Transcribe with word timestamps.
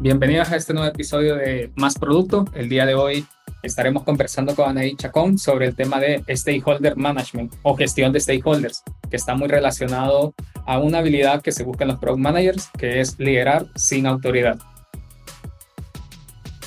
Bienvenidos 0.00 0.50
a 0.50 0.56
este 0.56 0.72
nuevo 0.72 0.88
episodio 0.88 1.34
de 1.34 1.72
Más 1.74 1.98
Producto. 1.98 2.44
El 2.54 2.68
día 2.68 2.86
de 2.86 2.94
hoy 2.94 3.26
estaremos 3.64 4.04
conversando 4.04 4.54
con 4.54 4.70
Anaí 4.70 4.94
Chacón 4.94 5.38
sobre 5.38 5.66
el 5.66 5.74
tema 5.74 5.98
de 5.98 6.22
Stakeholder 6.28 6.96
Management 6.96 7.52
o 7.62 7.76
gestión 7.76 8.12
de 8.12 8.20
stakeholders, 8.20 8.84
que 9.10 9.16
está 9.16 9.34
muy 9.34 9.48
relacionado 9.48 10.34
a 10.66 10.78
una 10.78 10.98
habilidad 10.98 11.42
que 11.42 11.50
se 11.50 11.64
busca 11.64 11.82
en 11.82 11.88
los 11.88 11.98
product 11.98 12.20
managers, 12.20 12.70
que 12.78 13.00
es 13.00 13.18
liderar 13.18 13.66
sin 13.74 14.06
autoridad. 14.06 14.58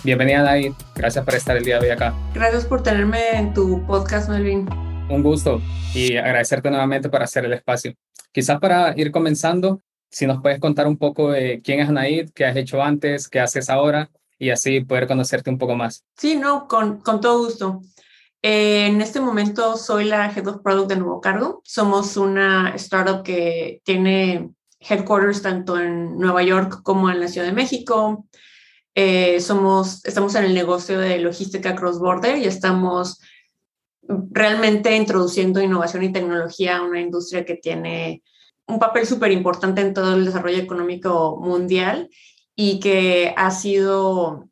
Bienvenida 0.04 0.42
Anaí, 0.42 0.74
gracias 0.94 1.24
por 1.24 1.36
estar 1.36 1.56
el 1.56 1.64
día 1.64 1.80
de 1.80 1.86
hoy 1.86 1.92
acá. 1.92 2.14
Gracias 2.34 2.66
por 2.66 2.84
tenerme 2.84 3.38
en 3.38 3.54
tu 3.54 3.86
podcast, 3.86 4.30
Melvin. 4.30 4.68
Un 5.10 5.24
gusto 5.24 5.62
y 5.94 6.18
agradecerte 6.18 6.70
nuevamente 6.70 7.08
por 7.08 7.24
hacer 7.24 7.46
el 7.46 7.54
espacio. 7.54 7.94
Quizás 8.34 8.60
para 8.60 8.94
ir 8.98 9.12
comenzando, 9.12 9.82
si 10.12 10.28
nos 10.28 10.42
puedes 10.42 10.60
contar 10.60 10.88
un 10.88 10.98
poco 10.98 11.32
de 11.32 11.62
quién 11.64 11.80
es 11.80 11.90
Anaid, 11.90 12.32
qué 12.36 12.46
has 12.46 12.56
hecho 12.56 12.84
antes, 12.84 13.30
qué 13.30 13.40
haces 13.40 13.70
ahora 13.70 14.12
y 14.38 14.50
así 14.50 14.82
poder 14.82 15.08
conocerte 15.08 15.50
un 15.50 15.58
poco 15.58 15.76
más. 15.76 16.04
Sí, 16.18 16.36
no, 16.36 16.68
con, 16.68 17.00
con 17.00 17.22
todo 17.22 17.46
gusto. 17.46 17.82
Eh, 18.42 18.88
en 18.88 19.02
este 19.02 19.22
momento 19.22 19.78
soy 19.78 20.06
la 20.06 20.32
Head 20.32 20.48
of 20.48 20.62
Product 20.62 20.90
de 20.90 20.96
Nuevo 20.98 21.22
Cargo. 21.22 21.62
Somos 21.64 22.18
una 22.18 22.74
startup 22.76 23.24
que 23.24 23.82
tiene 23.86 24.50
headquarters 24.80 25.42
tanto 25.42 25.80
en 25.80 26.18
Nueva 26.18 26.44
York 26.44 26.82
como 26.84 27.10
en 27.10 27.20
la 27.20 27.28
Ciudad 27.28 27.48
de 27.48 27.54
México. 27.54 28.26
Eh, 28.96 29.40
somos, 29.40 30.04
estamos 30.04 30.36
en 30.36 30.46
el 30.46 30.54
negocio 30.54 31.00
de 31.00 31.20
logística 31.20 31.76
cross-border 31.76 32.38
y 32.38 32.46
estamos 32.46 33.22
realmente 34.32 34.94
introduciendo 34.96 35.62
innovación 35.62 36.04
y 36.04 36.12
tecnología 36.12 36.78
a 36.78 36.82
una 36.82 37.00
industria 37.00 37.46
que 37.46 37.56
tiene 37.56 38.24
un 38.68 38.80
papel 38.80 39.06
súper 39.06 39.32
importante 39.32 39.82
en 39.82 39.94
todo 39.94 40.16
el 40.16 40.26
desarrollo 40.26 40.58
económico 40.58 41.38
mundial 41.42 42.10
y 42.56 42.80
que 42.80 43.34
ha 43.38 43.52
sido, 43.52 44.50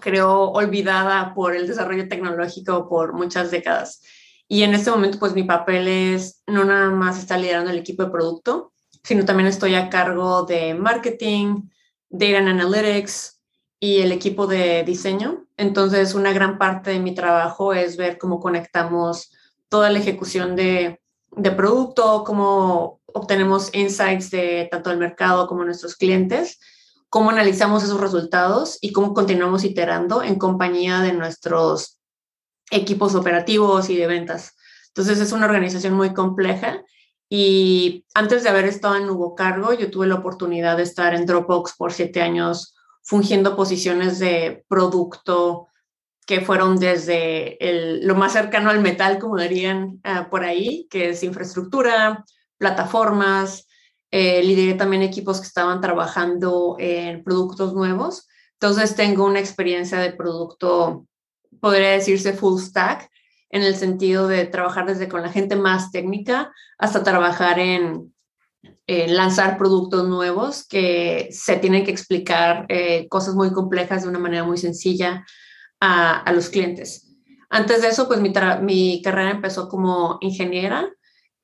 creo, 0.00 0.50
olvidada 0.50 1.34
por 1.34 1.54
el 1.54 1.66
desarrollo 1.66 2.08
tecnológico 2.08 2.88
por 2.88 3.12
muchas 3.12 3.50
décadas. 3.50 4.02
Y 4.48 4.62
en 4.62 4.74
este 4.74 4.90
momento, 4.90 5.18
pues 5.18 5.34
mi 5.34 5.44
papel 5.44 5.88
es 5.88 6.42
no 6.46 6.64
nada 6.64 6.90
más 6.90 7.18
estar 7.18 7.38
liderando 7.38 7.70
el 7.70 7.78
equipo 7.78 8.04
de 8.04 8.10
producto, 8.10 8.72
sino 9.02 9.24
también 9.24 9.46
estoy 9.46 9.74
a 9.74 9.90
cargo 9.90 10.44
de 10.44 10.74
marketing, 10.74 11.68
data 12.08 12.38
and 12.38 12.48
analytics 12.48 13.40
y 13.78 13.98
el 13.98 14.12
equipo 14.12 14.46
de 14.46 14.84
diseño. 14.84 15.46
Entonces, 15.56 16.14
una 16.14 16.32
gran 16.32 16.58
parte 16.58 16.90
de 16.90 16.98
mi 16.98 17.14
trabajo 17.14 17.74
es 17.74 17.96
ver 17.96 18.18
cómo 18.18 18.40
conectamos 18.40 19.32
toda 19.68 19.90
la 19.90 19.98
ejecución 19.98 20.56
de, 20.56 21.00
de 21.38 21.50
producto, 21.52 22.24
cómo 22.24 23.00
obtenemos 23.06 23.74
insights 23.74 24.30
de 24.30 24.68
tanto 24.70 24.90
el 24.90 24.98
mercado 24.98 25.46
como 25.46 25.64
nuestros 25.64 25.96
clientes, 25.96 26.58
cómo 27.08 27.30
analizamos 27.30 27.84
esos 27.84 28.00
resultados 28.00 28.78
y 28.80 28.92
cómo 28.92 29.14
continuamos 29.14 29.64
iterando 29.64 30.22
en 30.22 30.38
compañía 30.38 31.00
de 31.00 31.12
nuestros 31.12 31.98
equipos 32.70 33.14
operativos 33.14 33.88
y 33.88 33.96
de 33.96 34.06
ventas. 34.06 34.54
Entonces 34.88 35.20
es 35.20 35.32
una 35.32 35.46
organización 35.46 35.94
muy 35.94 36.12
compleja 36.12 36.82
y 37.30 38.04
antes 38.14 38.42
de 38.42 38.48
haber 38.48 38.64
estado 38.64 38.96
en 38.96 39.06
Nuevo 39.06 39.34
Cargo, 39.34 39.72
yo 39.72 39.90
tuve 39.90 40.06
la 40.06 40.16
oportunidad 40.16 40.76
de 40.76 40.82
estar 40.82 41.14
en 41.14 41.26
Dropbox 41.26 41.76
por 41.76 41.92
siete 41.92 42.20
años 42.20 42.74
fungiendo 43.02 43.56
posiciones 43.56 44.18
de 44.18 44.64
producto 44.68 45.67
que 46.28 46.42
fueron 46.42 46.76
desde 46.76 47.56
lo 48.02 48.14
más 48.14 48.34
cercano 48.34 48.68
al 48.68 48.82
metal, 48.82 49.18
como 49.18 49.38
dirían 49.38 49.98
ah, 50.04 50.28
por 50.28 50.44
ahí, 50.44 50.86
que 50.90 51.08
es 51.08 51.22
infraestructura, 51.22 52.22
plataformas, 52.58 53.66
eh, 54.10 54.42
lideré 54.42 54.74
también 54.74 55.00
equipos 55.00 55.40
que 55.40 55.46
estaban 55.46 55.80
trabajando 55.80 56.76
en 56.78 57.24
productos 57.24 57.72
nuevos. 57.72 58.28
Entonces 58.60 58.94
tengo 58.94 59.24
una 59.24 59.40
experiencia 59.40 60.00
de 60.00 60.12
producto, 60.12 61.06
podría 61.60 61.92
decirse 61.92 62.34
full 62.34 62.60
stack, 62.60 63.08
en 63.48 63.62
el 63.62 63.74
sentido 63.74 64.28
de 64.28 64.44
trabajar 64.44 64.84
desde 64.84 65.08
con 65.08 65.22
la 65.22 65.32
gente 65.32 65.56
más 65.56 65.90
técnica 65.92 66.52
hasta 66.76 67.02
trabajar 67.02 67.58
en, 67.58 68.12
lanzar 68.86 69.56
productos 69.56 70.06
nuevos 70.06 70.66
que 70.66 71.28
se 71.30 71.56
tienen 71.56 71.84
que 71.86 71.90
explicar 71.90 72.66
eh, 72.68 73.08
cosas 73.08 73.34
muy 73.34 73.50
complejas 73.50 74.02
de 74.02 74.10
una 74.10 74.18
manera 74.18 74.44
muy 74.44 74.58
sencilla 74.58 75.24
a, 75.80 76.20
a 76.20 76.32
los 76.32 76.48
clientes. 76.48 77.16
Antes 77.50 77.82
de 77.82 77.88
eso, 77.88 78.06
pues 78.08 78.20
mi, 78.20 78.32
mi 78.62 79.02
carrera 79.02 79.30
empezó 79.30 79.68
como 79.68 80.18
ingeniera 80.20 80.88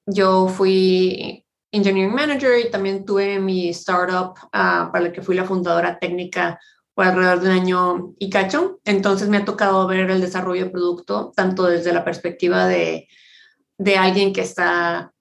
yo 0.06 0.48
fui 0.48 1.46
engineering 1.72 2.14
manager 2.14 2.58
y 2.58 2.70
también 2.70 3.04
tuve 3.04 3.38
mi 3.38 3.68
startup 3.70 4.34
ah, 4.52 4.90
para 4.92 5.06
la 5.06 5.12
que 5.12 5.22
fui 5.22 5.34
la 5.34 5.44
fundadora 5.44 5.98
técnica 5.98 6.60
por 6.94 7.06
alrededor 7.06 7.40
de 7.40 7.48
un 7.48 7.54
año 7.54 8.14
y 8.18 8.30
cacho. 8.30 8.80
Entonces 8.84 9.28
me 9.28 9.38
ha 9.38 9.44
tocado 9.44 9.86
ver 9.86 10.10
el 10.10 10.20
desarrollo 10.20 10.64
de 10.64 10.70
producto 10.70 11.32
tanto 11.34 11.64
desde 11.64 11.92
la 11.92 12.04
perspectiva 12.04 12.66
de, 12.66 13.08
de 13.78 13.96
alguien 13.96 14.32
que 14.32 14.42
está 14.42 15.12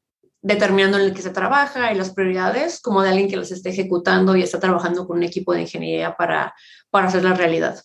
determinando 0.41 0.97
en 0.97 1.05
el 1.05 1.13
que 1.13 1.21
se 1.21 1.29
trabaja 1.29 1.93
y 1.93 1.95
las 1.95 2.13
prioridades, 2.13 2.81
como 2.81 3.01
de 3.01 3.09
alguien 3.09 3.29
que 3.29 3.37
las 3.37 3.51
esté 3.51 3.69
ejecutando 3.69 4.35
y 4.35 4.43
está 4.43 4.59
trabajando 4.59 5.07
con 5.07 5.17
un 5.17 5.23
equipo 5.23 5.53
de 5.53 5.61
ingeniería 5.61 6.15
para, 6.17 6.53
para 6.89 7.07
hacer 7.07 7.23
la 7.23 7.33
realidad. 7.33 7.81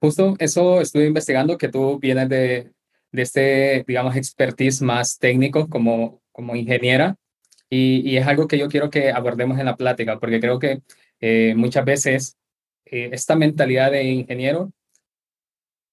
Justo 0.00 0.34
eso 0.38 0.80
estuve 0.80 1.06
investigando, 1.06 1.58
que 1.58 1.68
tú 1.68 1.98
vienes 1.98 2.28
de, 2.28 2.72
de 3.12 3.22
este, 3.22 3.84
digamos, 3.86 4.16
expertise 4.16 4.82
más 4.82 5.18
técnico 5.18 5.68
como, 5.68 6.22
como 6.32 6.56
ingeniera. 6.56 7.16
Y, 7.68 8.16
es 8.16 8.26
algo 8.26 8.48
que 8.48 8.58
yo 8.58 8.68
quiero 8.68 8.90
que 8.90 9.12
abordemos 9.12 9.58
en 9.58 9.66
la 9.66 9.76
plática, 9.76 10.18
porque 10.18 10.40
creo 10.40 10.58
que 10.58 10.82
eh, 11.20 11.54
muchas 11.56 11.84
veces 11.84 12.36
eh, 12.84 13.10
esta 13.12 13.36
mentalidad 13.36 13.92
de 13.92 14.04
ingeniero 14.04 14.72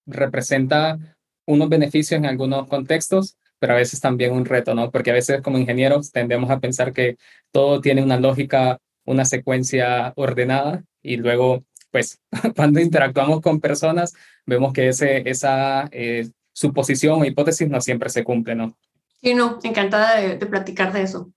representa 0.08 0.98
unos 1.46 1.70
beneficios 1.70 2.18
en 2.18 2.26
algunos 2.26 2.68
contextos, 2.68 3.38
pero 3.60 3.74
a 3.74 3.78
veces 3.78 4.00
también 4.00 4.34
un 4.34 4.46
reto, 4.46 4.74
¿no? 4.74 4.92
Porque 4.92 5.12
a 5.12 5.14
veces 5.14 5.42
como 5.42 5.60
ingenieros 5.60 6.12
tendemos 6.12 6.50
a 6.50 6.60
pensar 6.60 6.94
que 6.94 7.18
todo 7.52 7.82
tiene 7.82 8.04
una 8.04 8.20
lógica, 8.20 8.80
una 9.06 9.26
secuencia 9.26 10.14
ordenada 10.16 10.84
y 11.02 11.18
luego, 11.18 11.64
pues, 11.92 12.20
cuando 12.56 12.80
interactuamos 12.80 13.42
con 13.42 13.60
personas, 13.60 14.14
vemos 14.46 14.74
que 14.74 14.90
ese, 14.90 15.30
esa 15.30 15.88
eh, 15.92 16.30
su 16.54 16.74
posición 16.74 17.22
o 17.22 17.26
hipótesis 17.26 17.70
no 17.70 17.82
siempre 17.82 18.10
se 18.10 18.24
cumple, 18.24 18.56
¿no? 18.56 18.78
Sí, 19.22 19.34
no, 19.34 19.60
encantada 19.64 20.20
de, 20.20 20.46
platicar 20.46 20.94
de 20.94 21.04
eso. 21.04 21.32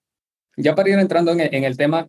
Ya 0.56 0.74
para 0.74 0.90
ir 0.90 0.98
entrando 0.98 1.32
en, 1.32 1.64
el 1.64 1.76
tema, 1.76 2.08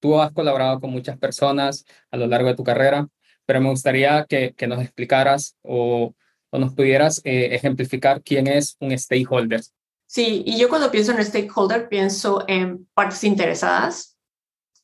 tú 0.00 0.20
has 0.20 0.32
colaborado 0.32 0.80
con 0.80 0.90
muchas 0.90 1.18
personas 1.18 1.84
a 2.10 2.16
lo 2.16 2.26
largo 2.26 2.48
de 2.48 2.54
tu 2.54 2.64
carrera, 2.64 3.08
pero 3.44 3.60
me 3.60 3.68
gustaría 3.68 4.24
que, 4.28 4.54
que 4.54 4.66
nos 4.66 4.82
explicaras 4.82 5.56
o, 5.62 6.14
o 6.50 6.58
nos 6.58 6.74
pudieras 6.74 7.20
eh, 7.24 7.48
ejemplificar 7.52 8.22
quién 8.22 8.46
es 8.46 8.76
un 8.80 8.96
stakeholder. 8.96 9.62
Sí, 10.06 10.42
y 10.46 10.58
yo 10.58 10.68
cuando 10.68 10.90
pienso 10.90 11.12
en 11.12 11.24
stakeholder 11.24 11.88
pienso 11.88 12.44
en 12.46 12.86
partes 12.92 13.24
interesadas 13.24 14.18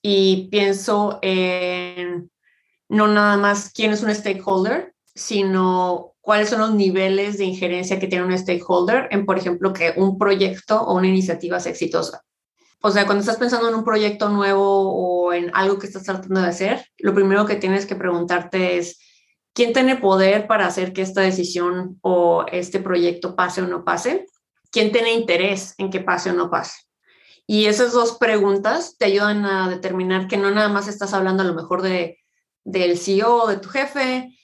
y 0.00 0.48
pienso 0.50 1.18
en 1.20 2.30
no 2.88 3.06
nada 3.08 3.36
más 3.36 3.70
quién 3.72 3.92
es 3.92 4.02
un 4.02 4.14
stakeholder, 4.14 4.94
sino 5.14 6.14
cuáles 6.20 6.50
son 6.50 6.60
los 6.60 6.74
niveles 6.74 7.38
de 7.38 7.44
injerencia 7.44 7.98
que 7.98 8.06
tiene 8.06 8.24
un 8.24 8.36
stakeholder 8.36 9.08
en, 9.10 9.26
por 9.26 9.38
ejemplo, 9.38 9.72
que 9.72 9.94
un 9.96 10.18
proyecto 10.18 10.80
o 10.80 10.96
una 10.96 11.08
iniciativa 11.08 11.58
sea 11.60 11.72
exitosa. 11.72 12.22
O 12.80 12.90
sea, 12.90 13.06
cuando 13.06 13.22
estás 13.22 13.38
pensando 13.38 13.68
en 13.68 13.74
un 13.74 13.84
proyecto 13.84 14.28
nuevo 14.28 14.92
o 14.92 15.32
en 15.32 15.50
algo 15.54 15.78
que 15.78 15.86
estás 15.86 16.04
tratando 16.04 16.40
de 16.40 16.48
hacer, 16.48 16.86
lo 16.98 17.14
primero 17.14 17.44
que 17.44 17.56
tienes 17.56 17.86
que 17.86 17.96
preguntarte 17.96 18.78
es, 18.78 19.00
¿quién 19.52 19.72
tiene 19.72 19.96
poder 19.96 20.46
para 20.46 20.66
hacer 20.66 20.92
que 20.92 21.02
esta 21.02 21.22
decisión 21.22 21.98
o 22.02 22.46
este 22.52 22.78
proyecto 22.78 23.34
pase 23.34 23.62
o 23.62 23.66
no 23.66 23.84
pase? 23.84 24.26
¿Quién 24.70 24.92
tiene 24.92 25.12
interés 25.12 25.74
en 25.78 25.90
que 25.90 26.00
pase 26.00 26.30
o 26.30 26.34
no 26.34 26.50
pase? 26.50 26.82
Y 27.46 27.66
esas 27.66 27.92
dos 27.92 28.18
preguntas 28.18 28.96
te 28.98 29.06
ayudan 29.06 29.44
a 29.44 29.68
determinar 29.68 30.28
que 30.28 30.36
no 30.36 30.50
nada 30.50 30.68
más 30.68 30.86
estás 30.86 31.14
hablando 31.14 31.42
a 31.42 31.46
lo 31.46 31.54
mejor 31.54 31.82
de, 31.82 32.18
del 32.64 32.98
CEO, 32.98 33.46
de 33.46 33.56
tu 33.58 33.68
jefe, 33.68 34.38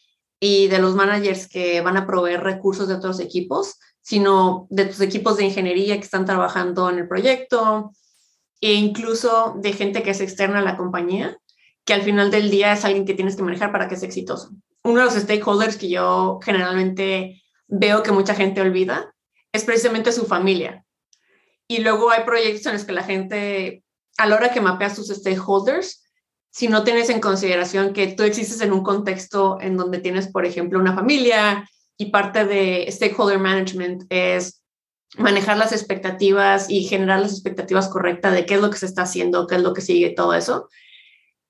y 0.47 0.69
de 0.69 0.79
los 0.79 0.95
managers 0.95 1.49
que 1.49 1.81
van 1.81 1.97
a 1.97 2.07
proveer 2.07 2.43
recursos 2.43 2.87
de 2.87 2.95
otros 2.95 3.19
equipos, 3.19 3.79
sino 4.03 4.67
de 4.69 4.85
tus 4.85 5.01
equipos 5.01 5.39
de 5.39 5.45
ingeniería 5.45 5.97
que 5.97 6.05
están 6.05 6.27
trabajando 6.27 6.91
en 6.91 6.99
el 6.99 7.09
proyecto 7.09 7.93
e 8.61 8.75
incluso 8.75 9.55
de 9.57 9.73
gente 9.73 10.03
que 10.03 10.11
es 10.11 10.21
externa 10.21 10.59
a 10.59 10.63
la 10.63 10.77
compañía, 10.77 11.39
que 11.87 11.95
al 11.95 12.03
final 12.03 12.31
del 12.31 12.51
día 12.51 12.75
es 12.75 12.85
alguien 12.85 13.07
que 13.07 13.15
tienes 13.15 13.37
que 13.37 13.43
manejar 13.43 13.73
para 13.73 13.89
que 13.89 13.97
sea 13.97 14.07
exitoso. 14.07 14.51
Uno 14.83 15.01
de 15.01 15.07
los 15.07 15.15
stakeholders 15.15 15.79
que 15.79 15.89
yo 15.89 16.39
generalmente 16.43 17.43
veo 17.67 18.03
que 18.03 18.13
mucha 18.13 18.35
gente 18.35 18.61
olvida 18.61 19.15
es 19.51 19.65
precisamente 19.65 20.13
su 20.13 20.27
familia. 20.27 20.85
Y 21.67 21.79
luego 21.79 22.11
hay 22.11 22.25
proyectos 22.25 22.67
en 22.67 22.75
los 22.75 22.85
que 22.85 22.93
la 22.93 23.05
gente, 23.05 23.83
a 24.19 24.27
la 24.27 24.37
hora 24.37 24.53
que 24.53 24.61
mapea 24.61 24.95
sus 24.95 25.09
stakeholders, 25.09 26.04
si 26.55 26.69
no 26.69 26.85
tienes 26.85 27.11
en 27.11 27.21
consideración 27.21 27.93
que 27.93 28.07
tú 28.07 28.23
existes 28.23 28.61
en 28.61 28.73
un 28.73 28.85
contexto 28.85 29.59
en 29.61 29.77
donde 29.77 29.99
tienes, 29.99 30.29
por 30.29 30.47
ejemplo, 30.47 30.79
una 30.79 30.95
familia 30.95 31.69
y 31.99 32.13
parte 32.13 32.45
de 32.45 32.87
stakeholder 32.93 33.41
management 33.41 34.05
es 34.09 34.63
manejar 35.19 35.57
las 35.57 35.73
expectativas 35.73 36.71
y 36.71 36.85
generar 36.85 37.19
las 37.19 37.33
expectativas 37.33 37.89
correctas 37.89 38.33
de 38.35 38.47
qué 38.47 38.55
es 38.55 38.61
lo 38.61 38.71
que 38.71 38.79
se 38.79 38.87
está 38.87 39.03
haciendo, 39.03 39.49
qué 39.49 39.57
es 39.57 39.63
lo 39.63 39.75
que 39.75 39.81
sigue, 39.81 40.11
todo 40.11 40.33
eso. 40.33 40.69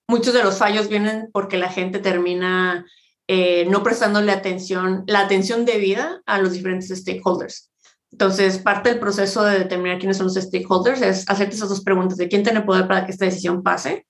Muchos 0.09 0.33
de 0.33 0.43
los 0.43 0.57
fallos 0.57 0.89
vienen 0.89 1.29
porque 1.35 1.59
la 1.59 1.69
gente 1.69 1.99
termina 1.99 2.87
eh, 3.29 3.67
no 3.69 3.83
prestándole 3.83 4.33
atención, 4.33 5.05
la 5.07 5.21
atención 5.21 5.67
debida 5.67 6.23
a 6.25 6.39
los 6.39 6.53
diferentes 6.53 6.89
stakeholders. 6.89 7.71
Entonces, 8.11 8.57
parte 8.57 8.89
del 8.89 9.01
proceso 9.01 9.45
de 9.45 9.59
determinar 9.59 9.99
quiénes 9.99 10.17
son 10.17 10.29
los 10.29 10.37
stakeholders 10.37 11.03
es 11.03 11.29
hacerte 11.29 11.57
esas 11.57 11.69
dos 11.69 11.85
preguntas 11.85 12.17
de 12.17 12.29
quién 12.29 12.43
tiene 12.43 12.63
poder 12.63 12.89
para 12.89 13.05
que 13.05 13.13
esta 13.13 13.27
decisión 13.27 13.63
pase 13.63 14.07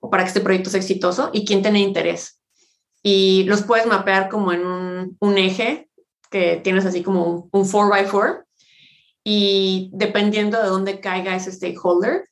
o 0.00 0.10
para 0.10 0.22
que 0.22 0.28
este 0.28 0.40
proyecto 0.40 0.70
sea 0.70 0.80
exitoso 0.80 1.30
y 1.32 1.44
quién 1.44 1.62
tiene 1.62 1.80
interés. 1.80 2.40
Y 3.02 3.44
los 3.44 3.62
puedes 3.62 3.86
mapear 3.86 4.28
como 4.28 4.52
en 4.52 4.66
un, 4.66 5.38
eje 5.38 5.88
que 6.30 6.60
tienes 6.62 6.84
así 6.84 7.02
como 7.02 7.48
un 7.50 7.64
4x4 7.64 8.44
y 9.24 9.90
dependiendo 9.92 10.60
de 10.62 10.68
dónde 10.68 11.00
caiga 11.00 11.36
ese 11.36 11.52
stakeholder, 11.52 12.28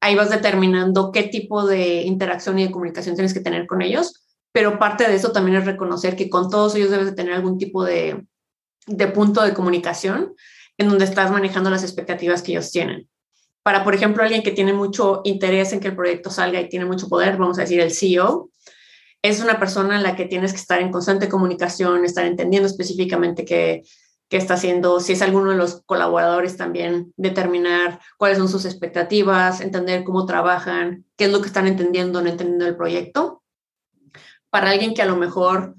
ahí 0.00 0.14
vas 0.14 0.30
determinando 0.30 1.10
qué 1.12 1.24
tipo 1.24 1.66
de 1.66 2.02
interacción 2.02 2.58
y 2.58 2.66
de 2.66 2.70
comunicación 2.70 3.14
tienes 3.14 3.34
que 3.34 3.40
tener 3.40 3.66
con 3.66 3.82
ellos, 3.82 4.26
pero 4.52 4.78
parte 4.78 5.08
de 5.08 5.14
eso 5.14 5.32
también 5.32 5.56
es 5.58 5.66
reconocer 5.66 6.16
que 6.16 6.30
con 6.30 6.50
todos 6.50 6.74
ellos 6.74 6.90
debes 6.90 7.06
de 7.06 7.12
tener 7.12 7.34
algún 7.34 7.58
tipo 7.58 7.84
de, 7.84 8.24
de 8.86 9.06
punto 9.08 9.42
de 9.42 9.54
comunicación 9.54 10.34
en 10.76 10.88
donde 10.88 11.04
estás 11.04 11.30
manejando 11.30 11.70
las 11.70 11.82
expectativas 11.82 12.42
que 12.42 12.52
ellos 12.52 12.70
tienen. 12.70 13.08
Para, 13.68 13.84
por 13.84 13.94
ejemplo, 13.94 14.22
alguien 14.22 14.42
que 14.42 14.52
tiene 14.52 14.72
mucho 14.72 15.20
interés 15.24 15.74
en 15.74 15.80
que 15.80 15.88
el 15.88 15.94
proyecto 15.94 16.30
salga 16.30 16.58
y 16.58 16.70
tiene 16.70 16.86
mucho 16.86 17.06
poder, 17.06 17.36
vamos 17.36 17.58
a 17.58 17.60
decir 17.60 17.80
el 17.80 17.92
CEO, 17.92 18.48
es 19.20 19.42
una 19.42 19.58
persona 19.58 19.96
en 19.96 20.02
la 20.02 20.16
que 20.16 20.24
tienes 20.24 20.52
que 20.52 20.58
estar 20.58 20.80
en 20.80 20.90
constante 20.90 21.28
comunicación, 21.28 22.02
estar 22.02 22.24
entendiendo 22.24 22.66
específicamente 22.66 23.44
qué, 23.44 23.82
qué 24.30 24.38
está 24.38 24.54
haciendo, 24.54 25.00
si 25.00 25.12
es 25.12 25.20
alguno 25.20 25.50
de 25.50 25.58
los 25.58 25.82
colaboradores 25.84 26.56
también, 26.56 27.12
determinar 27.18 28.00
cuáles 28.16 28.38
son 28.38 28.48
sus 28.48 28.64
expectativas, 28.64 29.60
entender 29.60 30.02
cómo 30.02 30.24
trabajan, 30.24 31.04
qué 31.18 31.26
es 31.26 31.30
lo 31.30 31.42
que 31.42 31.48
están 31.48 31.66
entendiendo 31.66 32.20
o 32.20 32.22
no 32.22 32.30
entendiendo 32.30 32.64
el 32.64 32.74
proyecto. 32.74 33.42
Para 34.48 34.70
alguien 34.70 34.94
que 34.94 35.02
a 35.02 35.06
lo 35.06 35.16
mejor 35.16 35.74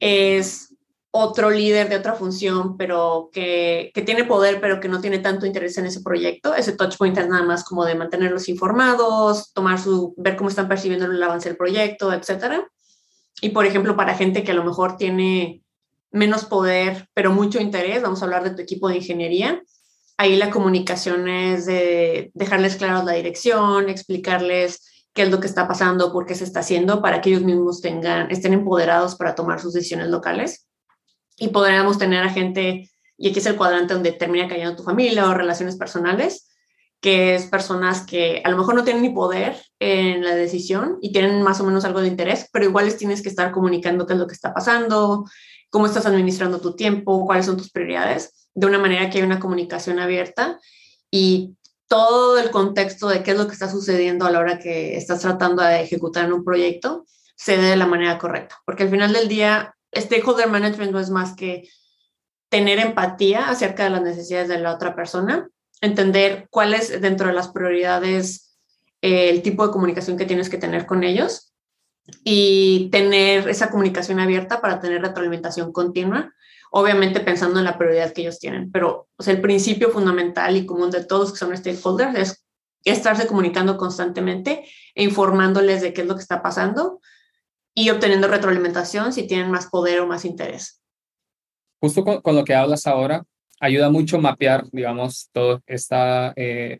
es 0.00 0.73
otro 1.16 1.48
líder 1.48 1.88
de 1.88 1.94
otra 1.94 2.14
función, 2.14 2.76
pero 2.76 3.30
que, 3.32 3.92
que, 3.94 4.02
tiene 4.02 4.24
poder, 4.24 4.60
pero 4.60 4.80
que 4.80 4.88
no 4.88 5.00
tiene 5.00 5.20
tanto 5.20 5.46
interés 5.46 5.78
en 5.78 5.86
ese 5.86 6.00
proyecto. 6.00 6.56
Ese 6.56 6.72
touch 6.72 6.96
point 6.96 7.16
es 7.16 7.28
nada 7.28 7.44
más 7.44 7.62
como 7.62 7.84
de 7.84 7.94
mantenerlos 7.94 8.48
informados, 8.48 9.52
tomar 9.52 9.78
su, 9.78 10.12
ver 10.16 10.34
cómo 10.34 10.50
están 10.50 10.66
percibiendo 10.66 11.06
el 11.06 11.22
avance 11.22 11.48
del 11.48 11.56
proyecto, 11.56 12.12
etcétera. 12.12 12.68
Y 13.40 13.50
por 13.50 13.64
ejemplo, 13.64 13.94
para 13.94 14.16
gente 14.16 14.42
que 14.42 14.50
a 14.50 14.56
lo 14.56 14.64
mejor 14.64 14.96
tiene 14.96 15.62
menos 16.10 16.46
poder, 16.46 17.08
pero 17.14 17.30
mucho 17.30 17.60
interés, 17.60 18.02
vamos 18.02 18.20
a 18.20 18.24
hablar 18.24 18.42
de 18.42 18.50
tu 18.50 18.62
equipo 18.62 18.88
de 18.88 18.96
ingeniería. 18.96 19.62
Ahí 20.16 20.34
la 20.34 20.50
comunicación 20.50 21.28
es 21.28 21.64
de 21.66 22.32
dejarles 22.34 22.74
claros 22.74 23.04
la 23.04 23.12
dirección, 23.12 23.88
explicarles 23.88 25.06
qué 25.12 25.22
es 25.22 25.30
lo 25.30 25.38
que 25.38 25.46
está 25.46 25.68
pasando, 25.68 26.12
por 26.12 26.26
qué 26.26 26.34
se 26.34 26.42
está 26.42 26.58
haciendo, 26.58 27.00
para 27.00 27.20
que 27.20 27.30
ellos 27.30 27.42
mismos 27.42 27.80
tengan, 27.80 28.32
estén 28.32 28.52
empoderados 28.52 29.14
para 29.14 29.36
tomar 29.36 29.60
sus 29.60 29.74
decisiones 29.74 30.08
locales. 30.08 30.63
Y 31.36 31.48
podríamos 31.48 31.98
tener 31.98 32.22
a 32.22 32.30
gente, 32.30 32.90
y 33.16 33.28
aquí 33.28 33.38
es 33.38 33.46
el 33.46 33.56
cuadrante 33.56 33.94
donde 33.94 34.12
termina 34.12 34.48
cayendo 34.48 34.76
tu 34.76 34.82
familia 34.82 35.28
o 35.28 35.34
relaciones 35.34 35.76
personales, 35.76 36.50
que 37.00 37.34
es 37.34 37.46
personas 37.46 38.06
que 38.06 38.40
a 38.44 38.50
lo 38.50 38.56
mejor 38.56 38.74
no 38.74 38.84
tienen 38.84 39.02
ni 39.02 39.10
poder 39.10 39.60
en 39.78 40.24
la 40.24 40.34
decisión 40.34 40.98
y 41.02 41.12
tienen 41.12 41.42
más 41.42 41.60
o 41.60 41.64
menos 41.64 41.84
algo 41.84 42.00
de 42.00 42.08
interés, 42.08 42.48
pero 42.52 42.64
igual 42.64 42.86
les 42.86 42.96
tienes 42.96 43.20
que 43.20 43.28
estar 43.28 43.52
comunicando 43.52 44.06
qué 44.06 44.14
es 44.14 44.18
lo 44.18 44.26
que 44.26 44.34
está 44.34 44.54
pasando, 44.54 45.24
cómo 45.68 45.86
estás 45.86 46.06
administrando 46.06 46.60
tu 46.60 46.74
tiempo, 46.76 47.26
cuáles 47.26 47.46
son 47.46 47.58
tus 47.58 47.70
prioridades, 47.70 48.48
de 48.54 48.66
una 48.66 48.78
manera 48.78 49.10
que 49.10 49.18
hay 49.18 49.24
una 49.24 49.40
comunicación 49.40 49.98
abierta 49.98 50.58
y 51.10 51.56
todo 51.88 52.38
el 52.38 52.50
contexto 52.50 53.08
de 53.08 53.22
qué 53.22 53.32
es 53.32 53.36
lo 53.36 53.46
que 53.46 53.52
está 53.52 53.68
sucediendo 53.68 54.24
a 54.24 54.30
la 54.30 54.38
hora 54.38 54.58
que 54.58 54.96
estás 54.96 55.20
tratando 55.20 55.62
de 55.62 55.82
ejecutar 55.82 56.32
un 56.32 56.44
proyecto 56.44 57.04
se 57.36 57.56
dé 57.56 57.70
de 57.70 57.76
la 57.76 57.86
manera 57.86 58.18
correcta. 58.18 58.60
Porque 58.64 58.84
al 58.84 58.90
final 58.90 59.12
del 59.12 59.28
día, 59.28 59.74
stakeholder 59.96 60.48
management 60.48 60.92
no 60.92 61.00
es 61.00 61.10
más 61.10 61.34
que 61.34 61.68
tener 62.48 62.78
empatía 62.78 63.48
acerca 63.48 63.84
de 63.84 63.90
las 63.90 64.02
necesidades 64.02 64.48
de 64.48 64.58
la 64.58 64.72
otra 64.72 64.94
persona, 64.94 65.48
entender 65.80 66.46
cuál 66.50 66.74
es 66.74 67.00
dentro 67.00 67.28
de 67.28 67.34
las 67.34 67.48
prioridades 67.48 68.56
eh, 69.02 69.30
el 69.30 69.42
tipo 69.42 69.66
de 69.66 69.72
comunicación 69.72 70.16
que 70.16 70.24
tienes 70.24 70.48
que 70.48 70.58
tener 70.58 70.86
con 70.86 71.04
ellos 71.04 71.52
y 72.22 72.90
tener 72.90 73.48
esa 73.48 73.70
comunicación 73.70 74.20
abierta 74.20 74.60
para 74.60 74.80
tener 74.80 75.02
retroalimentación 75.02 75.72
continua, 75.72 76.32
obviamente 76.70 77.20
pensando 77.20 77.58
en 77.58 77.64
la 77.64 77.78
prioridad 77.78 78.12
que 78.12 78.22
ellos 78.22 78.38
tienen. 78.38 78.70
Pero 78.70 79.08
el 79.26 79.40
principio 79.40 79.90
fundamental 79.90 80.56
y 80.56 80.66
común 80.66 80.90
de 80.90 81.04
todos 81.04 81.32
que 81.32 81.38
son 81.38 81.56
stakeholders 81.56 82.18
es 82.18 82.44
estarse 82.84 83.26
comunicando 83.26 83.76
constantemente 83.76 84.64
e 84.94 85.02
informándoles 85.02 85.82
de 85.82 85.92
qué 85.92 86.02
es 86.02 86.06
lo 86.06 86.14
que 86.14 86.22
está 86.22 86.42
pasando 86.42 87.00
y 87.74 87.90
obteniendo 87.90 88.28
retroalimentación 88.28 89.12
si 89.12 89.26
tienen 89.26 89.50
más 89.50 89.66
poder 89.66 90.00
o 90.00 90.06
más 90.06 90.24
interés. 90.24 90.80
Justo 91.80 92.04
con, 92.04 92.34
lo 92.34 92.44
que 92.44 92.54
hablas 92.54 92.86
ahora, 92.86 93.24
ayuda 93.60 93.90
mucho 93.90 94.18
mapear, 94.18 94.64
digamos, 94.72 95.28
todo 95.32 95.62
esta 95.66 96.32
eh, 96.36 96.78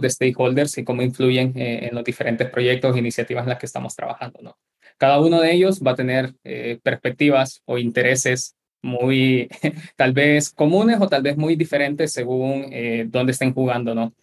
de 0.00 0.10
stakeholders 0.10 0.78
y 0.78 0.84
cómo 0.84 1.02
influyen 1.02 1.52
eh, 1.56 1.88
en 1.88 1.94
los 1.94 2.04
diferentes 2.04 2.48
proyectos 2.48 2.94
e 2.94 2.98
iniciativas 3.00 3.42
en 3.42 3.48
las 3.48 3.58
que 3.58 3.66
estamos 3.66 3.96
trabajando. 3.96 4.40
¿no? 4.40 4.56
Cada 4.98 5.18
uno 5.20 5.40
de 5.40 5.52
ellos 5.52 5.80
va 5.84 5.92
a 5.92 5.96
tener 5.96 6.34
eh, 6.44 6.78
perspectivas 6.82 7.60
o 7.64 7.78
intereses 7.78 8.54
muy, 8.82 9.48
tal 9.96 10.12
vez 10.12 10.50
comunes 10.50 11.00
o 11.00 11.08
tal 11.08 11.22
vez 11.22 11.36
muy 11.36 11.56
diferentes 11.56 12.12
según 12.12 12.66
eh, 12.70 13.06
dónde 13.08 13.32
estén 13.32 13.52
jugando, 13.52 13.94
¿no? 13.94 14.14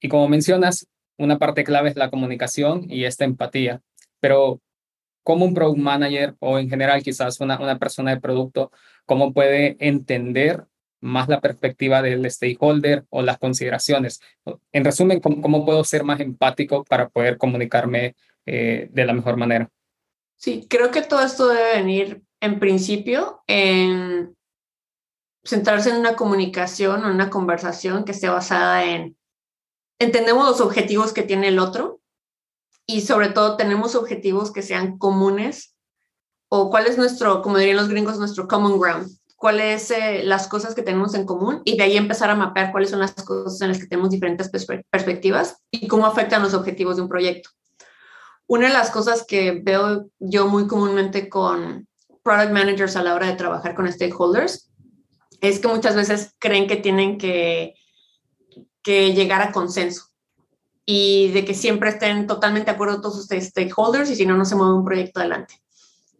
Y 0.00 0.08
como 0.08 0.28
mencionas, 0.28 0.86
una 1.16 1.38
parte 1.38 1.64
clave 1.64 1.88
es 1.88 1.96
la 1.96 2.10
comunicación 2.10 2.86
y 2.88 3.04
esta 3.04 3.24
empatía, 3.24 3.80
pero 4.20 4.60
como 5.28 5.44
un 5.44 5.52
product 5.52 5.76
manager 5.76 6.36
o 6.38 6.58
en 6.58 6.70
general 6.70 7.02
quizás 7.02 7.38
una, 7.40 7.60
una 7.60 7.78
persona 7.78 8.14
de 8.14 8.18
producto, 8.18 8.72
cómo 9.04 9.34
puede 9.34 9.76
entender 9.78 10.64
más 11.02 11.28
la 11.28 11.42
perspectiva 11.42 12.00
del 12.00 12.24
stakeholder 12.30 13.04
o 13.10 13.20
las 13.20 13.36
consideraciones. 13.36 14.22
En 14.72 14.86
resumen, 14.86 15.20
¿cómo, 15.20 15.66
puedo 15.66 15.84
ser 15.84 16.02
más 16.02 16.20
empático 16.20 16.82
para 16.82 17.10
poder 17.10 17.36
comunicarme 17.36 18.16
eh, 18.46 18.88
de 18.90 19.04
la 19.04 19.12
mejor 19.12 19.36
manera? 19.36 19.68
Sí, 20.36 20.66
creo 20.66 20.90
que 20.90 21.02
todo 21.02 21.20
esto 21.20 21.48
debe 21.48 21.74
venir 21.74 22.22
en 22.40 22.58
principio 22.58 23.42
en 23.46 24.34
centrarse 25.44 25.90
en 25.90 25.96
una 25.96 26.16
comunicación 26.16 27.04
o 27.04 27.10
una 27.10 27.28
conversación 27.28 28.04
que 28.04 28.12
esté 28.12 28.30
basada 28.30 28.82
en 28.86 29.14
entendemos 29.98 30.48
los 30.48 30.62
objetivos 30.62 31.12
que 31.12 31.22
tiene 31.22 31.48
el 31.48 31.58
otro 31.58 31.97
y 32.88 33.02
sobre 33.02 33.28
todo 33.28 33.56
tenemos 33.56 33.94
objetivos 33.94 34.50
que 34.50 34.62
sean 34.62 34.98
comunes 34.98 35.76
o 36.48 36.70
cuál 36.70 36.86
es 36.86 36.98
nuestro, 36.98 37.42
como 37.42 37.58
dirían 37.58 37.76
los 37.76 37.88
gringos, 37.88 38.18
nuestro 38.18 38.48
common 38.48 38.80
ground 38.80 39.18
cuáles 39.38 39.92
eh, 39.92 40.22
las 40.24 40.48
cosas 40.48 40.74
que 40.74 40.82
tenemos 40.82 41.14
en 41.14 41.24
común 41.24 41.62
y 41.64 41.76
de 41.76 41.84
ahí 41.84 41.96
empezar 41.96 42.28
a 42.28 42.34
mapear 42.34 42.72
cuáles 42.72 42.90
son 42.90 42.98
las 42.98 43.12
cosas 43.12 43.60
en 43.60 43.68
las 43.68 43.78
que 43.78 43.86
tenemos 43.86 44.10
diferentes 44.10 44.50
perspectivas 44.90 45.62
y 45.70 45.86
cómo 45.86 46.06
afectan 46.06 46.42
los 46.42 46.54
objetivos 46.54 46.96
de 46.96 47.02
un 47.02 47.08
proyecto. 47.08 47.50
Una 48.48 48.66
de 48.66 48.72
las 48.72 48.90
cosas 48.90 49.24
que 49.24 49.60
veo 49.62 50.08
yo 50.18 50.48
muy 50.48 50.66
comúnmente 50.66 51.28
con 51.28 51.86
product 52.24 52.50
managers 52.50 52.96
a 52.96 53.04
la 53.04 53.14
hora 53.14 53.28
de 53.28 53.36
trabajar 53.36 53.76
con 53.76 53.90
stakeholders 53.90 54.72
es 55.40 55.60
que 55.60 55.68
muchas 55.68 55.94
veces 55.94 56.34
creen 56.40 56.66
que 56.66 56.76
tienen 56.76 57.16
que, 57.16 57.74
que 58.82 59.14
llegar 59.14 59.40
a 59.40 59.52
consenso 59.52 60.06
y 60.90 61.28
de 61.32 61.44
que 61.44 61.52
siempre 61.52 61.90
estén 61.90 62.26
totalmente 62.26 62.70
de 62.70 62.74
acuerdo 62.74 63.02
todos 63.02 63.16
sus 63.16 63.26
stakeholders 63.26 64.08
y 64.08 64.16
si 64.16 64.24
no, 64.24 64.38
no 64.38 64.46
se 64.46 64.56
mueve 64.56 64.72
un 64.72 64.86
proyecto 64.86 65.20
adelante. 65.20 65.60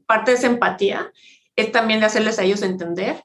Parte 0.04 0.32
de 0.32 0.36
esa 0.36 0.48
empatía 0.48 1.10
es 1.56 1.72
también 1.72 2.00
de 2.00 2.06
hacerles 2.06 2.38
a 2.38 2.42
ellos 2.42 2.60
entender 2.60 3.24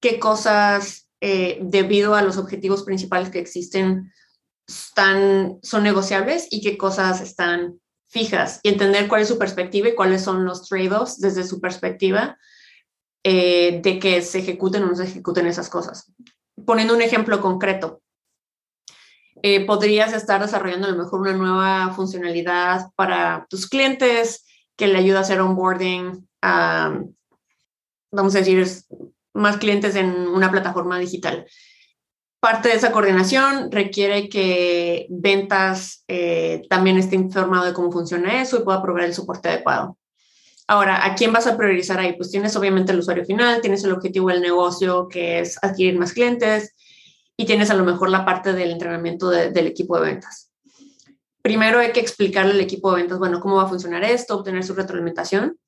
qué 0.00 0.20
cosas, 0.20 1.08
eh, 1.20 1.58
debido 1.62 2.14
a 2.14 2.22
los 2.22 2.36
objetivos 2.36 2.84
principales 2.84 3.30
que 3.30 3.40
existen, 3.40 4.12
están, 4.68 5.58
son 5.64 5.82
negociables 5.82 6.46
y 6.52 6.60
qué 6.60 6.78
cosas 6.78 7.20
están 7.20 7.80
fijas 8.06 8.60
y 8.62 8.68
entender 8.68 9.08
cuál 9.08 9.22
es 9.22 9.28
su 9.28 9.36
perspectiva 9.36 9.88
y 9.88 9.96
cuáles 9.96 10.22
son 10.22 10.44
los 10.44 10.68
trade-offs 10.68 11.18
desde 11.18 11.42
su 11.42 11.60
perspectiva 11.60 12.38
eh, 13.24 13.80
de 13.82 13.98
que 13.98 14.22
se 14.22 14.38
ejecuten 14.38 14.84
o 14.84 14.86
no 14.86 14.94
se 14.94 15.02
ejecuten 15.02 15.48
esas 15.48 15.68
cosas. 15.68 16.12
Poniendo 16.64 16.94
un 16.94 17.02
ejemplo 17.02 17.40
concreto, 17.40 18.03
eh, 19.46 19.66
podrías 19.66 20.14
estar 20.14 20.40
desarrollando 20.40 20.86
a 20.86 20.90
lo 20.90 20.96
mejor 20.96 21.20
una 21.20 21.34
nueva 21.34 21.92
funcionalidad 21.94 22.86
para 22.96 23.46
tus 23.50 23.68
clientes 23.68 24.46
que 24.74 24.86
le 24.86 24.96
ayuda 24.96 25.18
a 25.18 25.20
hacer 25.20 25.38
onboarding 25.38 26.26
a 26.40 26.98
vamos 28.10 28.34
a 28.34 28.38
decir, 28.38 28.66
más 29.34 29.58
clientes 29.58 29.96
en 29.96 30.28
una 30.28 30.50
plataforma 30.50 30.98
digital. 30.98 31.44
Parte 32.40 32.70
de 32.70 32.76
esa 32.76 32.90
coordinación 32.90 33.70
requiere 33.70 34.30
que 34.30 35.06
ventas 35.10 36.04
eh, 36.08 36.62
también 36.70 36.96
esté 36.96 37.16
informado 37.16 37.66
de 37.66 37.74
cómo 37.74 37.92
funciona 37.92 38.40
eso 38.40 38.58
y 38.58 38.64
pueda 38.64 38.80
proveer 38.80 39.08
el 39.08 39.14
soporte 39.14 39.50
adecuado. 39.50 39.98
Ahora, 40.66 41.04
¿a 41.04 41.14
quién 41.14 41.34
vas 41.34 41.46
a 41.46 41.58
priorizar 41.58 41.98
ahí? 41.98 42.14
Pues 42.14 42.30
tienes 42.30 42.56
obviamente 42.56 42.92
el 42.92 43.00
usuario 43.00 43.26
final, 43.26 43.60
tienes 43.60 43.84
el 43.84 43.92
objetivo 43.92 44.30
del 44.30 44.40
negocio 44.40 45.06
que 45.06 45.40
es 45.40 45.62
adquirir 45.62 45.98
más 45.98 46.14
clientes 46.14 46.73
y 47.36 47.46
tienes 47.46 47.70
a 47.70 47.74
lo 47.74 47.84
mejor 47.84 48.10
la 48.10 48.24
parte 48.24 48.52
del 48.52 48.70
entrenamiento 48.70 49.30
del 49.30 49.66
equipo 49.66 49.98
de 49.98 50.06
ventas. 50.06 50.52
Primero 51.42 51.78
hay 51.78 51.92
que 51.92 52.00
explicarle 52.00 52.52
al 52.52 52.60
equipo 52.60 52.90
de 52.90 53.02
ventas, 53.02 53.18
bueno, 53.18 53.40
cómo 53.40 53.56
va 53.56 53.64
a 53.64 53.68
funcionar 53.68 54.04
esto, 54.04 54.36
obtener 54.36 54.64
su 54.64 54.74
retroalimentación, 54.74 55.58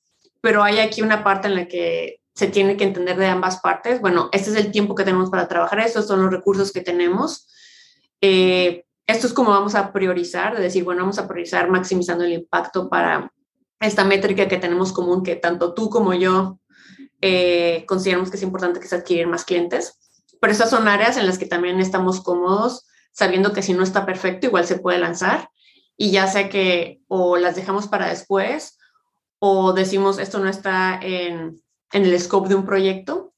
pero 0.41 0.63
hay 0.63 0.79
aquí 0.79 1.03
una 1.03 1.23
parte 1.23 1.49
en 1.49 1.55
la 1.55 1.69
que 1.69 2.21
se 2.35 2.49
tiene 2.49 2.77
que 2.77 2.85
entender 2.85 3.17
de 3.17 3.27
ambas 3.27 3.61
partes. 3.61 4.01
Bueno, 4.01 4.29
este 4.33 4.51
es 4.51 4.57
el 4.57 4.71
tiempo 4.71 4.95
que 4.95 5.05
tenemos 5.05 5.31
para 5.31 5.49
trabajar, 5.49 5.81
estos 5.81 6.07
son 6.07 6.23
los 6.23 6.31
recursos 6.31 6.73
que 6.73 6.83
tenemos. 6.83 7.49
Eh, 8.21 8.85
esto 9.07 9.27
es 9.27 9.33
como 9.33 9.51
vamos 9.51 9.75
a 9.75 9.93
priorizar, 9.93 10.57
de 10.57 10.63
decir, 10.63 10.85
bueno, 10.85 11.03
vamos 11.03 11.19
a 11.19 11.29
priorizar 11.29 11.71
maximizando 11.71 12.25
el 12.25 12.33
impacto 12.33 12.89
para 12.89 13.33
esta 13.81 14.05
métrica 14.05 14.49
que 14.49 14.59
tenemos 14.59 14.93
común, 14.93 15.23
que 15.23 15.37
tanto 15.37 15.75
tú 15.75 15.91
como 15.91 16.15
yo 16.15 16.59
eh, 17.21 17.85
consideramos 17.87 18.31
que 18.31 18.37
es 18.37 18.43
importante 18.43 18.81
que 18.81 18.89
se 18.89 18.97
adquirir 18.97 19.27
más 19.27 19.45
clientes. 19.45 19.99
Pero 20.41 20.53
estas 20.53 20.71
son 20.71 20.89
áreas 20.89 21.17
en 21.17 21.27
las 21.27 21.39
que 21.39 21.47
también 21.47 21.81
estamos 21.81 22.21
cómodos, 22.23 22.87
sabiendo 23.13 23.53
que 23.53 23.63
si 23.63 23.73
no 23.73 23.83
está 23.83 24.05
perfecto, 24.07 24.47
igual 24.47 24.67
se 24.67 24.79
puede 24.79 24.99
lanzar. 24.99 25.51
Y 25.97 26.11
ya 26.11 26.27
sea 26.27 26.49
que 26.49 27.01
o 27.09 27.37
las 27.37 27.57
dejamos 27.57 27.89
para 27.89 28.09
después 28.09 28.79
o 29.39 29.73
decimos 29.73 30.19
esto 30.19 30.39
no 30.39 30.49
está 30.49 30.99
en, 31.01 31.63
en 31.93 32.05
el 32.05 32.21
scope 32.21 32.49
de 32.49 32.55
un 32.55 32.67
proyecto 32.67 33.35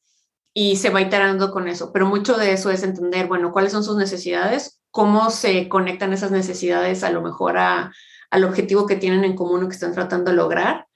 y 0.55 0.76
se 0.76 0.90
va 0.90 1.00
iterando 1.00 1.52
con 1.52 1.69
eso. 1.69 1.93
Pero 1.93 2.07
mucho 2.07 2.37
de 2.37 2.52
eso 2.52 2.71
es 2.71 2.83
entender, 2.83 3.28
bueno, 3.28 3.52
cuáles 3.52 3.73
son 3.73 3.85
sus 3.85 3.97
necesidades, 3.97 4.81
cómo 4.90 5.31
se 5.31 5.69
conectan 5.69 6.12
esas 6.12 6.31
necesidades 6.31 7.05
a 7.05 7.11
lo 7.11 7.23
mejor 7.23 7.59
a, 7.59 7.93
al 8.31 8.45
objetivo 8.45 8.87
que 8.87 8.97
tienen 8.97 9.25
en 9.25 9.37
común 9.37 9.62
o 9.62 9.69
que 9.69 9.75
están 9.75 9.95
tratando 9.95 10.31
de 10.31 10.37
lograr 10.37 10.87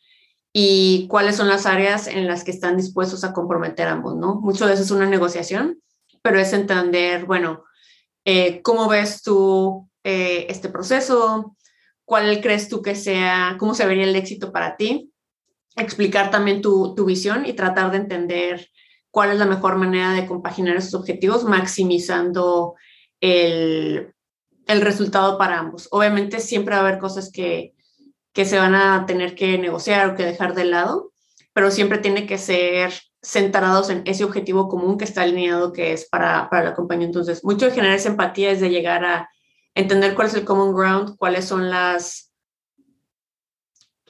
y 0.52 1.06
cuáles 1.08 1.36
son 1.36 1.48
las 1.48 1.64
áreas 1.64 2.06
en 2.06 2.26
las 2.26 2.44
que 2.44 2.50
están 2.50 2.76
dispuestos 2.76 3.24
a 3.24 3.32
comprometer 3.32 3.88
ambos, 3.88 4.16
¿no? 4.16 4.34
Mucho 4.34 4.66
de 4.66 4.74
eso 4.74 4.82
es 4.82 4.90
una 4.90 5.06
negociación, 5.06 5.80
pero 6.22 6.38
es 6.38 6.52
entender, 6.52 7.24
bueno, 7.26 7.64
eh, 8.24 8.62
¿cómo 8.62 8.88
ves 8.88 9.22
tú 9.22 9.88
eh, 10.04 10.46
este 10.48 10.68
proceso? 10.68 11.56
¿Cuál 12.04 12.40
crees 12.40 12.68
tú 12.68 12.82
que 12.82 12.94
sea, 12.94 13.56
cómo 13.58 13.74
se 13.74 13.86
vería 13.86 14.04
el 14.04 14.16
éxito 14.16 14.52
para 14.52 14.76
ti? 14.76 15.12
Explicar 15.76 16.30
también 16.30 16.62
tu, 16.62 16.94
tu 16.94 17.04
visión 17.04 17.46
y 17.46 17.54
tratar 17.54 17.90
de 17.90 17.98
entender 17.98 18.68
cuál 19.10 19.30
es 19.30 19.38
la 19.38 19.46
mejor 19.46 19.76
manera 19.76 20.12
de 20.12 20.26
compaginar 20.26 20.76
esos 20.76 20.94
objetivos, 20.94 21.44
maximizando 21.44 22.74
el, 23.20 24.12
el 24.66 24.80
resultado 24.80 25.38
para 25.38 25.58
ambos. 25.58 25.88
Obviamente 25.90 26.40
siempre 26.40 26.74
va 26.74 26.82
a 26.82 26.88
haber 26.88 26.98
cosas 26.98 27.30
que, 27.32 27.74
que 28.32 28.44
se 28.44 28.58
van 28.58 28.74
a 28.74 29.06
tener 29.06 29.34
que 29.34 29.58
negociar 29.58 30.10
o 30.10 30.16
que 30.16 30.24
dejar 30.24 30.54
de 30.54 30.64
lado, 30.64 31.12
pero 31.52 31.70
siempre 31.70 31.98
tiene 31.98 32.26
que 32.26 32.38
ser 32.38 32.92
centrados 33.22 33.88
en 33.88 34.02
ese 34.04 34.24
objetivo 34.24 34.68
común 34.68 34.98
que 34.98 35.04
está 35.04 35.22
alineado 35.22 35.72
que 35.72 35.92
es 35.92 36.08
para, 36.08 36.50
para 36.50 36.64
la 36.64 36.74
compañía. 36.74 37.06
Entonces, 37.06 37.44
mucho 37.44 37.66
de 37.66 37.72
generar 37.72 37.96
esa 37.96 38.08
empatía 38.08 38.50
es 38.50 38.60
de 38.60 38.70
llegar 38.70 39.04
a 39.04 39.30
entender 39.74 40.14
cuál 40.14 40.26
es 40.26 40.34
el 40.34 40.44
common 40.44 40.74
ground, 40.74 41.16
cuáles 41.16 41.44
son 41.44 41.70
las 41.70 42.32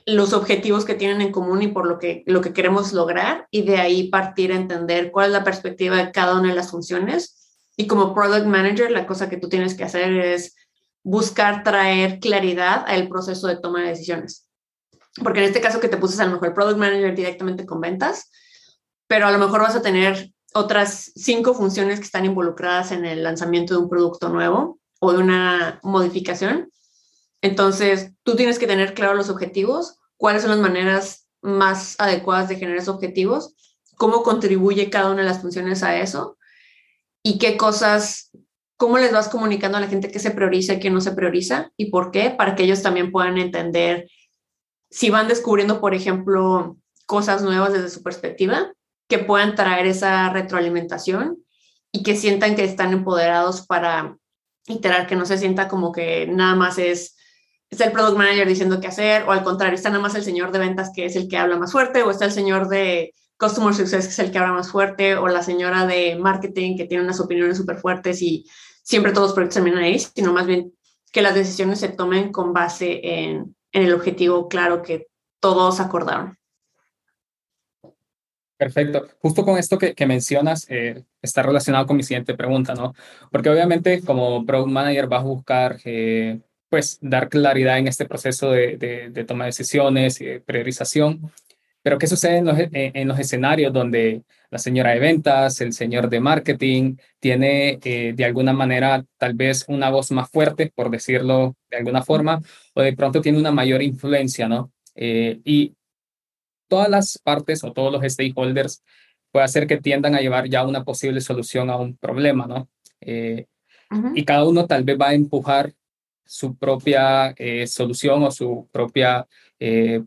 los 0.05 0.33
objetivos 0.33 0.85
que 0.85 0.95
tienen 0.95 1.21
en 1.21 1.31
común 1.31 1.63
y 1.63 1.69
por 1.69 1.87
lo 1.87 1.99
que, 1.99 2.25
lo 2.27 2.41
que 2.41 2.53
queremos 2.53 2.93
lograr 2.93 3.47
y 3.51 3.63
de 3.63 3.79
ahí 3.79 4.09
partir 4.09 4.53
a 4.53 4.57
entender 4.57 5.13
cuál 5.13 5.27
es 5.27 5.33
la 5.33 5.45
perspectiva 5.45 5.97
de 5.97 6.11
cada 6.11 6.39
una 6.39 6.49
de 6.49 6.57
las 6.57 6.71
funciones 6.71 7.61
y 7.77 7.87
como 7.87 8.15
product 8.15 8.47
manager, 8.47 8.91
la 8.91 9.07
cosa 9.07 9.29
que 9.29 9.37
tú 9.37 9.49
tienes 9.49 9.75
que 9.75 9.85
hacer 9.85 10.13
es 10.13 10.57
buscar 11.03 11.63
traer 11.63 12.21
claridad 12.21 12.85
al 12.87 13.09
proceso 13.09 13.47
de 13.47 13.57
toma 13.57 13.83
de 13.83 13.89
decisiones. 13.89 14.49
Porque 15.23 15.41
en 15.41 15.47
este 15.47 15.61
caso 15.61 15.81
que 15.81 15.89
te 15.89 15.97
puse 15.97 16.21
a 16.21 16.27
lo 16.27 16.33
mejor 16.33 16.55
product 16.55 16.79
manager 16.79 17.15
directamente 17.15 17.67
con 17.67 17.81
ventas, 17.81 18.31
pero 19.13 19.27
a 19.27 19.31
lo 19.31 19.37
mejor 19.37 19.61
vas 19.61 19.77
a 19.77 19.83
tener 19.83 20.33
otras 20.55 21.13
cinco 21.15 21.53
funciones 21.53 21.99
que 21.99 22.07
están 22.07 22.25
involucradas 22.25 22.93
en 22.93 23.05
el 23.05 23.23
lanzamiento 23.23 23.75
de 23.75 23.81
un 23.81 23.91
producto 23.91 24.31
nuevo 24.31 24.81
o 25.01 25.13
de 25.13 25.19
una 25.19 25.81
modificación. 25.83 26.71
Entonces, 27.43 28.15
tú 28.23 28.37
tienes 28.37 28.59
que 28.59 28.67
tener 28.67 28.95
claro 28.95 29.13
los 29.13 29.29
objetivos, 29.29 29.99
cuáles 30.17 30.41
son 30.41 30.53
las 30.53 30.61
maneras 30.61 31.29
más 31.43 31.95
adecuadas 31.99 32.49
de 32.49 32.57
generar 32.57 32.79
esos 32.79 32.95
objetivos, 32.95 33.55
cómo 33.99 34.23
contribuye 34.23 34.89
cada 34.89 35.11
una 35.11 35.21
de 35.21 35.29
las 35.29 35.43
funciones 35.43 35.83
a 35.83 35.99
eso 35.99 36.39
y 37.23 37.37
qué 37.37 37.59
cosas, 37.59 38.31
cómo 38.79 38.97
les 38.97 39.13
vas 39.13 39.29
comunicando 39.29 39.77
a 39.77 39.83
la 39.83 39.89
gente 39.89 40.11
que 40.11 40.21
se 40.21 40.31
prioriza 40.31 40.73
y 40.73 40.81
qué 40.81 40.89
no 40.89 41.03
se 41.03 41.13
prioriza 41.13 41.71
y 41.77 41.91
por 41.91 42.13
qué, 42.13 42.31
para 42.31 42.55
que 42.55 42.63
ellos 42.63 42.81
también 42.81 43.13
puedan 43.13 43.37
entender 43.37 44.09
si 44.91 45.11
van 45.11 45.29
descubriendo, 45.29 45.83
por 45.83 45.93
ejemplo, 45.93 46.79
cosas 47.05 47.43
nuevas 47.43 47.75
desde 47.75 47.91
su 47.91 48.03
perspectiva, 48.03 48.73
que 49.13 49.19
puedan 49.19 49.55
traer 49.55 49.87
esa 49.87 50.31
retroalimentación 50.31 51.45
y 51.93 52.03
que 52.03 52.17
sientan 52.17 52.57
que 52.57 52.65
están 52.65 52.95
empoderados 52.95 53.67
para 53.67 54.17
iterar, 54.67 55.07
que 55.07 55.17
no 55.17 55.27
se 55.27 55.37
sienta 55.37 55.69
como 55.69 55.93
que 55.93 56.27
nada 56.29 56.55
más 56.55 56.79
es, 56.79 57.19
es 57.69 57.79
el 57.83 57.93
product 57.93 58.17
manager 58.17 58.49
diciendo 58.49 58.81
qué 58.81 58.87
hacer, 58.87 59.25
o 59.25 59.33
al 59.33 59.45
contrario, 59.45 59.75
está 59.75 59.91
nada 59.91 60.01
más 60.01 60.15
el 60.15 60.25
señor 60.25 60.51
de 60.51 60.61
ventas 60.61 60.93
que 60.97 61.05
es 61.05 61.15
el 61.15 61.29
que 61.29 61.37
habla 61.37 61.59
más 61.59 61.73
fuerte, 61.73 62.03
o 62.03 62.11
está 62.11 62.25
el 62.25 62.33
señor 62.33 62.69
de 62.69 63.13
Customer 63.37 63.75
Success, 63.75 64.07
que 64.07 64.13
es 64.13 64.19
el 64.19 64.31
que 64.31 64.39
habla 64.39 64.55
más 64.55 64.71
fuerte, 64.71 65.15
o 65.17 65.29
la 65.29 65.43
señora 65.43 65.85
de 65.85 66.17
marketing, 66.17 66.79
que 66.79 66.87
tiene 66.87 67.05
unas 67.05 67.21
opiniones 67.21 67.59
súper 67.59 67.77
fuertes 67.77 68.23
y 68.23 68.47
siempre 68.83 69.13
todos 69.13 69.27
los 69.27 69.35
proyectos 69.35 69.57
terminan 69.57 69.85
ahí, 69.85 69.99
sino 69.99 70.33
más 70.33 70.47
bien 70.47 70.73
que 71.13 71.21
las 71.21 71.35
decisiones 71.35 71.81
se 71.81 71.91
tomen 71.91 72.33
con 72.33 72.55
base 72.55 72.99
en, 73.03 73.55
en 73.73 73.83
el 73.83 73.93
objetivo 73.93 74.49
claro 74.49 74.81
que 74.81 75.09
todos 75.39 75.81
acordaron. 75.81 76.39
Perfecto. 78.63 79.09
Justo 79.21 79.45
con 79.45 79.59
esto 79.59 79.77
que, 79.77 80.07
mencionas, 80.07 80.67
eh, 80.71 81.03
está 81.21 81.43
relacionado 81.43 81.85
con 81.85 81.97
mi 81.97 82.05
siguiente 82.05 82.35
pregunta, 82.35 82.75
¿no? 82.75 82.95
Porque 83.33 83.51
obviamente 83.51 84.03
como 84.03 84.47
Product 84.47 84.71
Manager 84.71 85.09
vas 85.09 85.23
a 85.23 85.25
buscar, 85.25 85.79
eh, 85.85 86.39
pues, 86.69 86.99
dar 87.01 87.29
claridad 87.29 87.79
en 87.79 87.89
este 87.89 88.07
proceso 88.07 88.53
de, 88.53 88.77
de, 89.13 89.25
toma 89.25 89.45
de 89.45 89.49
decisiones 89.49 90.21
de 90.21 90.41
priorización. 90.41 91.33
Pero 91.83 91.99
¿qué 91.99 92.07
sucede 92.07 92.37
en 92.37 92.45
los, 92.45 92.57
eh, 92.57 92.71
en 92.73 93.09
los, 93.09 93.19
escenarios 93.19 93.73
donde 93.73 94.23
la 94.51 94.59
señora 94.59 94.91
de 94.93 95.01
ventas, 95.01 95.61
el 95.61 95.73
señor 95.73 96.09
de 96.09 96.21
marketing, 96.21 96.97
tiene 97.19 97.81
eh, 97.83 98.13
de 98.15 98.25
alguna 98.25 98.53
manera 98.53 99.05
tal 99.19 99.35
vez 99.35 99.65
una 99.67 99.91
voz 99.91 100.13
más 100.13 100.31
fuerte, 100.31 100.71
por 100.73 100.89
decirlo 100.89 101.57
de 101.69 101.79
alguna 101.79 102.03
forma, 102.03 102.41
o 102.75 102.83
de 102.83 102.93
pronto 102.93 103.21
tiene 103.21 103.39
una 103.39 103.51
mayor 103.51 103.83
influencia, 103.83 104.49
¿no? 104.49 104.71
Eh, 104.95 105.41
y 105.45 105.75
todas 106.73 106.89
las 106.89 107.19
partes 107.19 107.63
o 107.65 107.73
todos 107.75 107.93
los 107.93 108.03
stakeholders 108.11 108.83
puede 109.31 109.45
hacer 109.45 109.67
que 109.67 109.77
tiendan 109.77 110.15
a 110.15 110.23
llevar 110.23 110.49
ya 110.49 110.67
una 110.67 110.85
posible 110.85 111.21
solución 111.21 111.69
a 111.69 111.77
un 111.77 111.99
problema, 111.99 112.47
¿no? 112.47 112.71
Y 114.15 114.25
cada 114.25 114.49
uno 114.49 114.67
tal 114.67 114.83
vez 114.83 114.97
va 114.99 115.09
a 115.11 115.15
empujar 115.15 115.75
su 116.25 116.57
propia 116.57 117.35
solución 117.67 118.23
o 118.23 118.31
su 118.31 118.71
propia 118.73 119.29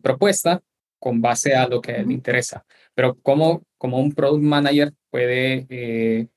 propuesta 0.01 0.63
con 0.97 1.21
base 1.21 1.53
a 1.53 1.67
lo 1.67 1.81
que 1.81 1.91
le 2.03 2.13
interesa. 2.13 2.65
Pero 2.95 3.13
como, 3.21 3.61
como 3.77 3.99
un 3.99 4.11
product 4.11 4.43
manager 4.43 4.91
puede 5.11 5.67
eh, 5.69 6.29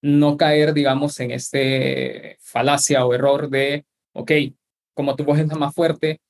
no 0.00 0.36
caer, 0.36 0.74
digamos, 0.74 1.18
en 1.18 1.32
este 1.32 2.36
falacia 2.40 3.04
o 3.04 3.12
error 3.14 3.50
de, 3.50 3.84
ok, 4.12 4.30
como 4.94 5.16
tu 5.16 5.24
voz 5.24 5.40
es 5.40 5.48
la 5.48 5.56
más 5.56 5.74
fuerte, 5.74 6.20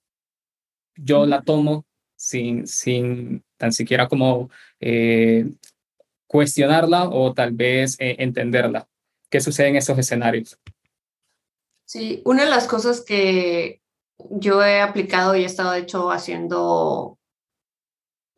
yo 0.94 1.26
la 1.26 1.42
tomo 1.42 1.84
sin, 2.16 2.66
sin 2.66 3.44
tan 3.56 3.72
siquiera 3.72 4.08
como 4.08 4.50
eh, 4.80 5.48
cuestionarla 6.26 7.08
o 7.08 7.32
tal 7.32 7.52
vez 7.52 7.96
eh, 8.00 8.16
entenderla. 8.18 8.88
¿Qué 9.30 9.40
sucede 9.40 9.68
en 9.68 9.76
esos 9.76 9.98
escenarios? 9.98 10.58
Sí, 11.84 12.22
una 12.24 12.44
de 12.44 12.50
las 12.50 12.66
cosas 12.66 13.02
que 13.02 13.80
yo 14.18 14.62
he 14.62 14.80
aplicado 14.80 15.36
y 15.36 15.42
he 15.42 15.46
estado, 15.46 15.72
de 15.72 15.80
hecho, 15.80 16.10
haciendo 16.10 17.18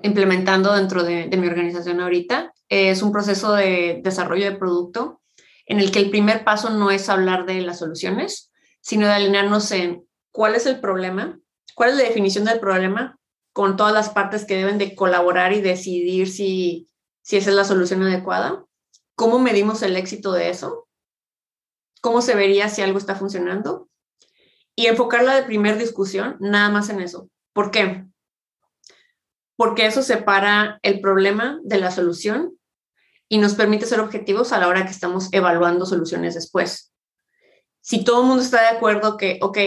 implementando 0.03 0.75
dentro 0.75 1.03
de, 1.03 1.29
mi 1.37 1.47
organización 1.47 2.01
ahorita. 2.01 2.53
Es 2.69 3.03
un 3.03 3.13
proceso 3.13 3.55
de 3.55 4.01
desarrollo 4.03 4.45
de 4.45 4.57
producto 4.57 5.21
en 5.67 5.81
el 5.81 5.91
que 5.91 5.99
el 5.99 6.11
primer 6.11 6.45
paso 6.45 6.71
no 6.71 6.91
es 6.91 7.09
hablar 7.09 7.47
de 7.47 7.61
las 7.63 7.79
soluciones, 7.79 8.51
sino 8.81 9.07
de 9.07 9.13
alinearnos 9.13 9.71
en 9.73 10.07
cuál 10.31 10.55
es 10.55 10.67
el 10.67 10.81
problema, 10.81 11.39
cuál 11.75 11.91
es 11.91 11.97
la 11.97 12.05
definición 12.05 12.45
del 12.45 12.61
problema 12.61 13.18
con 13.59 13.77
todas 13.77 13.93
las 13.93 14.11
partes 14.11 14.45
que 14.45 14.55
deben 14.55 14.79
de 14.79 14.95
colaborar 14.95 15.53
y 15.53 15.61
decidir 15.61 16.31
si, 16.31 16.89
si 17.23 17.39
esa 17.39 17.51
es 17.51 17.57
la 17.57 17.65
solución 17.65 18.05
adecuada, 18.05 18.65
cómo 19.17 19.41
medimos 19.41 19.83
el 19.83 19.97
éxito 19.97 20.31
de 20.31 20.49
eso, 20.51 20.87
cómo 22.01 22.23
se 22.23 22.37
vería 22.37 22.69
si 22.69 22.83
algo 22.83 22.99
está 22.99 23.17
funcionando 23.17 23.89
y 24.77 24.87
enfocarla 24.87 25.35
de 25.35 25.43
primer 25.43 25.77
discusión 25.77 26.37
nada 26.39 26.69
más 26.71 26.89
en 26.89 27.01
eso. 27.01 27.29
¿Por 27.53 27.73
qué? 27.73 28.05
porque 29.59 29.87
eso 29.87 30.05
separa 30.05 30.79
el 30.83 31.01
problema 31.01 31.59
de 31.65 31.79
la 31.79 31.91
solución 31.91 32.57
y 33.29 33.39
nos 33.39 33.55
permite 33.55 33.87
ser 33.87 33.99
objetivos 33.99 34.53
a 34.53 34.61
la 34.61 34.69
hora 34.69 34.85
que 34.85 34.93
estamos 34.93 35.31
evaluando 35.33 35.85
soluciones 35.85 36.37
después. 36.37 36.93
Si 37.81 38.05
todo 38.05 38.21
el 38.21 38.29
mundo 38.29 38.45
está 38.45 38.61
de 38.61 38.77
acuerdo 38.77 39.17
que, 39.17 39.41
ok, 39.43 39.59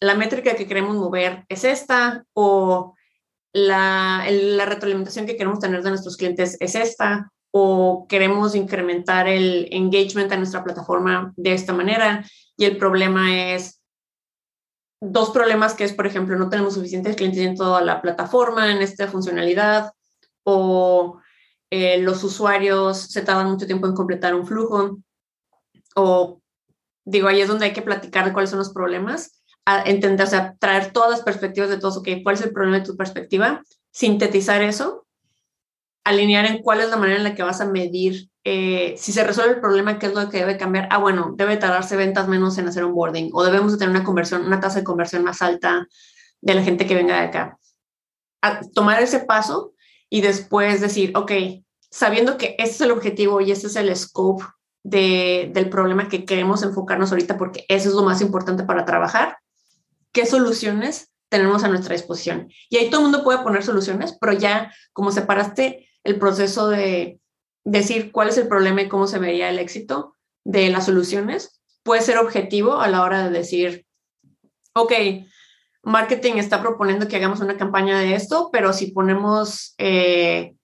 la 0.00 0.14
métrica 0.14 0.56
que 0.56 0.66
queremos 0.66 0.96
mover 0.96 1.44
es 1.50 1.64
esta 1.64 2.24
o 2.32 2.95
la, 3.56 4.24
la 4.30 4.66
retroalimentación 4.66 5.24
que 5.24 5.36
queremos 5.36 5.60
tener 5.60 5.82
de 5.82 5.90
nuestros 5.90 6.16
clientes 6.16 6.56
es 6.60 6.74
esta, 6.74 7.32
o 7.50 8.06
queremos 8.06 8.54
incrementar 8.54 9.28
el 9.28 9.68
engagement 9.70 10.30
a 10.30 10.36
nuestra 10.36 10.62
plataforma 10.62 11.32
de 11.36 11.54
esta 11.54 11.72
manera. 11.72 12.22
Y 12.58 12.66
el 12.66 12.76
problema 12.76 13.54
es 13.54 13.80
dos 15.00 15.30
problemas 15.30 15.74
que 15.74 15.84
es, 15.84 15.94
por 15.94 16.06
ejemplo, 16.06 16.36
no 16.36 16.50
tenemos 16.50 16.74
suficientes 16.74 17.16
clientes 17.16 17.40
en 17.40 17.56
toda 17.56 17.80
la 17.80 18.02
plataforma, 18.02 18.70
en 18.70 18.82
esta 18.82 19.08
funcionalidad, 19.08 19.92
o 20.44 21.18
eh, 21.70 21.98
los 22.02 22.22
usuarios 22.24 22.98
se 22.98 23.22
tardan 23.22 23.50
mucho 23.50 23.66
tiempo 23.66 23.86
en 23.86 23.94
completar 23.94 24.34
un 24.34 24.46
flujo, 24.46 24.98
o 25.94 26.40
digo, 27.06 27.28
ahí 27.28 27.40
es 27.40 27.48
donde 27.48 27.66
hay 27.66 27.72
que 27.72 27.82
platicar 27.82 28.26
de 28.26 28.32
cuáles 28.32 28.50
son 28.50 28.58
los 28.58 28.72
problemas, 28.72 29.35
entender, 29.84 30.26
o 30.26 30.30
sea, 30.30 30.54
traer 30.58 30.92
todas 30.92 31.10
las 31.10 31.22
perspectivas 31.22 31.68
de 31.68 31.78
todos, 31.78 31.96
ok, 31.96 32.08
¿cuál 32.22 32.36
es 32.36 32.42
el 32.42 32.52
problema 32.52 32.78
de 32.78 32.84
tu 32.84 32.96
perspectiva? 32.96 33.62
Sintetizar 33.90 34.62
eso, 34.62 35.06
alinear 36.04 36.46
en 36.46 36.62
cuál 36.62 36.80
es 36.80 36.90
la 36.90 36.96
manera 36.96 37.18
en 37.18 37.24
la 37.24 37.34
que 37.34 37.42
vas 37.42 37.60
a 37.60 37.66
medir 37.66 38.30
eh, 38.48 38.94
si 38.96 39.10
se 39.10 39.24
resuelve 39.24 39.54
el 39.54 39.60
problema, 39.60 39.98
qué 39.98 40.06
es 40.06 40.14
lo 40.14 40.30
que 40.30 40.38
debe 40.38 40.56
cambiar. 40.56 40.86
Ah, 40.92 40.98
bueno, 40.98 41.34
debe 41.36 41.56
tardarse 41.56 41.96
ventas 41.96 42.28
menos 42.28 42.56
en 42.58 42.68
hacer 42.68 42.84
un 42.84 42.94
boarding 42.94 43.30
o 43.32 43.42
debemos 43.42 43.72
de 43.72 43.78
tener 43.78 43.90
una 43.90 44.04
conversión, 44.04 44.46
una 44.46 44.60
tasa 44.60 44.78
de 44.78 44.84
conversión 44.84 45.24
más 45.24 45.42
alta 45.42 45.88
de 46.40 46.54
la 46.54 46.62
gente 46.62 46.86
que 46.86 46.94
venga 46.94 47.16
de 47.16 47.26
acá. 47.26 47.58
tomar 48.72 49.02
ese 49.02 49.18
paso 49.18 49.74
y 50.08 50.20
después 50.20 50.80
decir, 50.80 51.10
ok, 51.16 51.32
sabiendo 51.90 52.38
que 52.38 52.54
este 52.58 52.76
es 52.76 52.80
el 52.82 52.92
objetivo 52.92 53.40
y 53.40 53.50
este 53.50 53.66
es 53.66 53.74
el 53.74 53.94
scope 53.96 54.44
de, 54.84 55.50
del 55.52 55.68
problema 55.68 56.08
que 56.08 56.24
queremos 56.24 56.62
enfocarnos 56.62 57.10
ahorita 57.10 57.36
porque 57.36 57.64
eso 57.68 57.88
es 57.88 57.96
lo 57.96 58.04
más 58.04 58.20
importante 58.20 58.62
para 58.62 58.84
trabajar, 58.84 59.38
¿qué 60.16 60.24
soluciones 60.24 61.12
tenemos 61.28 61.62
a 61.62 61.68
nuestra 61.68 61.92
disposición? 61.92 62.48
Y 62.70 62.78
ahí 62.78 62.88
todo 62.88 63.02
el 63.02 63.10
mundo 63.10 63.22
puede 63.22 63.42
poner 63.42 63.62
soluciones, 63.62 64.16
pero 64.18 64.32
ya 64.32 64.72
como 64.94 65.12
separaste 65.12 65.90
el 66.04 66.18
proceso 66.18 66.68
de 66.70 67.20
decir 67.64 68.12
cuál 68.12 68.30
es 68.30 68.38
el 68.38 68.48
problema 68.48 68.80
y 68.80 68.88
cómo 68.88 69.08
se 69.08 69.18
vería 69.18 69.50
el 69.50 69.58
éxito 69.58 70.16
de 70.42 70.70
las 70.70 70.86
soluciones, 70.86 71.60
puede 71.82 72.00
ser 72.00 72.16
objetivo 72.16 72.80
a 72.80 72.88
la 72.88 73.02
hora 73.02 73.24
de 73.24 73.38
decir, 73.38 73.84
ok, 74.72 74.92
marketing 75.82 76.36
está 76.36 76.62
proponiendo 76.62 77.08
que 77.08 77.16
hagamos 77.16 77.40
una 77.40 77.58
campaña 77.58 77.98
de 77.98 78.14
esto, 78.14 78.48
pero 78.50 78.72
si 78.72 78.92
ponemos 78.92 79.74
eh, 79.76 80.54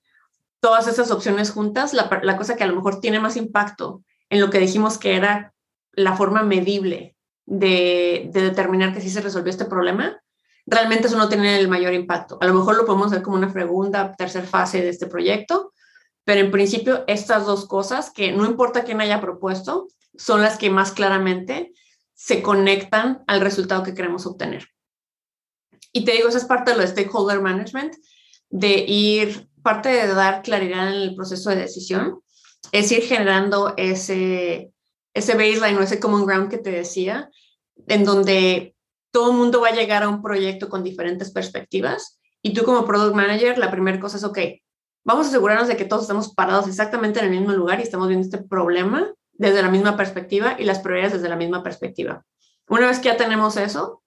todas 0.60 0.88
esas 0.88 1.10
opciones 1.10 1.50
juntas, 1.50 1.92
la, 1.92 2.08
la, 2.22 2.38
cosa 2.38 2.56
que 2.56 2.64
a 2.64 2.68
lo 2.68 2.76
mejor 2.76 3.00
tiene 3.00 3.20
más 3.20 3.36
impacto 3.36 4.02
en 4.30 4.40
lo 4.40 4.48
que 4.48 4.60
dijimos 4.60 4.96
que 4.96 5.14
era 5.14 5.52
la 5.92 6.16
forma 6.16 6.42
medible 6.42 7.11
de, 7.46 8.30
de 8.32 8.42
determinar 8.42 8.94
que 8.94 9.00
sí 9.00 9.10
se 9.10 9.20
resolvió 9.20 9.50
este 9.50 9.64
problema, 9.64 10.20
realmente 10.66 11.08
eso 11.08 11.16
no 11.16 11.28
tiene 11.28 11.58
el 11.58 11.68
mayor 11.68 11.92
impacto. 11.94 12.38
A 12.40 12.46
lo 12.46 12.54
mejor 12.54 12.76
lo 12.76 12.86
podemos 12.86 13.10
ver 13.10 13.22
como 13.22 13.36
una 13.36 13.52
segunda, 13.52 14.14
tercera 14.16 14.46
fase 14.46 14.80
de 14.82 14.88
este 14.88 15.06
proyecto, 15.06 15.72
pero 16.24 16.40
en 16.40 16.50
principio 16.50 17.04
estas 17.06 17.46
dos 17.46 17.66
cosas, 17.66 18.10
que 18.10 18.32
no 18.32 18.46
importa 18.46 18.84
quién 18.84 19.00
haya 19.00 19.20
propuesto, 19.20 19.88
son 20.16 20.42
las 20.42 20.58
que 20.58 20.70
más 20.70 20.92
claramente 20.92 21.72
se 22.14 22.42
conectan 22.42 23.24
al 23.26 23.40
resultado 23.40 23.82
que 23.82 23.94
queremos 23.94 24.26
obtener. 24.26 24.68
Y 25.92 26.04
te 26.04 26.12
digo, 26.12 26.28
esa 26.28 26.38
es 26.38 26.44
parte 26.44 26.70
de 26.70 26.76
lo 26.76 26.82
de 26.82 26.88
stakeholder 26.88 27.40
management, 27.40 27.94
de 28.48 28.84
ir, 28.86 29.48
parte 29.62 29.88
de 29.88 30.06
dar 30.08 30.42
claridad 30.42 30.88
en 30.88 31.02
el 31.02 31.14
proceso 31.14 31.50
de 31.50 31.56
decisión, 31.56 32.20
es 32.70 32.92
ir 32.92 33.02
generando 33.02 33.74
ese, 33.76 34.71
ese 35.14 35.34
baseline 35.34 35.78
o 35.78 35.82
ese 35.82 36.00
common 36.00 36.26
ground 36.26 36.50
que 36.50 36.58
te 36.58 36.70
decía, 36.70 37.30
en 37.86 38.04
donde 38.04 38.74
todo 39.10 39.30
el 39.30 39.36
mundo 39.36 39.60
va 39.60 39.68
a 39.68 39.74
llegar 39.74 40.02
a 40.02 40.08
un 40.08 40.22
proyecto 40.22 40.68
con 40.68 40.82
diferentes 40.82 41.30
perspectivas 41.30 42.20
y 42.42 42.54
tú 42.54 42.64
como 42.64 42.84
product 42.84 43.14
manager, 43.14 43.58
la 43.58 43.70
primera 43.70 44.00
cosa 44.00 44.16
es, 44.16 44.24
ok, 44.24 44.38
vamos 45.04 45.26
a 45.26 45.28
asegurarnos 45.28 45.68
de 45.68 45.76
que 45.76 45.84
todos 45.84 46.02
estamos 46.02 46.34
parados 46.34 46.66
exactamente 46.66 47.20
en 47.20 47.26
el 47.26 47.30
mismo 47.30 47.52
lugar 47.52 47.80
y 47.80 47.82
estamos 47.82 48.08
viendo 48.08 48.24
este 48.24 48.42
problema 48.42 49.12
desde 49.32 49.62
la 49.62 49.70
misma 49.70 49.96
perspectiva 49.96 50.56
y 50.58 50.64
las 50.64 50.80
prioridades 50.80 51.14
desde 51.14 51.28
la 51.28 51.36
misma 51.36 51.62
perspectiva. 51.62 52.24
Una 52.68 52.86
vez 52.86 52.98
que 52.98 53.08
ya 53.08 53.16
tenemos 53.16 53.56
eso, 53.56 54.02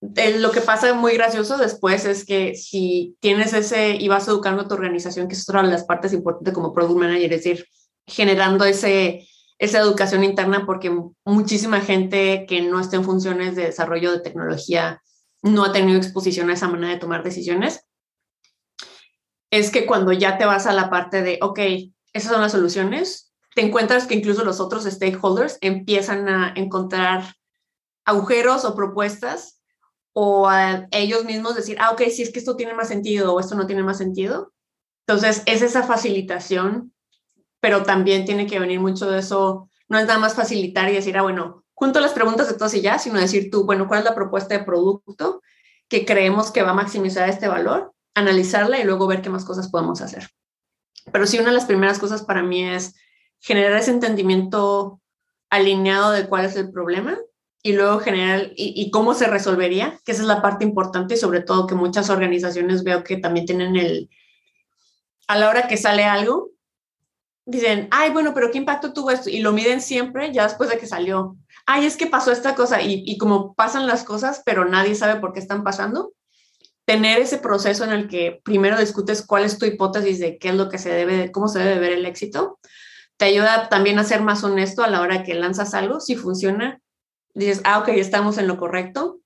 lo 0.00 0.50
que 0.50 0.60
pasa 0.60 0.94
muy 0.94 1.12
gracioso 1.14 1.58
después 1.58 2.06
es 2.06 2.24
que 2.24 2.54
si 2.54 3.16
tienes 3.20 3.52
ese 3.52 3.96
y 3.96 4.08
vas 4.08 4.28
educando 4.28 4.62
a 4.62 4.68
tu 4.68 4.74
organización, 4.74 5.28
que 5.28 5.34
es 5.34 5.48
otra 5.48 5.62
de 5.62 5.68
las 5.68 5.84
partes 5.84 6.12
importantes 6.12 6.54
como 6.54 6.72
product 6.72 6.98
manager, 6.98 7.32
es 7.32 7.44
decir, 7.44 7.66
generando 8.06 8.64
ese, 8.64 9.28
esa 9.60 9.78
educación 9.78 10.24
interna 10.24 10.64
porque 10.64 10.90
muchísima 11.24 11.80
gente 11.80 12.46
que 12.48 12.62
no 12.62 12.80
está 12.80 12.96
en 12.96 13.04
funciones 13.04 13.54
de 13.54 13.66
desarrollo 13.66 14.10
de 14.10 14.20
tecnología 14.20 15.02
no 15.42 15.64
ha 15.64 15.72
tenido 15.72 15.98
exposición 15.98 16.48
a 16.48 16.54
esa 16.54 16.66
manera 16.66 16.94
de 16.94 16.98
tomar 16.98 17.22
decisiones 17.22 17.84
es 19.50 19.70
que 19.70 19.84
cuando 19.84 20.12
ya 20.12 20.38
te 20.38 20.46
vas 20.46 20.66
a 20.66 20.72
la 20.72 20.88
parte 20.90 21.22
de, 21.22 21.38
ok, 21.42 21.58
esas 22.12 22.32
son 22.32 22.40
las 22.40 22.52
soluciones, 22.52 23.32
te 23.54 23.62
encuentras 23.62 24.06
que 24.06 24.14
incluso 24.14 24.44
los 24.44 24.60
otros 24.60 24.84
stakeholders 24.84 25.58
empiezan 25.60 26.28
a 26.28 26.52
encontrar 26.56 27.34
agujeros 28.04 28.64
o 28.64 28.74
propuestas 28.74 29.60
o 30.12 30.48
a 30.48 30.86
ellos 30.92 31.24
mismos 31.24 31.54
decir, 31.54 31.76
ah, 31.80 31.90
ok, 31.90 32.02
si 32.10 32.22
es 32.22 32.32
que 32.32 32.38
esto 32.38 32.56
tiene 32.56 32.74
más 32.74 32.88
sentido 32.88 33.34
o 33.34 33.40
esto 33.40 33.56
no 33.56 33.66
tiene 33.66 33.82
más 33.82 33.98
sentido. 33.98 34.52
Entonces, 35.06 35.42
es 35.46 35.62
esa 35.62 35.82
facilitación, 35.82 36.94
pero 37.60 37.82
también 37.82 38.24
tiene 38.24 38.46
que 38.46 38.58
venir 38.58 38.80
mucho 38.80 39.10
de 39.10 39.20
eso. 39.20 39.68
No 39.88 39.98
es 39.98 40.06
nada 40.06 40.18
más 40.18 40.34
facilitar 40.34 40.88
y 40.90 40.94
decir, 40.94 41.16
ah, 41.18 41.22
bueno, 41.22 41.64
junto 41.74 42.00
las 42.00 42.12
preguntas 42.12 42.48
de 42.48 42.54
todos 42.54 42.74
y 42.74 42.80
ya, 42.80 42.98
sino 42.98 43.18
decir 43.18 43.50
tú, 43.50 43.64
bueno, 43.64 43.88
¿cuál 43.88 44.00
es 44.00 44.04
la 44.04 44.14
propuesta 44.14 44.56
de 44.56 44.64
producto 44.64 45.42
que 45.88 46.04
creemos 46.04 46.50
que 46.50 46.62
va 46.62 46.70
a 46.70 46.74
maximizar 46.74 47.28
este 47.28 47.48
valor? 47.48 47.92
analizarla 48.14 48.78
y 48.78 48.84
luego 48.84 49.06
ver 49.06 49.22
qué 49.22 49.30
más 49.30 49.44
cosas 49.44 49.68
podemos 49.68 50.00
hacer. 50.00 50.28
Pero 51.12 51.26
sí, 51.26 51.38
una 51.38 51.48
de 51.48 51.54
las 51.54 51.66
primeras 51.66 51.98
cosas 51.98 52.22
para 52.22 52.42
mí 52.42 52.64
es 52.64 52.94
generar 53.40 53.72
ese 53.78 53.90
entendimiento 53.90 55.00
alineado 55.48 56.12
de 56.12 56.28
cuál 56.28 56.44
es 56.44 56.56
el 56.56 56.70
problema 56.70 57.18
y 57.62 57.72
luego 57.72 57.98
generar 57.98 58.52
y, 58.54 58.90
cómo 58.90 59.12
se 59.14 59.26
resolvería, 59.26 59.98
que 60.04 60.12
esa 60.12 60.22
es 60.22 60.28
la 60.28 60.40
parte 60.40 60.64
importante 60.64 61.14
y 61.14 61.18
sobre 61.18 61.42
todo 61.42 61.66
que 61.66 61.74
muchas 61.74 62.08
organizaciones 62.08 62.84
veo 62.84 63.04
que 63.04 63.18
también 63.18 63.46
tienen 63.46 63.76
el, 63.76 64.08
a 65.26 65.36
la 65.36 65.48
hora 65.48 65.68
que 65.68 65.76
sale 65.76 66.04
algo, 66.04 66.50
dicen, 67.46 67.88
ay, 67.90 68.10
bueno, 68.10 68.34
pero 68.34 68.50
¿qué 68.50 68.58
impacto 68.58 68.92
tuvo 68.92 69.10
esto? 69.10 69.30
Y 69.30 69.40
lo 69.40 69.52
miden 69.52 69.80
siempre 69.80 70.32
ya 70.32 70.44
después 70.44 70.70
de 70.70 70.78
que 70.78 70.86
salió. 70.86 71.36
Ay, 71.66 71.86
es 71.86 71.96
que 71.96 72.06
pasó 72.06 72.32
esta 72.32 72.54
cosa 72.54 72.82
y, 72.82 73.02
y 73.06 73.18
como 73.18 73.54
pasan 73.54 73.86
las 73.86 74.04
cosas, 74.04 74.42
pero 74.44 74.64
nadie 74.64 74.94
sabe 74.94 75.20
por 75.20 75.32
qué 75.32 75.40
están 75.40 75.64
pasando, 75.64 76.12
tener 76.84 77.20
ese 77.20 77.38
proceso 77.38 77.84
en 77.84 77.90
el 77.90 78.08
que 78.08 78.40
primero 78.44 78.78
discutes 78.78 79.24
cuál 79.24 79.44
es 79.44 79.58
tu 79.58 79.66
hipótesis 79.66 80.18
de 80.18 80.38
qué 80.38 80.48
es 80.48 80.54
lo 80.54 80.68
que 80.68 80.78
se 80.78 80.90
debe, 80.90 81.30
cómo 81.30 81.48
se 81.48 81.60
debe 81.60 81.78
ver 81.78 81.92
el 81.92 82.06
éxito, 82.06 82.58
te 83.20 83.26
ayuda 83.26 83.68
también 83.68 83.98
a 83.98 84.04
ser 84.04 84.22
más 84.22 84.42
honesto 84.44 84.82
a 84.82 84.88
la 84.88 85.02
hora 85.02 85.22
que 85.22 85.34
lanzas 85.34 85.74
algo. 85.74 86.00
Si 86.00 86.16
funciona, 86.16 86.80
dices, 87.34 87.60
ah, 87.64 87.78
ok, 87.78 87.88
estamos 87.88 88.38
en 88.38 88.48
lo 88.48 88.56
correcto. 88.56 89.20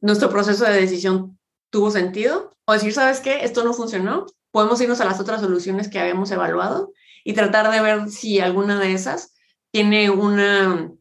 Nuestro 0.00 0.30
proceso 0.30 0.64
de 0.64 0.80
decisión 0.80 1.36
tuvo 1.68 1.90
sentido. 1.90 2.52
O 2.64 2.72
decir, 2.74 2.92
¿sabes 2.92 3.18
qué? 3.18 3.44
Esto 3.44 3.64
no 3.64 3.74
funcionó. 3.74 4.26
Podemos 4.52 4.80
irnos 4.80 5.00
a 5.00 5.04
las 5.04 5.18
otras 5.18 5.40
soluciones 5.40 5.88
que 5.88 5.98
habíamos 5.98 6.30
evaluado 6.30 6.92
y 7.24 7.32
tratar 7.32 7.72
de 7.72 7.80
ver 7.80 8.10
si 8.10 8.38
alguna 8.38 8.78
de 8.78 8.92
esas 8.92 9.34
tiene 9.72 10.10
una, 10.10 10.92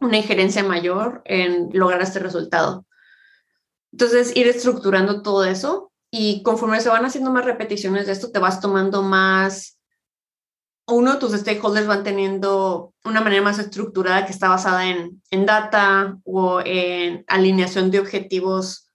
una 0.00 0.16
injerencia 0.16 0.62
mayor 0.62 1.22
en 1.24 1.70
lograr 1.72 2.02
este 2.02 2.18
resultado. 2.18 2.84
Entonces, 3.92 4.36
ir 4.36 4.48
estructurando 4.48 5.22
todo 5.22 5.44
eso 5.44 5.92
y 6.10 6.42
conforme 6.42 6.80
se 6.80 6.88
van 6.88 7.04
haciendo 7.04 7.30
más 7.30 7.44
repeticiones 7.44 8.06
de 8.06 8.12
esto, 8.12 8.30
te 8.30 8.40
vas 8.40 8.60
tomando 8.60 9.02
más, 9.02 9.78
uno, 10.86 11.18
tus 11.18 11.32
stakeholders 11.32 11.86
van 11.86 12.04
teniendo 12.04 12.92
una 13.04 13.20
manera 13.20 13.42
más 13.42 13.58
estructurada 13.58 14.26
que 14.26 14.32
está 14.32 14.48
basada 14.48 14.86
en, 14.86 15.22
en 15.30 15.46
data 15.46 16.18
o 16.24 16.60
en 16.64 17.24
alineación 17.26 17.90
de 17.90 18.00
objetivos 18.00 18.90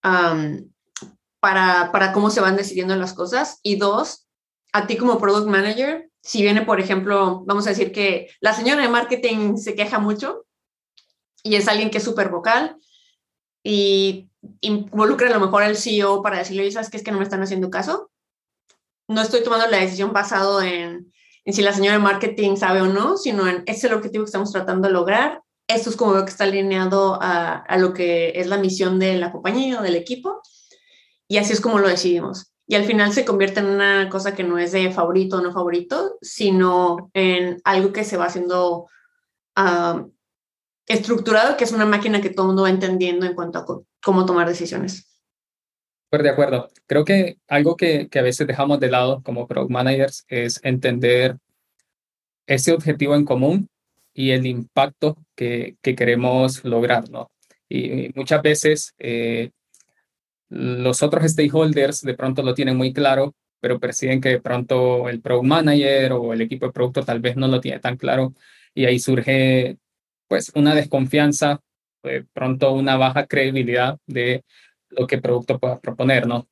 para, 0.00 1.92
para 1.92 2.12
cómo 2.12 2.30
se 2.30 2.40
van 2.40 2.56
decidiendo 2.56 2.94
las 2.96 3.14
cosas. 3.14 3.60
Y 3.62 3.76
dos, 3.76 4.27
a 4.72 4.86
ti 4.86 4.96
como 4.96 5.18
product 5.18 5.48
manager, 5.48 6.10
si 6.22 6.42
viene, 6.42 6.62
por 6.62 6.80
ejemplo, 6.80 7.42
vamos 7.46 7.66
a 7.66 7.70
decir 7.70 7.92
que 7.92 8.28
la 8.40 8.52
señora 8.52 8.82
de 8.82 8.88
marketing 8.88 9.56
se 9.56 9.74
queja 9.74 9.98
mucho 9.98 10.44
y 11.42 11.54
es 11.54 11.68
alguien 11.68 11.90
que 11.90 11.98
es 11.98 12.04
súper 12.04 12.28
vocal 12.28 12.76
y 13.62 14.28
involucra 14.60 15.28
a 15.28 15.32
lo 15.32 15.40
mejor 15.40 15.62
al 15.62 15.76
CEO 15.76 16.22
para 16.22 16.38
decirle, 16.38 16.70
¿sabes 16.70 16.90
qué 16.90 16.96
es 16.96 17.02
que 17.02 17.10
no 17.10 17.18
me 17.18 17.24
están 17.24 17.42
haciendo 17.42 17.70
caso? 17.70 18.10
No 19.08 19.22
estoy 19.22 19.42
tomando 19.42 19.66
la 19.68 19.78
decisión 19.78 20.12
basado 20.12 20.60
en, 20.60 21.12
en 21.44 21.54
si 21.54 21.62
la 21.62 21.72
señora 21.72 21.96
de 21.96 22.02
marketing 22.02 22.56
sabe 22.56 22.82
o 22.82 22.86
no, 22.86 23.16
sino 23.16 23.48
en 23.48 23.62
ese 23.66 23.78
es 23.78 23.84
el 23.84 23.94
objetivo 23.94 24.24
que 24.24 24.28
estamos 24.28 24.52
tratando 24.52 24.88
de 24.88 24.94
lograr. 24.94 25.42
Esto 25.66 25.90
es 25.90 25.96
como 25.96 26.12
veo 26.12 26.24
que 26.24 26.30
está 26.30 26.44
alineado 26.44 27.18
a, 27.22 27.56
a 27.56 27.78
lo 27.78 27.92
que 27.92 28.32
es 28.34 28.46
la 28.46 28.58
misión 28.58 28.98
de 28.98 29.16
la 29.16 29.32
compañía 29.32 29.80
o 29.80 29.82
del 29.82 29.96
equipo. 29.96 30.42
Y 31.26 31.38
así 31.38 31.52
es 31.52 31.60
como 31.60 31.78
lo 31.78 31.88
decidimos. 31.88 32.52
Y 32.70 32.74
al 32.74 32.84
final 32.84 33.12
se 33.12 33.24
convierte 33.24 33.60
en 33.60 33.66
una 33.66 34.10
cosa 34.10 34.34
que 34.34 34.44
no 34.44 34.58
es 34.58 34.72
de 34.72 34.90
favorito 34.92 35.38
o 35.38 35.40
no 35.40 35.52
favorito, 35.52 36.18
sino 36.20 37.10
en 37.14 37.60
algo 37.64 37.92
que 37.94 38.04
se 38.04 38.18
va 38.18 38.26
haciendo 38.26 38.88
uh, 39.56 40.12
estructurado, 40.86 41.56
que 41.56 41.64
es 41.64 41.72
una 41.72 41.86
máquina 41.86 42.20
que 42.20 42.28
todo 42.28 42.42
el 42.42 42.46
mundo 42.48 42.62
va 42.64 42.70
entendiendo 42.70 43.24
en 43.24 43.34
cuanto 43.34 43.58
a 43.58 43.66
cómo 44.02 44.26
tomar 44.26 44.46
decisiones. 44.46 45.08
Pues 46.10 46.22
de 46.22 46.28
acuerdo. 46.28 46.68
Creo 46.86 47.06
que 47.06 47.38
algo 47.48 47.74
que, 47.74 48.08
que 48.10 48.18
a 48.18 48.22
veces 48.22 48.46
dejamos 48.46 48.78
de 48.80 48.90
lado 48.90 49.22
como 49.22 49.48
product 49.48 49.70
managers 49.70 50.26
es 50.28 50.60
entender 50.62 51.38
ese 52.46 52.72
objetivo 52.72 53.14
en 53.14 53.24
común 53.24 53.70
y 54.12 54.32
el 54.32 54.44
impacto 54.46 55.16
que, 55.34 55.76
que 55.80 55.94
queremos 55.94 56.64
lograr, 56.64 57.08
¿no? 57.08 57.30
Y, 57.68 58.10
muchas 58.14 58.42
veces 58.42 58.94
eh, 58.98 59.52
los 60.48 61.02
otros 61.02 61.30
stakeholders 61.30 62.02
de 62.02 62.14
pronto 62.14 62.42
lo 62.42 62.54
tienen 62.54 62.76
muy 62.76 62.92
claro, 62.92 63.34
pero 63.60 63.80
perciben 63.80 64.20
que 64.20 64.30
de 64.30 64.40
pronto 64.40 65.08
el 65.08 65.20
product 65.20 65.46
manager 65.46 66.12
o 66.12 66.32
el 66.32 66.40
equipo 66.40 66.66
de 66.66 66.72
producto 66.72 67.04
tal 67.04 67.20
vez 67.20 67.36
no 67.36 67.48
lo 67.48 67.60
tiene 67.60 67.80
tan 67.80 67.96
claro 67.96 68.34
y 68.74 68.84
ahí 68.86 68.98
surge 68.98 69.78
pues 70.28 70.52
una 70.54 70.74
desconfianza, 70.74 71.60
de 72.02 72.24
pronto 72.32 72.72
una 72.72 72.96
baja 72.96 73.26
credibilidad 73.26 73.98
de 74.06 74.44
lo 74.90 75.06
que 75.06 75.16
el 75.16 75.22
producto 75.22 75.58
pueda 75.58 75.80
proponer, 75.80 76.26
¿no? 76.26 76.48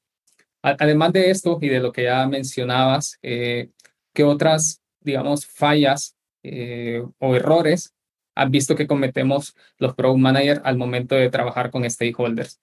Además 0.62 1.12
de 1.12 1.30
esto 1.30 1.58
y 1.60 1.68
de 1.68 1.80
lo 1.80 1.92
que 1.92 2.04
ya 2.04 2.26
mencionabas, 2.26 3.18
eh, 3.22 3.70
¿qué 4.12 4.24
otras, 4.24 4.82
digamos, 5.00 5.46
fallas 5.46 6.16
eh, 6.42 7.04
o 7.18 7.36
errores 7.36 7.94
has 8.34 8.50
visto 8.50 8.74
que 8.74 8.86
cometemos 8.86 9.54
los 9.78 9.94
product 9.94 10.18
managers 10.18 10.60
al 10.64 10.76
momento 10.76 11.14
de 11.14 11.30
trabajar 11.30 11.70
con 11.70 11.88
stakeholders? 11.88 12.60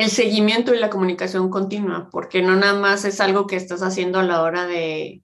El 0.00 0.10
seguimiento 0.10 0.74
y 0.74 0.78
la 0.78 0.88
comunicación 0.88 1.50
continua, 1.50 2.08
porque 2.10 2.40
no 2.40 2.56
nada 2.56 2.72
más 2.72 3.04
es 3.04 3.20
algo 3.20 3.46
que 3.46 3.56
estás 3.56 3.82
haciendo 3.82 4.18
a 4.18 4.22
la 4.22 4.42
hora 4.42 4.64
de... 4.64 5.22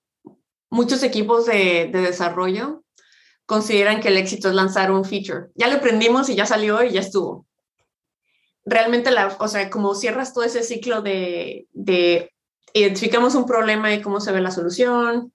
Muchos 0.68 1.02
equipos 1.02 1.46
de, 1.46 1.88
desarrollo 1.90 2.84
consideran 3.46 4.00
que 4.00 4.08
el 4.08 4.18
éxito 4.18 4.48
es 4.48 4.54
lanzar 4.54 4.92
un 4.92 5.06
feature. 5.06 5.46
Ya 5.54 5.68
lo 5.68 5.76
aprendimos 5.76 6.28
y 6.28 6.34
ya 6.34 6.44
salió 6.44 6.84
y 6.84 6.90
ya 6.90 7.00
estuvo. 7.00 7.46
Realmente, 8.66 9.10
la, 9.12 9.34
o 9.40 9.48
sea, 9.48 9.70
como 9.70 9.94
cierras 9.94 10.34
todo 10.34 10.44
ese 10.44 10.62
ciclo 10.62 11.00
de, 11.00 11.68
de 11.72 12.34
identificamos 12.74 13.34
un 13.34 13.46
problema 13.46 13.94
y 13.94 14.02
cómo 14.02 14.20
se 14.20 14.32
ve 14.32 14.42
la 14.42 14.50
solución, 14.50 15.32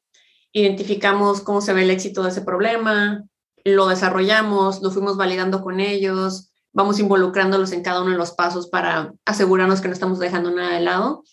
identificamos 0.51 1.41
cómo 1.41 1.61
se 1.61 1.73
ve 1.73 1.81
el 1.81 1.89
éxito 1.89 2.21
de 2.21 2.29
ese 2.29 2.41
problema, 2.41 3.23
lo 3.63 3.87
desarrollamos, 3.87 4.83
lo 4.83 4.91
fuimos 4.91 5.17
validando 5.17 5.63
con 5.63 5.79
ellos, 5.79 6.50
vamos 6.73 6.99
involucrándolos 6.99 7.71
en 7.71 7.83
cada 7.83 8.01
uno 8.01 8.11
de 8.11 8.17
los 8.17 8.31
pasos 8.31 8.67
para 8.67 9.13
asegurarnos 9.25 9.81
que 9.81 9.87
no 9.87 9.93
estamos 9.93 10.19
dejando 10.19 10.51
nada 10.51 10.73
de 10.73 10.81
lado. 10.81 11.23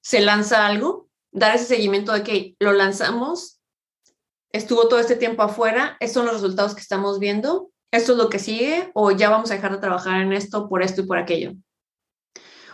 Se 0.00 0.20
lanza 0.20 0.66
algo, 0.66 1.08
dar 1.32 1.54
ese 1.54 1.66
seguimiento 1.66 2.12
de 2.12 2.22
que 2.22 2.56
lo 2.58 2.72
lanzamos, 2.72 3.60
estuvo 4.52 4.88
todo 4.88 5.00
este 5.00 5.16
tiempo 5.16 5.42
afuera, 5.42 5.96
estos 6.00 6.22
son 6.22 6.26
los 6.26 6.40
resultados 6.40 6.74
que 6.74 6.80
estamos 6.80 7.18
viendo, 7.18 7.70
esto 7.90 8.12
es 8.12 8.18
lo 8.18 8.28
que 8.28 8.38
sigue 8.38 8.90
o 8.94 9.10
ya 9.10 9.30
vamos 9.30 9.50
a 9.50 9.54
dejar 9.54 9.72
de 9.72 9.78
trabajar 9.78 10.20
en 10.20 10.32
esto 10.32 10.68
por 10.68 10.82
esto 10.82 11.02
y 11.02 11.06
por 11.06 11.18
aquello. 11.18 11.52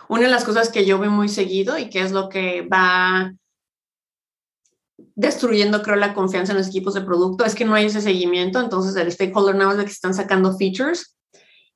Una 0.07 0.23
de 0.23 0.29
las 0.29 0.43
cosas 0.43 0.69
que 0.69 0.85
yo 0.85 0.99
veo 0.99 1.11
muy 1.11 1.29
seguido 1.29 1.77
y 1.77 1.89
que 1.89 2.01
es 2.01 2.11
lo 2.11 2.27
que 2.27 2.67
va 2.67 3.31
destruyendo, 5.15 5.81
creo, 5.81 5.95
la 5.95 6.13
confianza 6.13 6.51
en 6.51 6.57
los 6.57 6.67
equipos 6.67 6.93
de 6.93 7.01
producto 7.01 7.45
es 7.45 7.55
que 7.55 7.65
no 7.65 7.75
hay 7.75 7.85
ese 7.85 8.01
seguimiento. 8.01 8.59
Entonces, 8.59 8.95
el 8.95 9.11
stakeholder 9.11 9.55
nada 9.55 9.69
más 9.69 9.77
de 9.77 9.85
que 9.85 9.91
están 9.91 10.13
sacando 10.13 10.57
features 10.57 11.15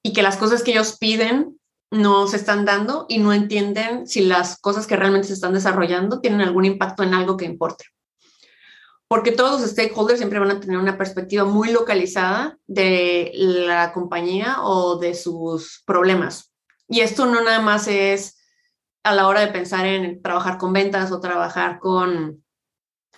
y 0.05 0.13
que 0.13 0.21
las 0.21 0.37
cosas 0.37 0.61
que 0.61 0.69
ellos 0.69 0.97
piden 0.99 1.59
no 1.89 2.27
se 2.27 2.35
están 2.37 2.63
dando 2.63 3.07
y 3.09 3.17
no 3.17 3.33
entienden 3.33 4.05
si 4.05 4.21
las 4.21 4.55
cosas 4.61 4.85
que 4.85 4.95
realmente 4.95 5.29
se 5.29 5.33
están 5.33 5.53
desarrollando 5.53 6.21
tienen 6.21 6.41
algún 6.41 6.63
impacto 6.63 7.01
en 7.01 7.15
algo 7.15 7.37
que 7.37 7.45
importe. 7.45 7.85
Porque 9.07 9.31
todos 9.31 9.59
los 9.59 9.71
stakeholders 9.71 10.19
siempre 10.19 10.37
van 10.37 10.51
a 10.51 10.59
tener 10.59 10.77
una 10.77 10.95
perspectiva 10.95 11.43
muy 11.43 11.71
localizada 11.71 12.55
de 12.67 13.31
la 13.33 13.93
compañía 13.93 14.57
o 14.61 14.97
de 14.97 15.15
sus 15.15 15.81
problemas. 15.87 16.53
Y 16.87 16.99
esto 16.99 17.25
no 17.25 17.41
nada 17.41 17.61
más 17.61 17.87
es 17.87 18.37
a 19.01 19.11
la 19.11 19.27
hora 19.27 19.39
de 19.39 19.47
pensar 19.47 19.87
en 19.87 20.21
trabajar 20.21 20.59
con 20.59 20.71
ventas 20.71 21.11
o 21.11 21.19
trabajar 21.19 21.79
con, 21.79 22.43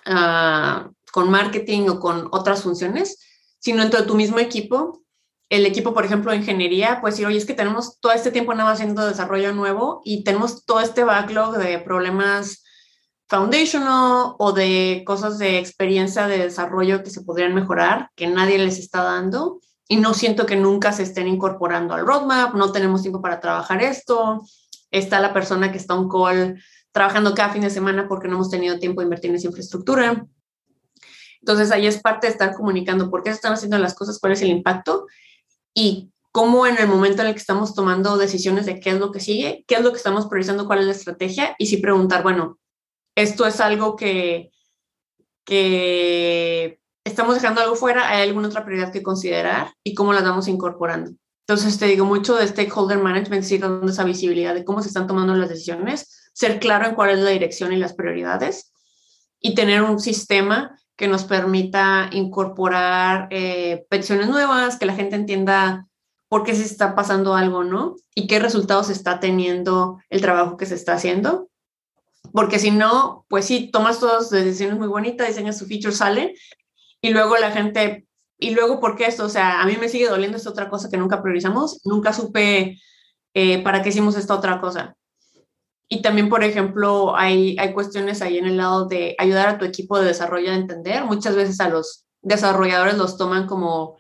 uh, 0.06 0.89
con 1.12 1.32
marketing 1.32 1.89
o 1.89 2.00
con 2.00 2.30
otras 2.32 2.63
funciones, 2.63 3.19
sino 3.60 3.82
dentro 3.82 4.00
de 4.00 4.08
tu 4.08 4.15
mismo 4.15 4.39
equipo 4.39 5.04
el 5.49 5.65
equipo, 5.65 5.93
por 5.93 6.05
ejemplo, 6.05 6.31
de 6.31 6.38
ingeniería, 6.38 6.99
pues 6.99 7.13
decir, 7.13 7.27
oye, 7.27 7.38
es 7.38 7.45
que 7.45 7.53
tenemos 7.53 7.99
todo 7.99 8.12
este 8.12 8.31
tiempo 8.31 8.53
nada 8.53 8.69
más 8.69 8.79
haciendo 8.79 9.07
desarrollo 9.07 9.53
nuevo 9.53 10.01
y 10.03 10.23
tenemos 10.23 10.65
todo 10.65 10.81
este 10.81 11.03
backlog 11.03 11.57
de 11.57 11.79
problemas 11.79 12.63
foundational 13.29 14.36
o 14.38 14.51
de 14.53 15.03
cosas 15.05 15.38
de 15.38 15.60
experiencia 15.60 16.27
de 16.27 16.38
desarrollo 16.39 17.03
que 17.03 17.10
se 17.10 17.21
podrían 17.21 17.53
mejorar, 17.53 18.10
que 18.15 18.27
nadie 18.27 18.57
les 18.57 18.77
está 18.77 19.03
dando 19.03 19.60
y 19.88 19.97
no 19.97 20.13
siento 20.13 20.45
que 20.45 20.55
nunca 20.55 20.91
se 20.91 21.03
estén 21.03 21.27
incorporando 21.27 21.93
al 21.93 22.05
roadmap, 22.05 22.53
no 22.53 22.71
tenemos 22.71 23.01
tiempo 23.01 23.21
para 23.21 23.39
trabajar 23.39 23.81
esto, 23.81 24.41
está 24.91 25.19
la 25.19 25.33
persona 25.33 25.71
que 25.71 25.77
está 25.77 25.93
un 25.95 26.10
call 26.10 26.62
trabajando 26.91 27.33
cada 27.36 27.53
fin 27.53 27.62
de 27.62 27.69
semana 27.69 28.07
porque 28.07 28.27
no 28.27 28.36
hemos 28.36 28.49
tenido 28.49 28.79
tiempo 28.79 29.01
de 29.01 29.05
invertir 29.05 29.29
en 29.29 29.38
esa 29.38 29.47
infraestructura. 29.47 30.25
Entonces 31.41 31.71
ahí 31.71 31.86
es 31.88 32.01
parte 32.01 32.27
de 32.27 32.33
estar 32.33 32.53
comunicando 32.53 33.10
por 33.10 33.23
qué 33.23 33.29
se 33.29 33.36
están 33.36 33.53
haciendo 33.53 33.77
las 33.77 33.93
cosas, 33.93 34.19
cuál 34.19 34.33
es 34.33 34.41
el 34.41 34.49
impacto 34.49 35.05
y 35.77 36.11
cómo 36.31 36.65
en 36.65 36.79
el 36.79 36.87
momento 36.87 37.21
en 37.21 37.27
el 37.27 37.33
que 37.35 37.39
estamos 37.39 37.75
tomando 37.75 38.17
decisiones 38.17 38.65
de 38.65 38.79
qué 38.79 38.89
es 38.89 38.99
lo 38.99 39.11
que 39.11 39.19
sigue, 39.19 39.63
qué 39.67 39.75
es 39.75 39.81
lo 39.81 39.91
que 39.91 39.97
estamos 39.97 40.25
priorizando, 40.25 40.65
cuál 40.65 40.79
es 40.79 40.85
la 40.85 40.91
estrategia 40.93 41.55
y 41.59 41.67
si 41.67 41.77
preguntar, 41.77 42.23
bueno, 42.23 42.57
esto 43.15 43.45
es 43.45 43.59
algo 43.59 43.95
que, 43.95 44.49
que 45.45 46.79
estamos 47.03 47.35
dejando 47.35 47.61
algo 47.61 47.75
fuera, 47.75 48.09
hay 48.09 48.27
alguna 48.27 48.47
otra 48.47 48.65
prioridad 48.65 48.91
que 48.91 49.03
considerar 49.03 49.71
y 49.83 49.93
cómo 49.93 50.13
las 50.13 50.23
vamos 50.23 50.47
incorporando. 50.47 51.11
Entonces, 51.47 51.77
te 51.77 51.85
digo 51.85 52.05
mucho 52.05 52.35
de 52.35 52.47
stakeholder 52.47 52.97
management, 52.97 53.43
sí, 53.43 53.59
dando 53.59 53.91
esa 53.91 54.03
visibilidad 54.03 54.55
de 54.55 54.65
cómo 54.65 54.81
se 54.81 54.87
están 54.87 55.05
tomando 55.05 55.35
las 55.35 55.49
decisiones, 55.49 56.31
ser 56.33 56.59
claro 56.59 56.87
en 56.87 56.95
cuál 56.95 57.11
es 57.11 57.19
la 57.19 57.29
dirección 57.29 57.71
y 57.71 57.77
las 57.77 57.93
prioridades 57.93 58.73
y 59.39 59.53
tener 59.53 59.83
un 59.83 59.99
sistema 59.99 60.75
que 60.97 61.07
nos 61.07 61.23
permita 61.23 62.10
incorporar 62.12 63.27
eh, 63.29 63.86
peticiones 63.89 64.27
nuevas, 64.27 64.77
que 64.77 64.88
la 64.88 64.95
gente 64.95 65.15
entienda 65.15 65.88
por 66.27 66.43
qué 66.43 66.55
se 66.55 66.63
está 66.63 66.95
pasando 66.95 67.36
algo, 67.36 67.63
¿no? 67.63 67.95
Y 68.15 68.27
qué 68.27 68.39
resultados 68.39 68.89
está 68.89 69.19
teniendo 69.19 69.99
el 70.10 70.21
trabajo 70.21 70.57
que 70.57 70.65
se 70.65 70.75
está 70.75 70.93
haciendo. 70.93 71.49
Porque 72.33 72.60
si 72.60 72.71
no, 72.71 73.25
pues 73.29 73.45
sí, 73.45 73.69
tomas 73.71 73.99
todas 73.99 74.31
decisiones 74.31 74.77
muy 74.77 74.88
bonitas, 74.88 75.27
diseñas 75.27 75.57
su 75.57 75.67
feature, 75.67 75.93
sale, 75.93 76.33
y 76.99 77.12
luego 77.12 77.38
la 77.38 77.51
gente, 77.51 78.07
y 78.39 78.51
luego, 78.51 78.79
¿por 78.79 78.97
qué 78.97 79.05
esto? 79.05 79.25
O 79.25 79.29
sea, 79.29 79.62
a 79.62 79.65
mí 79.65 79.77
me 79.79 79.89
sigue 79.89 80.10
doliendo 80.10 80.38
esta 80.38 80.49
otra 80.49 80.67
cosa 80.67 80.89
que 80.89 80.97
nunca 80.97 81.21
priorizamos, 81.21 81.79
nunca 81.86 82.12
supe 82.12 82.81
eh, 83.33 83.63
para 83.63 83.81
qué 83.81 83.89
hicimos 83.89 84.17
esta 84.17 84.33
otra 84.33 84.60
cosa. 84.60 84.97
Y 85.89 86.02
también, 86.02 86.28
por 86.28 86.43
ejemplo, 86.43 87.15
hay, 87.15 87.56
hay 87.60 87.73
cuestiones 87.73 88.21
ahí 88.21 88.38
en 88.38 88.45
el 88.45 88.58
lado 88.58 88.88
de 88.88 89.15
ayudar 89.17 89.47
a 89.47 89.58
tu 89.58 89.65
equipo 89.65 89.97
de 89.97 90.08
desarrollo 90.08 90.52
a 90.52 90.56
entender. 90.56 91.06
Muchas 91.06 91.36
veces 91.36 91.60
a 91.62 91.69
los 91.69 92.06
desarrolladores 92.21 92.97
los 92.97 93.17
toman 93.17 93.47
como, 93.47 93.97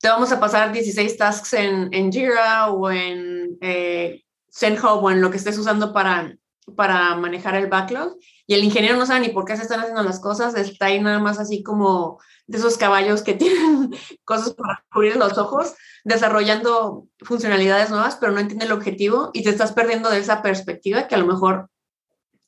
te 0.00 0.08
vamos 0.08 0.32
a 0.32 0.40
pasar 0.40 0.72
16 0.72 1.16
tasks 1.16 1.54
en, 1.54 1.88
en 1.94 2.12
Jira 2.12 2.70
o 2.70 2.90
en 2.90 3.56
eh, 3.62 4.22
ZenHub 4.52 5.02
o 5.02 5.10
en 5.10 5.22
lo 5.22 5.30
que 5.30 5.38
estés 5.38 5.56
usando 5.56 5.94
para, 5.94 6.36
para 6.76 7.16
manejar 7.16 7.54
el 7.56 7.68
backlog. 7.68 8.16
Y 8.46 8.54
el 8.54 8.64
ingeniero 8.64 8.98
no 8.98 9.06
sabe 9.06 9.20
ni 9.20 9.28
por 9.30 9.46
qué 9.46 9.56
se 9.56 9.62
están 9.62 9.80
haciendo 9.80 10.02
las 10.02 10.20
cosas, 10.20 10.54
está 10.54 10.86
ahí 10.86 11.00
nada 11.00 11.20
más 11.20 11.38
así 11.38 11.62
como 11.62 12.20
de 12.46 12.58
esos 12.58 12.76
caballos 12.76 13.22
que 13.22 13.34
tienen 13.34 13.94
cosas 14.24 14.54
para 14.54 14.84
cubrir 14.92 15.16
los 15.16 15.38
ojos, 15.38 15.74
desarrollando 16.04 17.06
funcionalidades 17.20 17.90
nuevas, 17.90 18.16
pero 18.16 18.32
no 18.32 18.40
entiende 18.40 18.66
el 18.66 18.72
objetivo 18.72 19.30
y 19.32 19.42
te 19.42 19.50
estás 19.50 19.72
perdiendo 19.72 20.10
de 20.10 20.18
esa 20.18 20.42
perspectiva 20.42 21.08
que 21.08 21.14
a 21.14 21.18
lo 21.18 21.26
mejor 21.26 21.70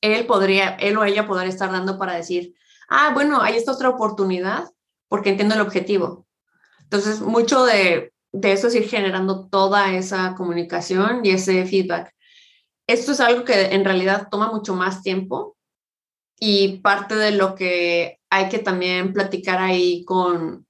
él 0.00 0.26
podría, 0.26 0.70
él 0.76 0.96
o 0.98 1.04
ella 1.04 1.26
podría 1.26 1.48
estar 1.48 1.72
dando 1.72 1.98
para 1.98 2.14
decir, 2.14 2.54
ah, 2.88 3.10
bueno, 3.14 3.40
hay 3.40 3.56
esta 3.56 3.72
otra 3.72 3.88
oportunidad 3.88 4.70
porque 5.08 5.30
entiendo 5.30 5.54
el 5.54 5.60
objetivo. 5.60 6.26
Entonces, 6.82 7.20
mucho 7.20 7.64
de, 7.64 8.12
de 8.32 8.52
eso 8.52 8.68
es 8.68 8.74
ir 8.74 8.88
generando 8.88 9.48
toda 9.48 9.94
esa 9.94 10.34
comunicación 10.36 11.24
y 11.24 11.30
ese 11.30 11.64
feedback. 11.64 12.12
Esto 12.86 13.12
es 13.12 13.20
algo 13.20 13.44
que 13.44 13.74
en 13.74 13.84
realidad 13.84 14.28
toma 14.30 14.52
mucho 14.52 14.74
más 14.74 15.02
tiempo 15.02 15.55
y 16.38 16.78
parte 16.78 17.14
de 17.14 17.32
lo 17.32 17.54
que 17.54 18.20
hay 18.30 18.48
que 18.48 18.58
también 18.58 19.12
platicar 19.12 19.58
ahí 19.58 20.04
con, 20.04 20.66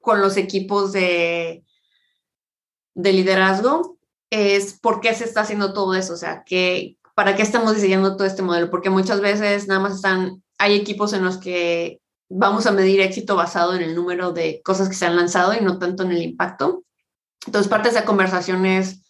con 0.00 0.20
los 0.20 0.36
equipos 0.36 0.92
de, 0.92 1.64
de 2.94 3.12
liderazgo 3.12 3.98
es 4.30 4.78
por 4.78 5.00
qué 5.00 5.14
se 5.14 5.24
está 5.24 5.42
haciendo 5.42 5.72
todo 5.72 5.94
eso, 5.94 6.12
o 6.12 6.16
sea, 6.16 6.44
que, 6.44 6.98
para 7.14 7.34
qué 7.34 7.42
estamos 7.42 7.74
diseñando 7.74 8.16
todo 8.16 8.26
este 8.26 8.42
modelo, 8.42 8.70
porque 8.70 8.90
muchas 8.90 9.20
veces 9.20 9.66
nada 9.66 9.80
más 9.80 9.96
están, 9.96 10.42
hay 10.58 10.76
equipos 10.76 11.12
en 11.12 11.24
los 11.24 11.38
que 11.38 12.00
vamos 12.28 12.66
a 12.66 12.72
medir 12.72 13.00
éxito 13.00 13.36
basado 13.36 13.74
en 13.74 13.82
el 13.82 13.94
número 13.94 14.32
de 14.32 14.60
cosas 14.62 14.88
que 14.88 14.94
se 14.94 15.06
han 15.06 15.16
lanzado 15.16 15.54
y 15.54 15.60
no 15.60 15.78
tanto 15.78 16.02
en 16.02 16.12
el 16.12 16.22
impacto. 16.22 16.84
Entonces, 17.46 17.70
parte 17.70 17.88
de 17.88 17.96
esa 17.96 18.04
conversación 18.04 18.66
es 18.66 19.02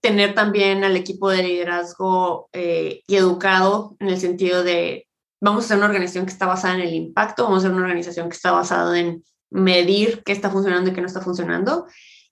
tener 0.00 0.34
también 0.34 0.84
al 0.84 0.96
equipo 0.96 1.30
de 1.30 1.42
liderazgo 1.42 2.48
eh, 2.52 3.02
y 3.06 3.16
educado 3.16 3.96
en 3.98 4.08
el 4.08 4.18
sentido 4.18 4.62
de 4.62 5.06
vamos 5.40 5.64
a 5.64 5.68
ser 5.68 5.76
una 5.78 5.86
organización 5.86 6.26
que 6.26 6.32
está 6.32 6.46
basada 6.46 6.74
en 6.74 6.80
el 6.80 6.94
impacto, 6.94 7.44
vamos 7.44 7.58
a 7.58 7.66
ser 7.66 7.72
una 7.72 7.82
organización 7.82 8.28
que 8.28 8.36
está 8.36 8.52
basada 8.52 8.98
en 8.98 9.24
medir 9.50 10.22
qué 10.24 10.32
está 10.32 10.50
funcionando 10.50 10.90
y 10.90 10.92
qué 10.92 11.00
no 11.00 11.06
está 11.06 11.20
funcionando. 11.20 11.86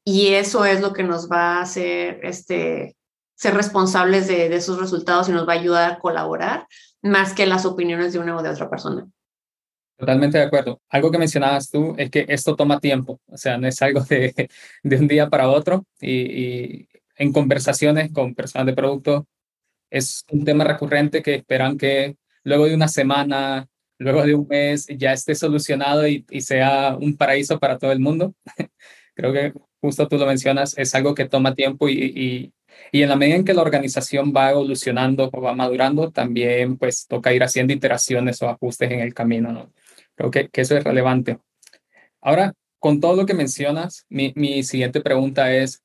Y 0.04 0.28
eso 0.34 0.64
es 0.64 0.80
lo 0.80 0.92
que 0.92 1.02
nos 1.02 1.30
va 1.30 1.58
a 1.58 1.62
hacer 1.62 2.20
este, 2.22 2.96
ser 3.34 3.54
responsables 3.54 4.28
de, 4.28 4.48
de 4.48 4.56
esos 4.56 4.78
resultados 4.78 5.28
y 5.28 5.32
nos 5.32 5.48
va 5.48 5.54
a 5.54 5.56
ayudar 5.58 5.92
a 5.92 5.98
colaborar 5.98 6.66
más 7.02 7.34
que 7.34 7.46
las 7.46 7.66
opiniones 7.66 8.12
de 8.12 8.18
una 8.18 8.36
o 8.36 8.42
de 8.42 8.50
otra 8.50 8.68
persona. 8.68 9.06
Totalmente 9.96 10.38
de 10.38 10.44
acuerdo. 10.44 10.80
Algo 10.88 11.10
que 11.10 11.18
mencionabas 11.18 11.70
tú 11.70 11.94
es 11.96 12.10
que 12.10 12.26
esto 12.28 12.56
toma 12.56 12.80
tiempo, 12.80 13.20
o 13.26 13.36
sea, 13.36 13.56
no 13.58 13.68
es 13.68 13.80
algo 13.80 14.00
de, 14.00 14.48
de 14.82 14.96
un 14.96 15.06
día 15.06 15.30
para 15.30 15.48
otro 15.48 15.84
y, 16.00 16.10
y, 16.10 16.88
en 17.16 17.32
conversaciones 17.32 18.12
con 18.12 18.34
personas 18.34 18.66
de 18.66 18.74
producto 18.74 19.26
es 19.90 20.24
un 20.30 20.44
tema 20.44 20.64
recurrente 20.64 21.22
que 21.22 21.36
esperan 21.36 21.78
que 21.78 22.16
luego 22.42 22.66
de 22.66 22.74
una 22.74 22.88
semana, 22.88 23.68
luego 23.98 24.24
de 24.24 24.34
un 24.34 24.46
mes 24.48 24.86
ya 24.88 25.12
esté 25.12 25.34
solucionado 25.34 26.06
y, 26.08 26.24
y 26.30 26.40
sea 26.40 26.96
un 27.00 27.16
paraíso 27.16 27.58
para 27.60 27.78
todo 27.78 27.92
el 27.92 28.00
mundo. 28.00 28.34
Creo 29.14 29.32
que 29.32 29.52
justo 29.80 30.08
tú 30.08 30.18
lo 30.18 30.26
mencionas, 30.26 30.76
es 30.78 30.94
algo 30.94 31.14
que 31.14 31.26
toma 31.28 31.54
tiempo 31.54 31.88
y, 31.88 31.92
y, 31.92 32.52
y, 32.90 33.02
en 33.02 33.08
la 33.08 33.16
medida 33.16 33.36
en 33.36 33.44
que 33.44 33.54
la 33.54 33.62
organización 33.62 34.32
va 34.34 34.50
evolucionando 34.50 35.30
o 35.32 35.40
va 35.40 35.54
madurando, 35.54 36.10
también 36.10 36.78
pues 36.78 37.06
toca 37.06 37.32
ir 37.32 37.44
haciendo 37.44 37.72
iteraciones 37.72 38.42
o 38.42 38.48
ajustes 38.48 38.90
en 38.90 39.00
el 39.00 39.14
camino, 39.14 39.52
¿no? 39.52 39.72
Creo 40.16 40.30
que, 40.30 40.48
que 40.48 40.62
eso 40.62 40.76
es 40.76 40.84
relevante. 40.84 41.38
Ahora, 42.20 42.54
con 42.80 43.00
todo 43.00 43.14
lo 43.14 43.26
que 43.26 43.34
mencionas, 43.34 44.06
mi, 44.08 44.32
mi 44.36 44.62
siguiente 44.62 45.00
pregunta 45.00 45.54
es, 45.54 45.82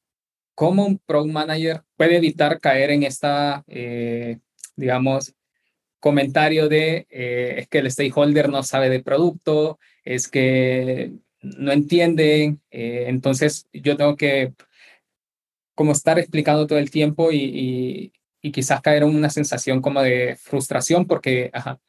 ¿cómo 0.59 0.85
un 0.85 0.97
Product 0.97 1.31
Manager 1.31 1.83
puede 1.95 2.17
evitar 2.17 2.59
caer 2.59 2.91
en 2.91 3.03
esta, 3.03 3.63
eh, 3.67 4.39
digamos, 4.75 5.33
comentario 6.01 6.67
de 6.67 7.07
eh, 7.09 7.55
es 7.59 7.69
que 7.69 7.77
el 7.79 7.89
stakeholder 7.89 8.49
no 8.49 8.61
sabe 8.63 8.89
de 8.89 9.01
producto, 9.01 9.79
es 10.03 10.27
que 10.27 11.13
no 11.41 11.71
entienden, 11.71 12.61
eh, 12.71 13.05
entonces 13.07 13.69
yo 13.71 13.95
tengo 13.95 14.17
que 14.17 14.53
como 15.75 15.93
estar 15.93 16.19
explicando 16.19 16.67
todo 16.67 16.77
el 16.77 16.91
tiempo 16.91 17.31
y, 17.31 17.37
y, 17.37 18.13
y, 18.41 18.51
quizás 18.51 18.81
caer 18.81 19.03
en 19.03 19.15
una 19.15 19.29
sensación 19.29 19.81
como 19.81 20.01
de 20.01 20.35
frustración 20.35 21.05
porque 21.07 21.51
ajá, 21.53 21.79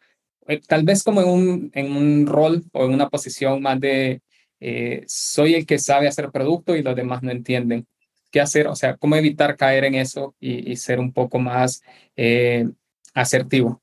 eh, 0.47 0.61
tal 0.65 0.85
vez 0.85 1.03
como 1.03 1.23
en 1.23 1.29
un, 1.29 1.71
en 1.75 1.93
un 1.97 2.27
rol 2.27 2.63
o 2.73 2.85
en 2.85 2.95
una 2.95 3.09
posición 3.09 3.61
más 3.63 3.81
de 3.81 4.23
eh, 4.61 5.03
soy 5.09 5.55
el 5.55 5.67
que 5.67 5.79
sabe 5.81 6.07
hacer 6.07 6.31
producto 6.31 6.77
y 6.77 6.83
los 6.85 6.95
demás 6.95 7.23
no 7.25 7.33
entienden. 7.33 7.87
¿Qué 8.31 8.41
hacer? 8.41 8.69
O 8.69 8.77
sea, 8.77 8.97
¿cómo 8.97 9.17
evitar 9.17 9.57
caer 9.57 9.85
en 9.85 9.95
eso 9.95 10.35
y, 10.39 10.71
y 10.71 10.77
ser 10.77 11.01
un 11.01 11.13
poco 11.13 11.39
más 11.39 11.83
eh, 12.17 12.69
asertivo? 13.15 13.83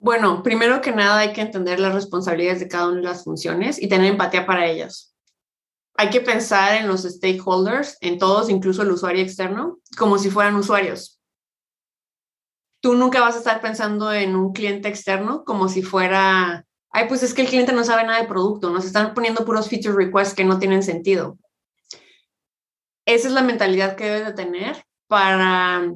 Bueno, 0.00 0.44
primero 0.44 0.80
que 0.80 0.92
nada 0.92 1.18
hay 1.18 1.32
que 1.32 1.40
entender 1.40 1.80
las 1.80 1.92
responsabilidades 1.92 2.60
de 2.60 2.68
cada 2.68 2.86
una 2.88 2.96
de 2.96 3.02
las 3.02 3.24
funciones 3.24 3.82
y 3.82 3.88
tener 3.88 4.06
empatía 4.06 4.46
para 4.46 4.66
ellas. 4.66 5.16
Hay 5.96 6.10
que 6.10 6.20
pensar 6.20 6.76
en 6.76 6.86
los 6.86 7.02
stakeholders, 7.02 7.98
en 8.00 8.18
todos, 8.18 8.48
incluso 8.48 8.82
el 8.82 8.92
usuario 8.92 9.22
externo, 9.22 9.80
como 9.96 10.18
si 10.18 10.30
fueran 10.30 10.54
usuarios. 10.54 11.20
Tú 12.80 12.94
nunca 12.94 13.20
vas 13.20 13.34
a 13.34 13.38
estar 13.38 13.60
pensando 13.60 14.12
en 14.12 14.36
un 14.36 14.52
cliente 14.52 14.88
externo 14.88 15.42
como 15.44 15.68
si 15.68 15.82
fuera, 15.82 16.64
ay, 16.90 17.08
pues 17.08 17.24
es 17.24 17.34
que 17.34 17.42
el 17.42 17.48
cliente 17.48 17.72
no 17.72 17.82
sabe 17.82 18.04
nada 18.04 18.22
de 18.22 18.28
producto, 18.28 18.70
nos 18.70 18.84
están 18.84 19.12
poniendo 19.14 19.44
puros 19.44 19.68
feature 19.68 19.96
requests 19.96 20.34
que 20.34 20.44
no 20.44 20.60
tienen 20.60 20.84
sentido. 20.84 21.36
Esa 23.08 23.28
es 23.28 23.32
la 23.32 23.42
mentalidad 23.42 23.96
que 23.96 24.04
debes 24.04 24.26
de 24.26 24.34
tener 24.34 24.84
para 25.06 25.90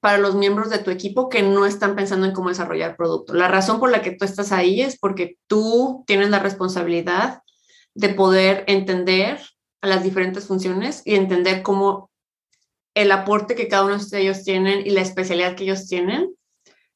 para 0.00 0.18
los 0.18 0.34
miembros 0.34 0.70
de 0.70 0.78
tu 0.78 0.90
equipo 0.90 1.28
que 1.28 1.42
no 1.42 1.66
están 1.66 1.94
pensando 1.94 2.26
en 2.26 2.32
cómo 2.32 2.48
desarrollar 2.48 2.96
producto. 2.96 3.34
La 3.34 3.48
razón 3.48 3.78
por 3.78 3.90
la 3.90 4.02
que 4.02 4.12
tú 4.12 4.24
estás 4.24 4.50
ahí 4.50 4.80
es 4.80 4.98
porque 4.98 5.36
tú 5.46 6.04
tienes 6.06 6.30
la 6.30 6.38
responsabilidad 6.38 7.42
de 7.94 8.08
poder 8.08 8.64
entender 8.66 9.40
las 9.82 10.02
diferentes 10.02 10.46
funciones 10.46 11.02
y 11.04 11.14
entender 11.14 11.62
cómo 11.62 12.10
el 12.94 13.12
aporte 13.12 13.54
que 13.54 13.68
cada 13.68 13.84
uno 13.84 13.98
de 13.98 14.20
ellos 14.20 14.42
tienen 14.42 14.86
y 14.86 14.90
la 14.90 15.02
especialidad 15.02 15.54
que 15.54 15.64
ellos 15.64 15.86
tienen 15.86 16.34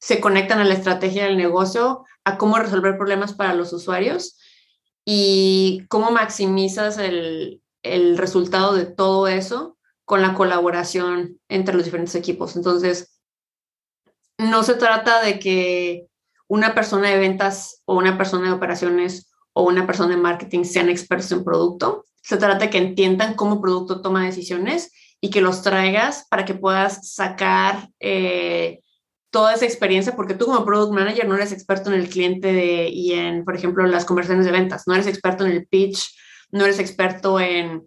se 0.01 0.19
conectan 0.19 0.59
a 0.59 0.65
la 0.65 0.75
estrategia 0.75 1.25
del 1.25 1.37
negocio, 1.37 2.05
a 2.25 2.37
cómo 2.37 2.59
resolver 2.59 2.97
problemas 2.97 3.35
para 3.35 3.55
los 3.55 3.73
usuarios 3.73 4.39
y 5.05 5.85
cómo 5.89 6.11
maximizas 6.11 6.99
el, 6.99 7.63
el 7.85 8.19
resultado 8.19 8.75
de 8.75 8.87
todo 8.87 9.29
eso 9.29 9.79
con 10.05 10.21
la 10.21 10.35
colaboración 10.35 11.41
entre 11.49 11.75
los 11.75 11.85
diferentes 11.85 12.15
equipos. 12.17 12.57
Entonces, 12.57 13.21
no 14.39 14.65
se 14.65 14.75
trata 14.75 15.23
de 15.23 15.39
que 15.39 16.09
una 16.49 16.75
persona 16.75 17.11
de 17.11 17.19
ventas 17.19 17.83
o 17.85 17.97
una 17.97 18.19
persona 18.19 18.49
de 18.49 18.53
operaciones 18.53 19.31
o 19.53 19.63
una 19.63 19.87
persona 19.87 20.17
de 20.17 20.21
marketing 20.21 20.65
sean 20.65 20.89
expertos 20.89 21.31
en 21.33 21.45
producto. 21.45 22.05
Se 22.23 22.37
trata 22.37 22.65
de 22.65 22.71
que 22.71 22.79
entiendan 22.79 23.35
cómo 23.35 23.61
producto 23.61 24.03
toma 24.03 24.25
decisiones 24.25 24.93
y 25.21 25.31
que 25.31 25.41
los 25.41 25.63
traigas 25.63 26.27
para 26.29 26.45
que 26.45 26.55
puedas 26.55 27.15
sacar 27.15 27.89
eh, 28.01 28.81
toda 29.31 29.55
esa 29.55 29.65
experiencia, 29.65 30.15
porque 30.15 30.35
tú 30.35 30.47
como 30.47 30.65
product 30.65 30.93
manager 30.93 31.27
no 31.27 31.35
eres 31.35 31.53
experto 31.53 31.93
en 31.93 31.99
el 32.01 32.09
cliente 32.09 32.53
de, 32.53 32.89
y 32.89 33.15
en, 33.15 33.45
por 33.45 33.57
ejemplo, 33.57 33.87
las 33.87 34.05
conversaciones 34.05 34.47
de 34.47 34.53
ventas, 34.53 34.85
no 34.87 34.95
eres 34.95 35.07
experto 35.07 35.45
en 35.47 35.53
el 35.53 35.67
pitch, 35.67 36.15
no 36.55 36.65
eres 36.65 36.79
experto 36.79 37.41
en 37.41 37.85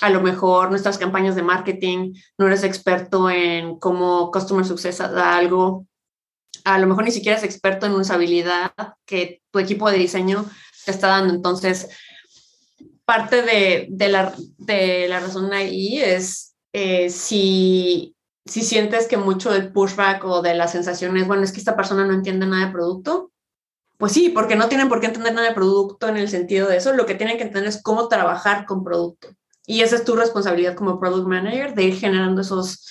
a 0.00 0.10
lo 0.10 0.20
mejor 0.20 0.70
nuestras 0.70 0.96
campañas 0.96 1.34
de 1.34 1.42
marketing, 1.42 2.14
no 2.38 2.46
eres 2.46 2.64
experto 2.64 3.28
en 3.28 3.78
cómo 3.78 4.30
Customer 4.30 4.64
Success 4.64 4.98
da 4.98 5.36
algo, 5.36 5.86
a 6.64 6.78
lo 6.78 6.86
mejor 6.86 7.04
ni 7.04 7.10
siquiera 7.10 7.38
eres 7.38 7.48
experto 7.48 7.84
en 7.84 7.92
usabilidad 7.92 8.72
que 9.04 9.42
tu 9.50 9.58
equipo 9.58 9.90
de 9.90 9.98
diseño 9.98 10.46
te 10.86 10.90
está 10.90 11.08
dando. 11.08 11.34
Entonces, 11.34 11.88
parte 13.04 13.42
de, 13.42 14.08
la, 14.08 15.20
razón 15.20 15.52
ahí 15.52 16.00
es 16.00 16.54
eh, 16.72 17.10
si, 17.10 18.16
si 18.46 18.62
sientes 18.62 19.06
que 19.06 19.18
mucho 19.18 19.50
del 19.50 19.70
pushback 19.70 20.24
o 20.24 20.40
de 20.40 20.54
la 20.54 20.68
sensación 20.68 21.16
es, 21.18 21.26
bueno, 21.26 21.42
es 21.42 21.52
que 21.52 21.58
esta 21.58 21.76
persona 21.76 22.06
no 22.06 22.14
entiende 22.14 22.46
nada 22.46 22.66
de 22.66 22.72
producto, 22.72 23.32
pues 23.98 24.12
sí, 24.12 24.30
porque 24.30 24.54
no 24.54 24.68
tienen 24.68 24.88
por 24.88 25.00
qué 25.00 25.06
entender 25.06 25.34
nada 25.34 25.48
de 25.48 25.54
producto 25.54 26.08
en 26.08 26.16
el 26.16 26.28
sentido 26.28 26.68
de 26.68 26.76
eso, 26.76 26.94
lo 26.94 27.04
que 27.04 27.16
tienen 27.16 27.36
que 27.36 27.42
entender 27.42 27.68
es 27.68 27.82
cómo 27.82 28.08
trabajar 28.08 28.64
con 28.64 28.84
producto. 28.84 29.28
Y 29.66 29.82
esa 29.82 29.96
es 29.96 30.04
tu 30.04 30.14
responsabilidad 30.14 30.76
como 30.76 31.00
product 31.00 31.26
manager, 31.26 31.74
de 31.74 31.82
ir 31.82 31.96
generando 31.96 32.40
esos, 32.40 32.86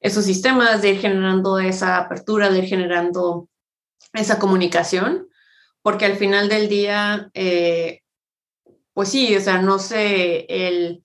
esos 0.00 0.24
sistemas, 0.24 0.80
de 0.80 0.90
ir 0.90 1.00
generando 1.00 1.58
esa 1.58 1.98
apertura, 1.98 2.50
de 2.50 2.60
ir 2.60 2.66
generando 2.66 3.48
esa 4.12 4.38
comunicación, 4.38 5.28
porque 5.82 6.06
al 6.06 6.16
final 6.16 6.48
del 6.48 6.68
día, 6.68 7.30
eh, 7.34 8.02
pues 8.92 9.08
sí, 9.08 9.36
o 9.36 9.40
sea, 9.40 9.60
no 9.60 9.80
sé, 9.80 10.46
el, 10.48 11.04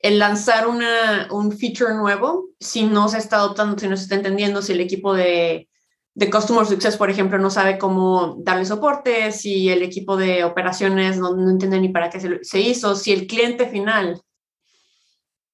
el 0.00 0.18
lanzar 0.18 0.68
una, 0.68 1.28
un 1.30 1.50
feature 1.50 1.94
nuevo, 1.94 2.50
si 2.60 2.84
no 2.84 3.08
se 3.08 3.18
está 3.18 3.36
adoptando, 3.36 3.78
si 3.78 3.88
no 3.88 3.96
se 3.96 4.02
está 4.02 4.16
entendiendo, 4.16 4.60
si 4.60 4.72
el 4.72 4.80
equipo 4.80 5.14
de, 5.14 5.70
de 6.16 6.30
Customer 6.30 6.64
Success, 6.64 6.96
por 6.96 7.10
ejemplo, 7.10 7.38
no 7.38 7.50
sabe 7.50 7.76
cómo 7.76 8.36
darle 8.38 8.64
soporte, 8.64 9.30
si 9.32 9.68
el 9.68 9.82
equipo 9.82 10.16
de 10.16 10.44
operaciones 10.44 11.18
no, 11.18 11.50
entiende 11.50 11.78
ni 11.78 11.90
para 11.90 12.08
qué 12.08 12.20
se, 12.20 12.42
se, 12.42 12.58
hizo, 12.58 12.96
si 12.96 13.12
el 13.12 13.26
cliente 13.26 13.68
final 13.68 14.22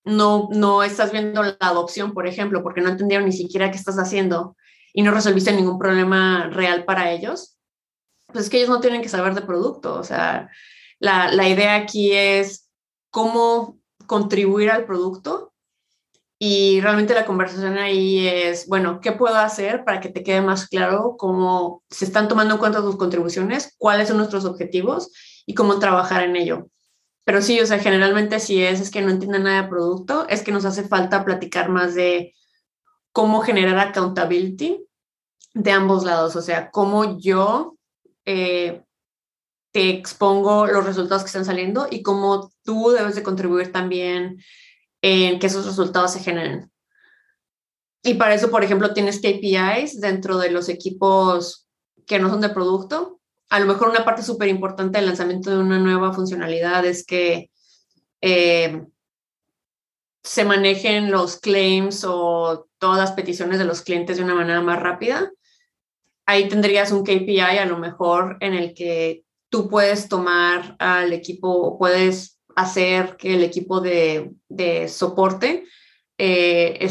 no, 0.05 0.49
no 0.53 0.85
estás 0.85 1.11
viendo 1.11 1.43
la 1.43 1.57
adopción, 1.59 2.15
por 2.15 2.29
ejemplo, 2.29 2.63
porque 2.63 2.81
no 2.81 2.91
entendieron 2.91 3.27
ni 3.27 3.33
siquiera 3.33 3.73
qué 3.73 3.77
estás 3.77 3.97
haciendo 3.97 4.57
y 4.95 5.03
no 5.03 5.11
resolviste 5.11 5.53
ningún 5.53 5.81
problema 5.81 6.49
real 6.53 6.85
para 6.85 7.11
ellos, 7.11 7.59
pues 8.27 8.45
es 8.45 8.51
que 8.51 8.59
ellos 8.59 8.71
no 8.71 8.81
tienen 8.81 9.03
que 9.03 9.09
saber 9.09 9.35
de 9.35 9.43
producto. 9.43 9.95
O 9.95 10.05
sea, 10.05 10.49
la, 11.01 11.33
la 11.33 11.49
idea 11.49 11.75
aquí 11.75 12.13
es 12.13 12.71
cómo 13.11 13.81
contribuir 14.07 14.71
al 14.71 14.85
producto 14.85 15.52
y 16.45 16.81
realmente 16.81 17.15
la 17.15 17.25
conversación 17.25 17.79
ahí 17.79 18.27
es, 18.27 18.67
bueno, 18.67 18.99
¿qué 19.01 19.13
puedo 19.13 19.37
hacer 19.37 19.85
para 19.85 20.01
que 20.01 20.09
te 20.09 20.25
quede 20.25 20.41
más 20.41 20.67
claro 20.67 21.15
cómo 21.17 21.85
se 21.89 22.05
están 22.05 22.27
tomando 22.27 22.55
en 22.55 22.59
cuenta 22.59 22.81
tus 22.81 22.97
contribuciones, 22.97 23.77
cuáles 23.79 24.09
son 24.09 24.17
nuestros 24.17 24.45
objetivos 24.45 25.13
y 25.47 25.55
cómo 25.55 25.79
trabajar 25.79 26.25
en 26.25 26.35
ello? 26.35 26.67
Pero 27.23 27.43
sí, 27.43 27.61
o 27.61 27.67
sea, 27.67 27.79
generalmente 27.79 28.41
si 28.41 28.61
es, 28.61 28.81
es 28.81 28.91
que 28.91 29.03
no 29.03 29.11
entienden 29.11 29.45
nada 29.45 29.63
de 29.63 29.69
producto, 29.69 30.27
es 30.29 30.43
que 30.43 30.51
nos 30.51 30.65
hace 30.65 30.83
falta 30.83 31.25
platicar 31.25 31.69
más 31.69 31.95
de 31.95 32.35
cómo 33.13 33.43
generar 33.43 33.79
accountability 33.79 34.85
de 35.55 35.71
ambos 35.71 36.03
lados, 36.03 36.35
o 36.35 36.43
sea, 36.43 36.73
cómo 36.73 37.21
yo 37.21 37.77
eh, 38.25 38.83
te 39.71 39.91
expongo 39.91 40.67
los 40.67 40.85
resultados 40.85 41.23
que 41.23 41.29
están 41.29 41.45
saliendo 41.45 41.87
y 41.89 42.03
cómo 42.03 42.51
tú 42.65 42.91
debes 42.91 43.15
de 43.15 43.23
contribuir 43.23 43.71
también 43.71 44.39
en 45.03 45.39
que 45.39 45.49
esos 45.49 45.67
resultados 45.67 46.13
se 46.13 46.21
generen. 46.21 46.71
Y 48.05 48.15
para 48.15 48.35
eso, 48.35 48.51
por 48.51 48.65
ejemplo, 48.65 48.95
tienes 48.95 49.21
KPIs 49.21 50.01
dentro 50.01 50.39
de 50.39 50.51
los 50.51 50.69
equipos 50.69 51.69
que 52.07 52.19
no 52.19 52.31
son 52.31 52.41
de 52.41 52.49
producto. 52.49 53.21
A 53.51 53.61
lo 53.61 53.67
mejor 53.67 53.91
una 53.91 54.05
parte 54.05 54.23
súper 54.23 54.49
importante 54.49 54.99
del 54.99 55.07
lanzamiento 55.07 55.51
de 55.51 55.59
una 55.59 55.79
nueva 55.79 56.13
funcionalidad 56.13 56.85
es 56.85 57.05
que 57.05 57.51
eh, 58.21 58.87
se 60.25 60.45
manejen 60.45 61.11
los 61.11 61.39
claims 61.39 62.05
o 62.05 62.69
todas 62.79 62.99
las 62.99 63.13
peticiones 63.13 63.59
de 63.59 63.65
los 63.65 63.83
clientes 63.83 64.17
de 64.17 64.25
una 64.25 64.35
manera 64.35 64.61
más 64.61 64.81
rápida. 64.81 65.31
Ahí 66.27 66.49
tendrías 66.49 66.93
un 66.93 67.05
KPI 67.05 67.41
a 67.41 67.67
lo 67.67 67.79
mejor 67.79 68.37
en 68.41 68.55
el 68.55 68.75
que 68.75 69.25
tú 69.49 69.69
puedes 69.69 70.09
tomar 70.09 70.77
al 70.79 71.13
equipo, 71.13 71.79
puedes 71.79 72.41
hacer 72.57 73.17
que 73.17 73.35
el 73.35 73.43
equipo 73.43 73.81
de, 73.81 74.35
soporte 74.89 75.65
eh, 76.19 76.89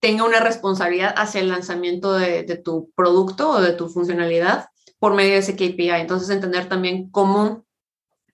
tenga 0.00 0.24
una 0.24 0.40
responsabilidad 0.40 1.14
hacia 1.16 1.40
el 1.40 1.48
lanzamiento 1.48 2.14
de, 2.14 2.42
de, 2.42 2.56
tu 2.56 2.90
producto 2.94 3.50
o 3.50 3.60
de 3.60 3.72
tu 3.72 3.88
funcionalidad 3.88 4.68
por 4.98 5.14
medio 5.14 5.32
de 5.32 5.38
ese 5.38 5.56
KPI. 5.56 5.90
Entonces, 5.90 6.30
entender 6.30 6.68
también 6.68 7.10
cómo 7.10 7.64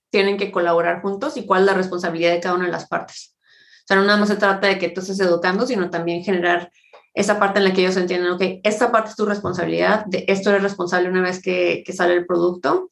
tienen 0.09 0.37
que 0.37 0.51
colaborar 0.51 1.01
juntos 1.01 1.37
y 1.37 1.45
cuál 1.45 1.61
es 1.61 1.67
la 1.67 1.73
responsabilidad 1.73 2.31
de 2.31 2.39
cada 2.39 2.55
una 2.55 2.65
de 2.65 2.71
las 2.71 2.87
partes. 2.87 3.35
O 3.83 3.87
sea, 3.87 3.97
no 3.97 4.03
nada 4.03 4.19
más 4.19 4.29
se 4.29 4.35
trata 4.35 4.67
de 4.67 4.77
que 4.77 4.89
tú 4.89 5.01
estés 5.01 5.19
educando, 5.19 5.65
sino 5.65 5.89
también 5.89 6.23
generar 6.23 6.71
esa 7.13 7.39
parte 7.39 7.59
en 7.59 7.65
la 7.65 7.73
que 7.73 7.81
ellos 7.81 7.97
entienden, 7.97 8.31
ok, 8.31 8.41
esta 8.63 8.91
parte 8.91 9.11
es 9.11 9.15
tu 9.15 9.25
responsabilidad, 9.25 10.05
de 10.05 10.25
esto 10.27 10.49
eres 10.49 10.63
responsable 10.63 11.09
una 11.09 11.21
vez 11.21 11.41
que 11.41 11.83
sale 11.93 12.13
el 12.13 12.25
producto, 12.25 12.89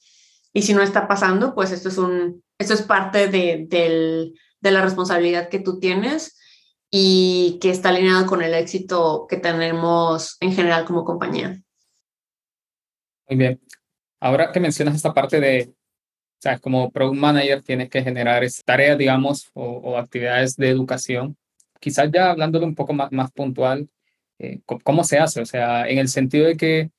y 0.54 0.62
si 0.64 0.74
no 0.74 0.82
está 0.82 1.08
pasando, 1.08 1.56
pues 1.56 1.72
esto 1.72 1.90
es, 1.90 1.98
un, 1.98 2.44
esto 2.58 2.74
es 2.74 2.82
parte 2.82 3.28
de, 3.28 3.66
del, 3.70 4.34
de 4.60 4.72
la 4.72 4.82
responsabilidad 4.82 5.50
que 5.50 5.60
tú 5.60 5.80
tienes 5.80 6.38
y 6.90 7.58
que 7.62 7.70
está 7.70 7.90
alineado 7.90 8.26
con 8.26 8.42
el 8.42 8.54
éxito 8.54 9.26
que 9.30 9.38
tenemos 9.38 10.38
en 10.42 10.54
general 10.54 10.86
como 10.86 11.06
compañía. 11.06 11.62
Muy 13.30 13.38
bien. 13.38 13.62
Ahora 14.20 14.52
que 14.52 14.60
mencionas 14.60 14.96
esta 14.96 15.14
parte 15.14 15.40
de, 15.40 15.70
o 15.70 16.42
sea, 16.42 16.60
como 16.60 16.92
Product 16.92 17.18
Manager 17.18 17.64
tienes 17.64 17.90
que 17.90 18.04
generar 18.04 18.44
tareas, 18.66 18.98
digamos, 18.98 19.50
o, 19.54 19.64
o, 19.64 19.98
actividades 19.98 20.58
de 20.58 20.70
educación. 20.70 21.38
Quizás 21.80 22.10
ya 22.12 22.30
hablándolo 22.30 22.66
un 22.66 22.76
poco 22.76 22.94
más, 22.94 23.12
más 23.12 23.32
puntual, 23.32 23.90
eh, 24.38 24.60
¿cómo 24.66 25.04
se 25.04 25.18
hace? 25.18 25.40
O 25.42 25.46
sea, 25.46 25.88
en 25.88 25.98
el 25.98 26.10
sentido 26.10 26.48
de 26.48 26.58
que 26.58 26.92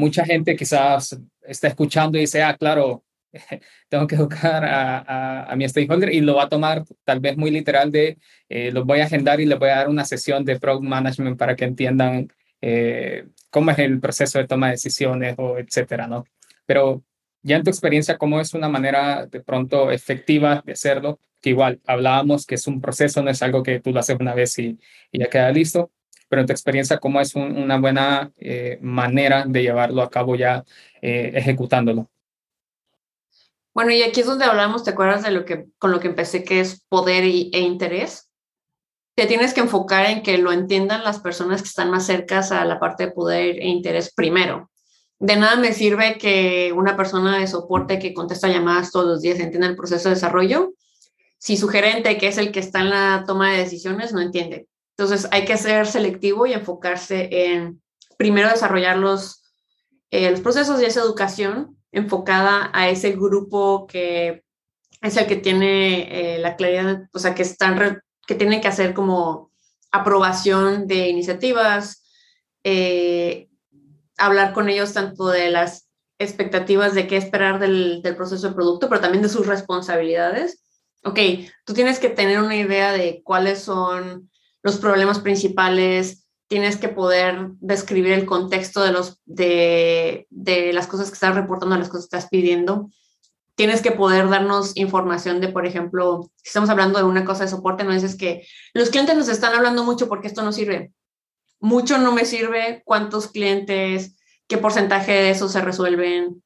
mucha 0.00 0.24
gente 0.24 0.56
quizás 0.56 1.18
está 1.42 1.68
escuchando 1.68 2.18
y 2.18 2.22
dice, 2.22 2.42
ah, 2.42 2.56
claro, 2.56 3.04
tengo 3.88 4.06
que 4.06 4.16
educar 4.16 4.64
a, 4.64 5.44
a, 5.52 5.56
mi 5.56 5.68
stakeholder 5.68 6.12
y 6.12 6.20
lo 6.20 6.36
va 6.36 6.44
a 6.44 6.48
tomar 6.48 6.84
tal 7.04 7.20
vez 7.20 7.36
muy 7.36 7.50
literal 7.50 7.92
de, 7.92 8.18
eh, 8.48 8.72
los 8.72 8.84
voy 8.84 9.00
a 9.00 9.04
agendar 9.04 9.40
y 9.40 9.46
les 9.46 9.58
voy 9.58 9.68
a 9.68 9.76
dar 9.76 9.88
una 9.88 10.04
sesión 10.04 10.44
de 10.44 10.58
product 10.58 10.84
management 10.84 11.38
para 11.38 11.54
que 11.54 11.64
entiendan 11.64 12.28
eh, 12.60 13.26
cómo 13.50 13.70
es 13.70 13.78
el 13.78 14.00
proceso 14.00 14.38
de 14.38 14.46
toma 14.46 14.66
de 14.66 14.72
decisiones 14.72 15.34
o 15.38 15.58
etcétera, 15.58 16.06
¿no? 16.06 16.24
Pero 16.66 17.04
ya 17.42 17.56
en 17.56 17.62
tu 17.64 17.70
experiencia, 17.70 18.18
¿cómo 18.18 18.40
es 18.40 18.54
una 18.54 18.68
manera 18.68 19.26
de 19.26 19.40
pronto 19.40 19.90
efectiva 19.90 20.62
de 20.64 20.72
hacerlo? 20.72 21.20
Que 21.40 21.50
igual 21.50 21.80
hablábamos 21.86 22.46
que 22.46 22.56
es 22.56 22.66
un 22.66 22.80
proceso, 22.80 23.22
no 23.22 23.30
es 23.30 23.42
algo 23.42 23.62
que 23.62 23.80
tú 23.80 23.92
lo 23.92 24.00
haces 24.00 24.16
una 24.20 24.34
vez 24.34 24.58
y 24.58 24.78
ya 25.12 25.28
queda 25.28 25.50
listo, 25.52 25.90
pero 26.30 26.40
en 26.40 26.46
tu 26.46 26.52
experiencia, 26.52 26.98
¿cómo 26.98 27.20
es 27.20 27.34
una 27.34 27.78
buena 27.78 28.30
eh, 28.38 28.78
manera 28.80 29.44
de 29.46 29.62
llevarlo 29.62 30.00
a 30.00 30.08
cabo 30.08 30.36
ya 30.36 30.64
eh, 31.02 31.32
ejecutándolo? 31.34 32.08
Bueno, 33.74 33.90
y 33.90 34.02
aquí 34.02 34.20
es 34.20 34.26
donde 34.26 34.44
hablamos, 34.44 34.84
¿te 34.84 34.90
acuerdas 34.90 35.24
de 35.24 35.32
lo 35.32 35.44
que 35.44 35.66
con 35.78 35.90
lo 35.90 35.98
que 35.98 36.06
empecé, 36.06 36.44
que 36.44 36.60
es 36.60 36.84
poder 36.88 37.24
e 37.24 37.58
interés? 37.58 38.30
Te 39.16 39.26
tienes 39.26 39.52
que 39.54 39.60
enfocar 39.60 40.06
en 40.06 40.22
que 40.22 40.38
lo 40.38 40.52
entiendan 40.52 41.02
las 41.02 41.18
personas 41.18 41.62
que 41.62 41.68
están 41.68 41.90
más 41.90 42.06
cercas 42.06 42.52
a 42.52 42.64
la 42.64 42.78
parte 42.78 43.06
de 43.06 43.12
poder 43.12 43.56
e 43.56 43.66
interés 43.66 44.14
primero. 44.14 44.70
De 45.18 45.34
nada 45.36 45.56
me 45.56 45.72
sirve 45.72 46.16
que 46.16 46.72
una 46.74 46.96
persona 46.96 47.38
de 47.38 47.48
soporte 47.48 47.98
que 47.98 48.14
contesta 48.14 48.48
llamadas 48.48 48.92
todos 48.92 49.06
los 49.06 49.20
días 49.20 49.40
entienda 49.40 49.66
el 49.66 49.76
proceso 49.76 50.08
de 50.08 50.14
desarrollo 50.14 50.74
si 51.40 51.56
su 51.56 51.68
gerente, 51.68 52.18
que 52.18 52.28
es 52.28 52.36
el 52.36 52.52
que 52.52 52.60
está 52.60 52.80
en 52.80 52.90
la 52.90 53.24
toma 53.26 53.50
de 53.50 53.58
decisiones, 53.58 54.12
no 54.12 54.20
entiende. 54.20 54.68
Entonces 55.00 55.28
hay 55.30 55.46
que 55.46 55.56
ser 55.56 55.86
selectivo 55.86 56.44
y 56.44 56.52
enfocarse 56.52 57.30
en 57.30 57.80
primero 58.18 58.50
desarrollar 58.50 58.98
los, 58.98 59.42
eh, 60.10 60.30
los 60.30 60.42
procesos 60.42 60.82
y 60.82 60.84
esa 60.84 61.00
educación 61.00 61.78
enfocada 61.90 62.70
a 62.74 62.90
ese 62.90 63.12
grupo 63.12 63.86
que 63.86 64.44
es 65.00 65.16
el 65.16 65.26
que 65.26 65.36
tiene 65.36 66.34
eh, 66.34 66.38
la 66.38 66.54
claridad, 66.54 67.08
o 67.14 67.18
sea, 67.18 67.34
que 67.34 67.40
están, 67.40 68.02
que 68.26 68.34
tienen 68.34 68.60
que 68.60 68.68
hacer 68.68 68.92
como 68.92 69.50
aprobación 69.90 70.86
de 70.86 71.08
iniciativas, 71.08 72.04
eh, 72.62 73.48
hablar 74.18 74.52
con 74.52 74.68
ellos 74.68 74.92
tanto 74.92 75.28
de 75.28 75.48
las 75.48 75.88
expectativas 76.18 76.92
de 76.92 77.06
qué 77.06 77.16
esperar 77.16 77.58
del, 77.58 78.02
del 78.02 78.16
proceso 78.16 78.48
de 78.48 78.54
producto, 78.54 78.90
pero 78.90 79.00
también 79.00 79.22
de 79.22 79.30
sus 79.30 79.46
responsabilidades. 79.46 80.62
Ok, 81.04 81.18
tú 81.64 81.72
tienes 81.72 81.98
que 81.98 82.10
tener 82.10 82.38
una 82.38 82.56
idea 82.56 82.92
de 82.92 83.22
cuáles 83.24 83.62
son 83.62 84.29
los 84.62 84.78
problemas 84.78 85.20
principales, 85.20 86.26
tienes 86.48 86.76
que 86.76 86.88
poder 86.88 87.50
describir 87.60 88.12
el 88.12 88.26
contexto 88.26 88.82
de, 88.82 88.92
los, 88.92 89.20
de, 89.24 90.26
de 90.30 90.72
las 90.72 90.86
cosas 90.88 91.08
que 91.08 91.14
estás 91.14 91.34
reportando, 91.34 91.76
las 91.76 91.88
cosas 91.88 92.08
que 92.08 92.16
estás 92.16 92.30
pidiendo. 92.30 92.90
Tienes 93.54 93.82
que 93.82 93.92
poder 93.92 94.28
darnos 94.28 94.76
información 94.76 95.40
de, 95.40 95.48
por 95.48 95.64
ejemplo, 95.64 96.30
si 96.36 96.48
estamos 96.48 96.68
hablando 96.68 96.98
de 96.98 97.04
una 97.04 97.24
cosa 97.24 97.44
de 97.44 97.50
soporte, 97.50 97.84
no 97.84 97.92
dices 97.92 98.16
que 98.16 98.46
los 98.74 98.90
clientes 98.90 99.16
nos 99.16 99.28
están 99.28 99.54
hablando 99.54 99.84
mucho 99.84 100.08
porque 100.08 100.26
esto 100.26 100.42
no 100.42 100.50
sirve. 100.50 100.92
Mucho 101.60 101.98
no 101.98 102.12
me 102.12 102.24
sirve, 102.24 102.82
cuántos 102.84 103.28
clientes, 103.28 104.16
qué 104.48 104.58
porcentaje 104.58 105.12
de 105.12 105.30
eso 105.30 105.48
se 105.48 105.60
resuelven, 105.60 106.42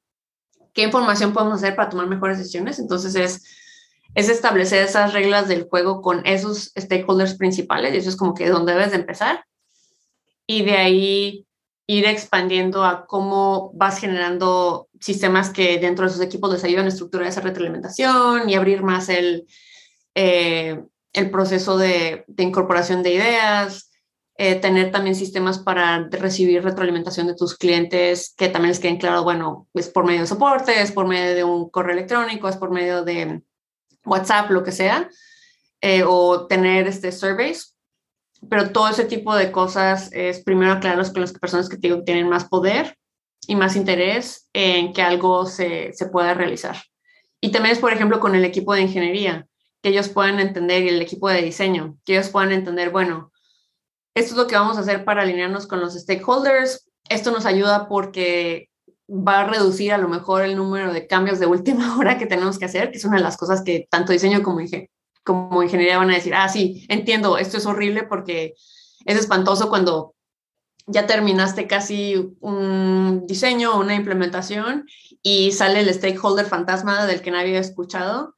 qué 0.74 0.82
información 0.82 1.32
podemos 1.32 1.54
hacer 1.54 1.76
para 1.76 1.88
tomar 1.88 2.08
mejores 2.08 2.36
decisiones. 2.36 2.78
Entonces 2.78 3.14
es 3.14 3.53
es 4.14 4.28
establecer 4.28 4.84
esas 4.84 5.12
reglas 5.12 5.48
del 5.48 5.64
juego 5.64 6.00
con 6.00 6.24
esos 6.26 6.72
stakeholders 6.78 7.34
principales 7.34 7.94
y 7.94 7.98
eso 7.98 8.08
es 8.08 8.16
como 8.16 8.34
que 8.34 8.48
donde 8.48 8.72
debes 8.72 8.90
de 8.90 8.98
empezar. 8.98 9.44
Y 10.46 10.64
de 10.64 10.76
ahí 10.76 11.46
ir 11.86 12.06
expandiendo 12.06 12.84
a 12.84 13.06
cómo 13.06 13.72
vas 13.74 13.98
generando 13.98 14.88
sistemas 15.00 15.50
que 15.50 15.78
dentro 15.78 16.06
de 16.06 16.12
sus 16.12 16.22
equipos 16.22 16.52
les 16.52 16.64
ayudan 16.64 16.86
a 16.86 16.88
estructurar 16.88 17.26
esa 17.26 17.40
retroalimentación 17.40 18.48
y 18.48 18.54
abrir 18.54 18.82
más 18.82 19.08
el, 19.08 19.46
eh, 20.14 20.82
el 21.12 21.30
proceso 21.30 21.76
de, 21.76 22.24
incorporación 22.38 23.02
de 23.02 23.14
ideas, 23.14 23.90
eh, 24.36 24.56
tener 24.56 24.90
también 24.90 25.14
sistemas 25.14 25.58
para 25.58 26.08
recibir 26.10 26.64
retroalimentación 26.64 27.26
de 27.26 27.36
tus 27.36 27.56
clientes 27.56 28.34
que 28.36 28.48
también 28.48 28.70
les 28.70 28.80
queden 28.80 28.96
claro, 28.96 29.22
bueno, 29.22 29.68
es 29.74 29.88
por 29.88 30.04
medio 30.04 30.22
de 30.22 30.26
soporte, 30.26 30.80
es 30.80 30.90
por 30.90 31.06
medio 31.06 31.34
de 31.34 31.44
un 31.44 31.68
correo 31.68 31.92
electrónico, 31.92 32.48
es 32.48 32.56
por 32.56 32.70
medio 32.70 33.04
de 33.04 33.42
WhatsApp, 34.04 34.50
lo 34.50 34.62
que 34.62 34.72
sea, 34.72 35.08
eh, 35.80 36.02
o 36.06 36.46
tener 36.46 36.86
este 36.86 37.12
surveys. 37.12 37.76
Pero 38.48 38.70
todo 38.70 38.88
ese 38.88 39.04
tipo 39.04 39.34
de 39.34 39.50
cosas 39.50 40.10
es 40.12 40.42
primero 40.42 40.72
aclararlos 40.72 41.10
con 41.10 41.22
las 41.22 41.32
personas 41.32 41.68
que 41.68 41.78
tienen 41.78 42.28
más 42.28 42.44
poder 42.44 42.96
y 43.46 43.56
más 43.56 43.76
interés 43.76 44.48
en 44.52 44.92
que 44.92 45.02
algo 45.02 45.46
se, 45.46 45.92
se 45.94 46.06
pueda 46.06 46.34
realizar. 46.34 46.76
Y 47.40 47.52
también 47.52 47.74
es, 47.74 47.80
por 47.80 47.92
ejemplo, 47.92 48.20
con 48.20 48.34
el 48.34 48.44
equipo 48.44 48.74
de 48.74 48.82
ingeniería, 48.82 49.46
que 49.82 49.90
ellos 49.90 50.08
puedan 50.08 50.40
entender, 50.40 50.82
y 50.82 50.88
el 50.88 51.02
equipo 51.02 51.28
de 51.28 51.42
diseño, 51.42 51.98
que 52.04 52.14
ellos 52.14 52.30
puedan 52.30 52.52
entender, 52.52 52.90
bueno, 52.90 53.32
esto 54.14 54.32
es 54.32 54.36
lo 54.36 54.46
que 54.46 54.54
vamos 54.54 54.76
a 54.76 54.80
hacer 54.80 55.04
para 55.04 55.22
alinearnos 55.22 55.66
con 55.66 55.80
los 55.80 55.94
stakeholders. 55.94 56.88
Esto 57.08 57.32
nos 57.32 57.46
ayuda 57.46 57.88
porque 57.88 58.70
va 59.08 59.40
a 59.40 59.44
reducir 59.44 59.92
a 59.92 59.98
lo 59.98 60.08
mejor 60.08 60.42
el 60.42 60.56
número 60.56 60.92
de 60.92 61.06
cambios 61.06 61.38
de 61.38 61.46
última 61.46 61.96
hora 61.98 62.18
que 62.18 62.26
tenemos 62.26 62.58
que 62.58 62.64
hacer, 62.64 62.90
que 62.90 62.98
es 62.98 63.04
una 63.04 63.16
de 63.16 63.22
las 63.22 63.36
cosas 63.36 63.62
que 63.62 63.86
tanto 63.90 64.12
diseño 64.12 64.42
como, 64.42 65.62
ingeniería 65.62 65.98
van 65.98 66.10
a 66.10 66.14
decir, 66.14 66.34
ah, 66.34 66.48
sí, 66.48 66.86
entiendo, 66.88 67.38
esto 67.38 67.58
es 67.58 67.66
horrible 67.66 68.04
porque 68.04 68.54
es 69.04 69.18
espantoso 69.18 69.68
cuando 69.68 70.14
ya 70.86 71.06
terminaste 71.06 71.66
casi 71.66 72.36
un 72.40 73.26
diseño 73.26 73.74
o 73.74 73.80
una 73.80 73.94
implementación 73.94 74.86
y 75.22 75.52
sale 75.52 75.80
el 75.80 75.92
stakeholder 75.92 76.44
fantasma 76.44 77.06
del 77.06 77.22
que 77.22 77.30
nadie 77.30 77.56
ha 77.56 77.60
escuchado. 77.60 78.34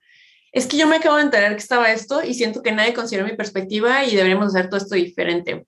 Es 0.53 0.67
que 0.67 0.77
yo 0.77 0.87
me 0.87 0.97
acabo 0.97 1.17
de 1.17 1.23
enterar 1.23 1.53
que 1.53 1.63
estaba 1.63 1.91
esto 1.91 2.23
y 2.23 2.35
siento 2.35 2.63
que 2.63 2.71
nadie 2.71 2.95
consideró 2.95 3.27
mi 3.27 3.35
perspectiva 3.35 4.05
y 4.05 4.15
deberíamos 4.15 4.55
hacer 4.55 4.69
todo 4.69 4.79
esto 4.79 4.95
diferente. 4.95 5.67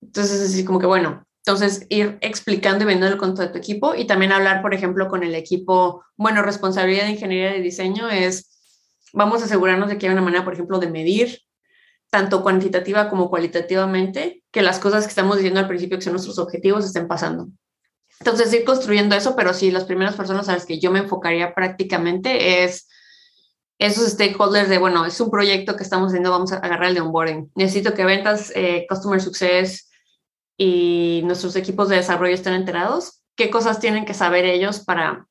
Entonces, 0.00 0.40
es 0.40 0.50
así 0.50 0.64
como 0.64 0.78
que, 0.78 0.86
bueno, 0.86 1.27
entonces, 1.48 1.86
ir 1.88 2.18
explicando 2.20 2.84
y 2.84 2.86
vendiendo 2.86 3.14
el 3.14 3.18
control 3.18 3.46
de 3.46 3.52
tu 3.54 3.58
equipo 3.58 3.94
y 3.94 4.06
también 4.06 4.32
hablar, 4.32 4.60
por 4.60 4.74
ejemplo, 4.74 5.08
con 5.08 5.22
el 5.22 5.34
equipo, 5.34 6.04
bueno, 6.18 6.42
responsabilidad 6.42 7.04
de 7.04 7.12
ingeniería 7.12 7.52
de 7.52 7.62
diseño 7.62 8.10
es, 8.10 8.50
vamos 9.14 9.40
a 9.40 9.46
asegurarnos 9.46 9.88
de 9.88 9.96
que 9.96 10.06
hay 10.06 10.12
una 10.12 10.20
manera, 10.20 10.44
por 10.44 10.52
ejemplo, 10.52 10.78
de 10.78 10.90
medir 10.90 11.40
tanto 12.10 12.42
cuantitativa 12.42 13.08
como 13.08 13.30
cualitativamente, 13.30 14.42
que 14.50 14.60
las 14.60 14.78
cosas 14.78 15.04
que 15.04 15.08
estamos 15.08 15.38
diciendo 15.38 15.58
al 15.58 15.68
principio, 15.68 15.96
que 15.96 16.04
son 16.04 16.12
nuestros 16.12 16.38
objetivos, 16.38 16.84
estén 16.84 17.08
pasando. 17.08 17.48
Entonces, 18.20 18.52
ir 18.52 18.64
construyendo 18.64 19.16
eso, 19.16 19.34
pero 19.34 19.54
sí, 19.54 19.70
las 19.70 19.84
primeras 19.84 20.16
personas 20.16 20.50
a 20.50 20.52
las 20.52 20.66
que 20.66 20.78
yo 20.78 20.90
me 20.90 20.98
enfocaría 20.98 21.54
prácticamente 21.54 22.62
es 22.62 22.88
esos 23.78 24.06
stakeholders 24.10 24.68
de, 24.68 24.76
bueno, 24.76 25.06
es 25.06 25.18
un 25.18 25.30
proyecto 25.30 25.76
que 25.76 25.82
estamos 25.82 26.08
haciendo, 26.08 26.30
vamos 26.30 26.52
a 26.52 26.56
agarrar 26.56 26.90
el 26.90 26.94
de 26.96 27.00
onboarding. 27.00 27.50
Necesito 27.54 27.94
que 27.94 28.04
ventas, 28.04 28.52
eh, 28.54 28.84
customer 28.86 29.22
success, 29.22 29.87
y 30.58 31.22
nuestros 31.24 31.56
equipos 31.56 31.88
de 31.88 31.96
desarrollo 31.96 32.34
estén 32.34 32.52
enterados, 32.52 33.22
qué 33.36 33.48
cosas 33.48 33.80
tienen 33.80 34.04
que 34.04 34.12
saber 34.12 34.44
ellos 34.44 34.80
para, 34.80 35.26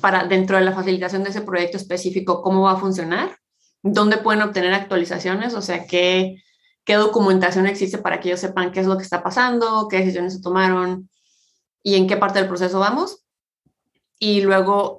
para 0.00 0.24
dentro 0.24 0.56
de 0.56 0.64
la 0.64 0.72
facilitación 0.72 1.24
de 1.24 1.30
ese 1.30 1.42
proyecto 1.42 1.76
específico, 1.76 2.40
cómo 2.40 2.62
va 2.62 2.72
a 2.72 2.76
funcionar, 2.76 3.36
dónde 3.82 4.18
pueden 4.18 4.42
obtener 4.42 4.72
actualizaciones, 4.72 5.54
o 5.54 5.60
sea, 5.60 5.86
qué, 5.86 6.42
qué 6.84 6.94
documentación 6.94 7.66
existe 7.66 7.98
para 7.98 8.20
que 8.20 8.28
ellos 8.28 8.40
sepan 8.40 8.70
qué 8.70 8.80
es 8.80 8.86
lo 8.86 8.96
que 8.96 9.02
está 9.02 9.22
pasando, 9.22 9.88
qué 9.90 9.98
decisiones 9.98 10.34
se 10.34 10.40
tomaron 10.40 11.10
y 11.82 11.96
en 11.96 12.06
qué 12.06 12.16
parte 12.16 12.38
del 12.38 12.48
proceso 12.48 12.78
vamos. 12.78 13.24
y 14.22 14.42
luego 14.42 14.98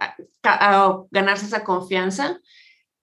ganarse 1.11 1.45
esa 1.45 1.63
confianza 1.63 2.39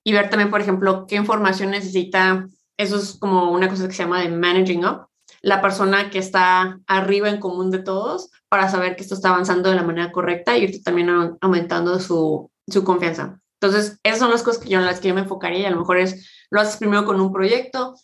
y 0.05 0.13
ver 0.13 0.29
también, 0.31 0.51
por 0.51 0.61
ejemplo, 0.61 1.07
qué 1.07 1.17
información 1.17 1.71
necesita. 1.71 2.49
Eso 2.77 2.97
es 2.97 3.15
como 3.19 3.53
una 3.53 3.69
cosa 3.69 3.87
que 3.87 3.95
se 3.95 4.03
llama 4.03 4.23
de 4.23 4.29
managing 4.31 4.85
up, 4.85 5.07
la 5.41 5.61
persona 5.61 6.11
que 6.11 6.19
está 6.19 6.81
arriba 6.87 7.29
en 7.29 7.41
común 7.41 7.71
de 7.71 7.79
todos 7.79 8.31
para 8.49 8.69
saber 8.69 8.97
que 8.97 9.03
esto 9.03 9.15
está 9.15 9.31
avanzando 9.31 9.69
de 9.69 9.77
la 9.77 9.83
manera 9.83 10.13
correcta 10.13 10.57
y 10.57 10.65
ir 10.65 10.83
también 10.83 11.37
aumentando 11.41 12.01
su, 12.01 12.51
su 12.67 12.85
confianza. 12.85 13.41
Entonces, 13.61 13.99
esas 14.03 14.21
son 14.21 14.31
las 14.31 14.43
cosas 14.43 14.63
que 14.63 14.69
yo 14.69 14.79
en 14.79 14.87
las 14.87 15.01
que 15.01 15.09
yo 15.09 15.15
me 15.15 15.23
enfocaría. 15.23 15.69
A 15.69 15.71
lo 15.71 15.81
mejor 15.81 15.99
es, 15.99 16.47
lo 16.51 16.61
haces 16.61 16.77
primero 16.77 17.05
con 17.05 17.21
un 17.21 17.33
proyecto, 17.33 17.95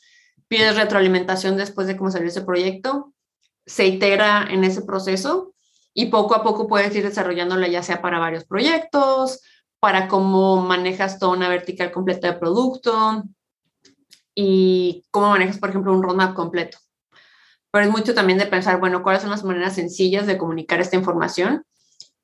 pides 0.49 0.77
retroalimentación 0.77 1.57
después 1.57 1.87
de 1.87 1.97
cómo 1.97 2.11
salió 2.11 2.29
ese 2.29 2.43
proyecto, 2.43 3.13
se 3.67 3.87
itera 3.87 4.47
en 4.51 4.65
ese 4.65 4.83
proceso 4.83 5.55
y 5.95 6.07
poco 6.07 6.35
a 6.35 6.43
poco 6.43 6.67
puedes 6.67 6.95
ir 6.95 7.05
desarrollándola 7.05 7.69
ya 7.69 7.83
sea 7.83 8.03
para 8.03 8.19
varios 8.19 8.45
proyectos, 8.45 9.41
para 9.81 10.09
cómo 10.09 10.61
manejas 10.61 11.19
toda 11.19 11.37
una 11.37 11.49
vertical 11.49 11.93
completa 11.93 12.33
de 12.33 12.39
producto 12.39 13.23
y 14.35 15.05
cómo 15.11 15.31
manejas, 15.31 15.59
por 15.59 15.71
ejemplo, 15.71 15.93
un 15.93 16.03
roadmap 16.03 16.35
completo. 16.35 16.79
Pero 17.75 17.87
es 17.87 17.91
mucho 17.91 18.15
también 18.15 18.39
de 18.39 18.47
pensar, 18.47 18.79
bueno, 18.79 19.03
cuáles 19.03 19.23
son 19.23 19.33
las 19.33 19.43
maneras 19.43 19.75
sencillas 19.75 20.29
de 20.29 20.39
comunicar 20.39 20.81
esta 20.81 20.95
información 20.95 21.65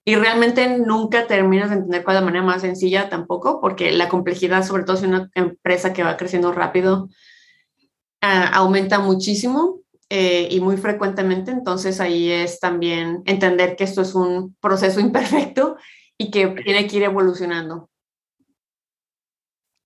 y 0.05 0.15
realmente 0.15 0.79
nunca 0.79 1.27
terminas 1.27 1.71
de 1.71 1.75
entender 1.75 2.05
cuál 2.05 2.19
es 2.19 2.23
la 2.23 2.25
manera 2.25 2.45
más 2.45 2.63
sencilla 2.63 3.09
tampoco, 3.09 3.61
porque 3.61 3.91
la 3.91 4.09
complejidad, 4.09 4.65
sobre 4.65 4.85
todo 4.85 4.97
si 4.97 5.07
una 5.07 5.29
empresa 5.35 5.93
que 5.93 6.05
va 6.05 6.17
creciendo 6.17 6.53
rápido, 6.53 7.09
ah, 8.21 8.47
aumenta 8.55 9.01
muchísimo 9.01 9.81
eh, 10.09 10.47
y 10.53 10.61
muy 10.61 10.77
frecuentemente. 10.77 11.51
Entonces 11.51 11.99
ahí 11.99 12.31
es 12.31 12.61
también 12.61 13.25
entender 13.27 13.75
que 13.75 13.83
esto 13.83 14.03
es 14.03 14.15
un 14.15 14.55
proceso 14.61 15.01
imperfecto 15.01 15.79
y 16.17 16.31
que 16.31 16.47
tiene 16.47 16.87
que 16.87 16.99
ir 16.99 17.03
evolucionando. 17.03 17.91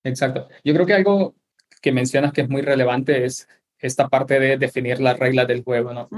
Exacto. 0.03 0.47
Yo 0.63 0.75
creo 0.75 0.85
que 0.85 0.93
algo 0.93 1.35
que 1.81 1.91
mencionas 1.91 2.35
que 2.35 2.43
es 2.43 2.51
muy 2.51 2.61
relevante 2.61 3.25
es 3.25 3.49
esta 3.85 4.09
parte 4.09 4.41
de 4.41 4.57
definir 4.57 4.99
las 4.99 5.19
reglas 5.19 5.47
del 5.47 5.63
juego, 5.63 5.93
¿no? 5.93 6.09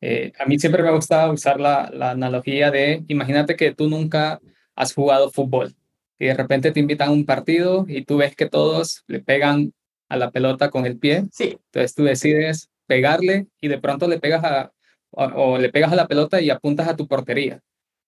Eh, 0.00 0.32
a 0.38 0.46
mí 0.46 0.58
siempre 0.58 0.82
me 0.82 0.90
gusta 0.90 1.30
usar 1.30 1.60
la, 1.60 1.88
la, 1.92 2.10
analogía 2.10 2.72
de, 2.72 3.04
imagínate 3.06 3.54
que 3.54 3.72
tú 3.72 3.88
nunca 3.88 4.40
has 4.74 4.92
jugado 4.92 5.30
fútbol 5.30 5.74
y 6.18 6.26
de 6.26 6.34
repente 6.34 6.72
te 6.72 6.80
invitan 6.80 7.08
a 7.08 7.12
un 7.12 7.24
partido 7.24 7.86
y 7.88 8.04
tú 8.04 8.16
ves 8.16 8.34
que 8.34 8.48
todos 8.48 9.04
le 9.06 9.20
pegan 9.20 9.72
a 10.08 10.16
la 10.16 10.32
pelota 10.32 10.70
con 10.70 10.86
el 10.86 10.98
pie. 10.98 11.24
Sí. 11.32 11.56
Entonces 11.66 11.94
tú 11.94 12.02
decides 12.02 12.68
pegarle 12.86 13.46
y 13.60 13.68
de 13.68 13.78
pronto 13.78 14.08
le 14.08 14.18
pegas 14.18 14.42
a, 14.42 14.72
o, 15.10 15.56
le 15.56 15.70
pegas 15.70 15.92
a 15.92 15.96
la 15.96 16.08
pelota 16.08 16.40
y 16.40 16.50
apuntas 16.50 16.88
a 16.88 16.96
tu 16.96 17.06
portería, 17.06 17.60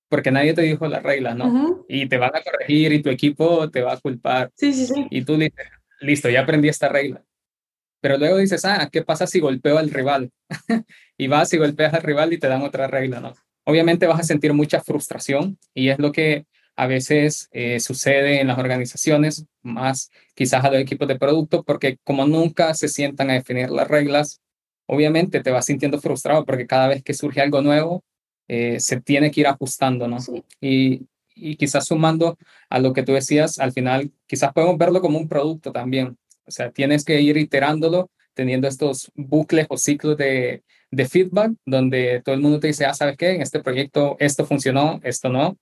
porque 0.08 0.32
nadie 0.32 0.52
te 0.52 0.62
dijo 0.62 0.88
las 0.88 1.04
reglas, 1.04 1.36
¿no? 1.36 1.84
Y 1.88 2.08
te 2.08 2.18
van 2.18 2.34
a 2.34 2.42
corregir 2.42 2.92
y 2.92 3.02
tu 3.02 3.10
equipo 3.10 3.70
te 3.70 3.82
va 3.82 3.92
a 3.92 4.00
culpar. 4.00 4.50
Sí, 4.56 4.72
sí, 4.72 4.86
sí. 4.86 5.06
Y 5.10 5.22
tú 5.22 5.36
dices, 5.36 5.66
listo, 6.00 6.28
ya 6.28 6.40
aprendí 6.40 6.68
esta 6.68 6.88
regla. 6.88 7.22
Pero 8.06 8.18
luego 8.18 8.36
dices, 8.36 8.64
ah, 8.64 8.88
¿qué 8.92 9.02
pasa 9.02 9.26
si 9.26 9.40
golpeo 9.40 9.78
al 9.78 9.90
rival? 9.90 10.30
y 11.18 11.26
vas 11.26 11.52
y 11.52 11.56
golpeas 11.56 11.92
al 11.92 12.04
rival 12.04 12.32
y 12.32 12.38
te 12.38 12.46
dan 12.46 12.62
otra 12.62 12.86
regla, 12.86 13.18
¿no? 13.18 13.32
Obviamente 13.64 14.06
vas 14.06 14.20
a 14.20 14.22
sentir 14.22 14.52
mucha 14.52 14.80
frustración 14.80 15.58
y 15.74 15.88
es 15.88 15.98
lo 15.98 16.12
que 16.12 16.46
a 16.76 16.86
veces 16.86 17.48
eh, 17.50 17.80
sucede 17.80 18.40
en 18.40 18.46
las 18.46 18.58
organizaciones, 18.58 19.46
más 19.60 20.12
quizás 20.36 20.64
a 20.64 20.70
los 20.70 20.80
equipos 20.80 21.08
de 21.08 21.18
producto, 21.18 21.64
porque 21.64 21.98
como 22.04 22.28
nunca 22.28 22.74
se 22.74 22.86
sientan 22.86 23.28
a 23.28 23.32
definir 23.32 23.70
las 23.70 23.88
reglas, 23.88 24.40
obviamente 24.86 25.42
te 25.42 25.50
vas 25.50 25.64
sintiendo 25.64 26.00
frustrado 26.00 26.44
porque 26.44 26.68
cada 26.68 26.86
vez 26.86 27.02
que 27.02 27.12
surge 27.12 27.40
algo 27.40 27.60
nuevo, 27.60 28.04
eh, 28.46 28.78
se 28.78 29.00
tiene 29.00 29.32
que 29.32 29.40
ir 29.40 29.48
ajustando, 29.48 30.06
¿no? 30.06 30.18
Y, 30.60 31.08
y 31.34 31.56
quizás 31.56 31.86
sumando 31.86 32.38
a 32.70 32.78
lo 32.78 32.92
que 32.92 33.02
tú 33.02 33.14
decías, 33.14 33.58
al 33.58 33.72
final 33.72 34.12
quizás 34.28 34.52
podemos 34.52 34.78
verlo 34.78 35.00
como 35.00 35.18
un 35.18 35.28
producto 35.28 35.72
también. 35.72 36.16
O 36.46 36.50
sea, 36.50 36.70
tienes 36.70 37.04
que 37.04 37.20
ir 37.20 37.36
iterándolo, 37.36 38.10
teniendo 38.34 38.68
estos 38.68 39.10
bucles 39.14 39.66
o 39.68 39.76
ciclos 39.76 40.16
de, 40.16 40.62
feedback, 41.10 41.52
donde 41.66 42.22
todo 42.24 42.34
el 42.34 42.40
mundo 42.40 42.60
te 42.60 42.68
dice, 42.68 42.86
ah, 42.86 42.94
¿sabes 42.94 43.16
qué? 43.16 43.30
En 43.34 43.42
este 43.42 43.60
proyecto 43.62 44.16
esto 44.18 44.46
funcionó, 44.46 45.00
esto 45.02 45.28
no. 45.28 45.58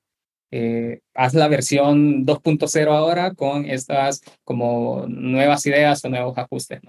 Eh, 0.51 1.01
haz 1.15 1.35
la 1.35 1.49
versión 1.49 2.25
2.0 2.25 2.93
ahora 2.93 3.35
con 3.35 3.65
estas 3.65 4.23
como 4.45 5.07
nuevas 5.09 5.67
ideas 5.67 6.05
o 6.05 6.09
nuevos 6.09 6.39
ajustes. 6.39 6.81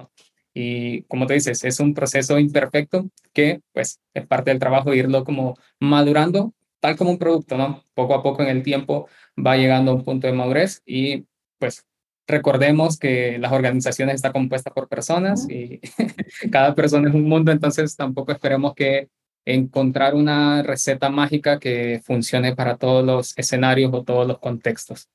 Y 0.54 1.04
como 1.04 1.28
te 1.28 1.34
dices, 1.36 1.64
es 1.64 1.80
un 1.80 1.94
proceso 1.94 2.40
imperfecto 2.40 3.10
que 3.34 3.62
pues 3.74 4.00
es 4.14 4.28
parte 4.28 4.52
del 4.52 4.60
trabajo 4.60 4.94
irlo 4.94 5.24
como 5.24 5.58
madurando, 5.80 6.54
tal 6.80 6.96
como 6.96 7.12
un 7.12 7.18
producto, 7.18 7.58
¿no? 7.58 7.84
Poco 7.94 8.14
a 8.14 8.24
poco 8.24 8.44
en 8.44 8.50
el 8.50 8.64
tiempo 8.64 9.08
va 9.38 9.58
llegando 9.58 9.92
a 9.92 9.96
un 9.96 10.04
punto 10.04 10.28
de 10.28 10.34
madurez 10.34 10.82
y 10.86 11.26
pues 11.58 11.86
Recordemos 12.28 12.98
que 12.98 13.38
las 13.38 13.52
organizaciones 13.52 14.16
están 14.16 14.32
compuestas 14.32 14.74
por 14.74 14.88
personas 14.88 15.48
y 15.50 15.80
cada 16.52 16.74
persona 16.74 17.10
es 17.10 17.16
un 17.16 17.30
mundo, 17.30 17.52
entonces 17.52 17.96
tampoco 17.96 18.32
esperemos 18.32 18.74
que 18.74 19.10
encontrar 19.46 20.16
una 20.16 20.64
receta 20.64 21.10
mágica 21.10 21.60
que 21.60 22.02
funcione 22.04 22.56
para 22.56 22.78
todos 22.78 23.06
los 23.06 23.38
escenarios 23.38 23.94
o 23.94 24.04
todos 24.04 24.28
los 24.28 24.40
contextos. 24.40 25.08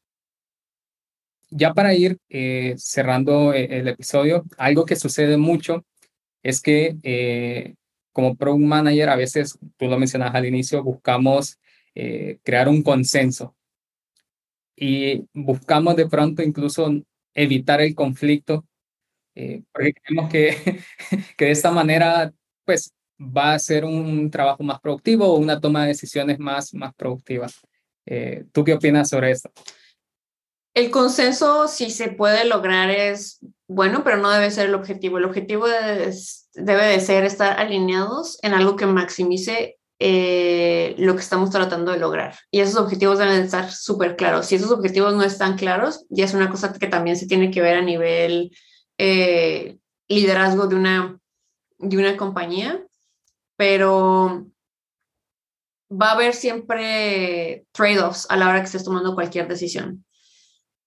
Ya 1.50 1.74
para 1.74 1.94
ir 1.94 2.18
eh, 2.28 2.74
cerrando 2.78 3.52
eh, 3.52 3.66
el 3.78 3.88
episodio, 3.88 4.44
algo 4.56 4.86
que 4.86 4.94
sucede 4.94 5.36
mucho 5.36 5.84
es 6.44 6.62
que 6.62 6.96
eh, 7.02 7.74
como 8.12 8.36
Product 8.36 8.64
Manager 8.64 9.08
a 9.08 9.16
veces, 9.16 9.58
tú 9.76 9.86
lo 9.86 9.98
mencionas 9.98 10.32
al 10.34 10.46
inicio, 10.46 10.82
buscamos 10.82 11.58
crear 12.44 12.68
un 12.68 12.82
consenso 12.82 13.54
y 14.80 15.28
buscamos 15.34 15.94
de 15.94 16.08
pronto 16.08 16.42
incluso 16.42 16.90
evitar 17.34 17.82
el 17.82 17.94
conflicto, 17.94 18.64
eh, 19.34 19.62
porque 19.70 19.92
creemos 19.92 20.30
que, 20.30 20.80
que 21.36 21.44
de 21.44 21.50
esta 21.50 21.70
manera, 21.70 22.32
pues, 22.64 22.92
va 23.20 23.52
a 23.52 23.58
ser 23.58 23.84
un 23.84 24.30
trabajo 24.30 24.62
más 24.62 24.80
productivo 24.80 25.26
o 25.26 25.38
una 25.38 25.60
toma 25.60 25.82
de 25.82 25.88
decisiones 25.88 26.38
más, 26.38 26.72
más 26.72 26.94
productiva. 26.94 27.46
Eh, 28.06 28.46
¿Tú 28.52 28.64
qué 28.64 28.72
opinas 28.72 29.10
sobre 29.10 29.32
esto? 29.32 29.50
El 30.72 30.90
consenso, 30.90 31.68
si 31.68 31.90
se 31.90 32.08
puede 32.08 32.46
lograr, 32.46 32.90
es 32.90 33.40
bueno, 33.68 34.02
pero 34.02 34.16
no 34.16 34.30
debe 34.30 34.50
ser 34.50 34.68
el 34.68 34.74
objetivo. 34.74 35.18
El 35.18 35.26
objetivo 35.26 35.66
debe 36.54 36.86
de 36.86 37.00
ser 37.00 37.24
estar 37.24 37.60
alineados 37.60 38.38
en 38.42 38.54
algo 38.54 38.76
que 38.76 38.86
maximice 38.86 39.79
eh, 40.02 40.94
lo 40.96 41.14
que 41.14 41.20
estamos 41.20 41.50
tratando 41.50 41.92
de 41.92 41.98
lograr. 41.98 42.34
Y 42.50 42.60
esos 42.60 42.80
objetivos 42.80 43.18
deben 43.18 43.42
estar 43.42 43.70
súper 43.70 44.16
claros. 44.16 44.46
Si 44.46 44.54
esos 44.54 44.70
objetivos 44.70 45.14
no 45.14 45.22
están 45.22 45.58
claros, 45.58 46.06
ya 46.08 46.24
es 46.24 46.32
una 46.32 46.48
cosa 46.48 46.72
que 46.72 46.86
también 46.86 47.16
se 47.16 47.26
tiene 47.26 47.50
que 47.50 47.60
ver 47.60 47.76
a 47.76 47.82
nivel 47.82 48.50
eh, 48.96 49.76
liderazgo 50.08 50.68
de 50.68 50.76
una, 50.76 51.18
de 51.78 51.98
una 51.98 52.16
compañía, 52.16 52.82
pero 53.56 54.46
va 55.92 56.08
a 56.08 56.12
haber 56.12 56.32
siempre 56.32 57.66
trade-offs 57.72 58.26
a 58.30 58.38
la 58.38 58.48
hora 58.48 58.60
que 58.60 58.66
estés 58.66 58.84
tomando 58.84 59.14
cualquier 59.14 59.48
decisión. 59.48 60.06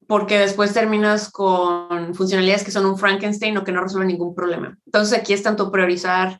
Porque 0.07 0.39
después 0.39 0.73
terminas 0.73 1.29
con 1.29 2.15
funcionalidades 2.15 2.63
que 2.63 2.71
son 2.71 2.87
un 2.87 2.97
Frankenstein 2.97 3.57
o 3.57 3.63
que 3.63 3.71
no 3.71 3.83
resuelven 3.83 4.07
ningún 4.07 4.33
problema. 4.33 4.75
Entonces 4.87 5.19
aquí 5.19 5.33
es 5.33 5.43
tanto 5.43 5.71
priorizar 5.71 6.39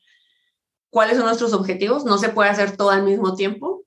cuáles 0.94 1.18
son 1.18 1.26
nuestros 1.26 1.54
objetivos, 1.54 2.06
no 2.06 2.20
se 2.20 2.30
puede 2.30 2.52
hacer 2.52 2.78
todo 2.78 2.92
al 2.92 3.02
mismo 3.02 3.34
tiempo, 3.34 3.84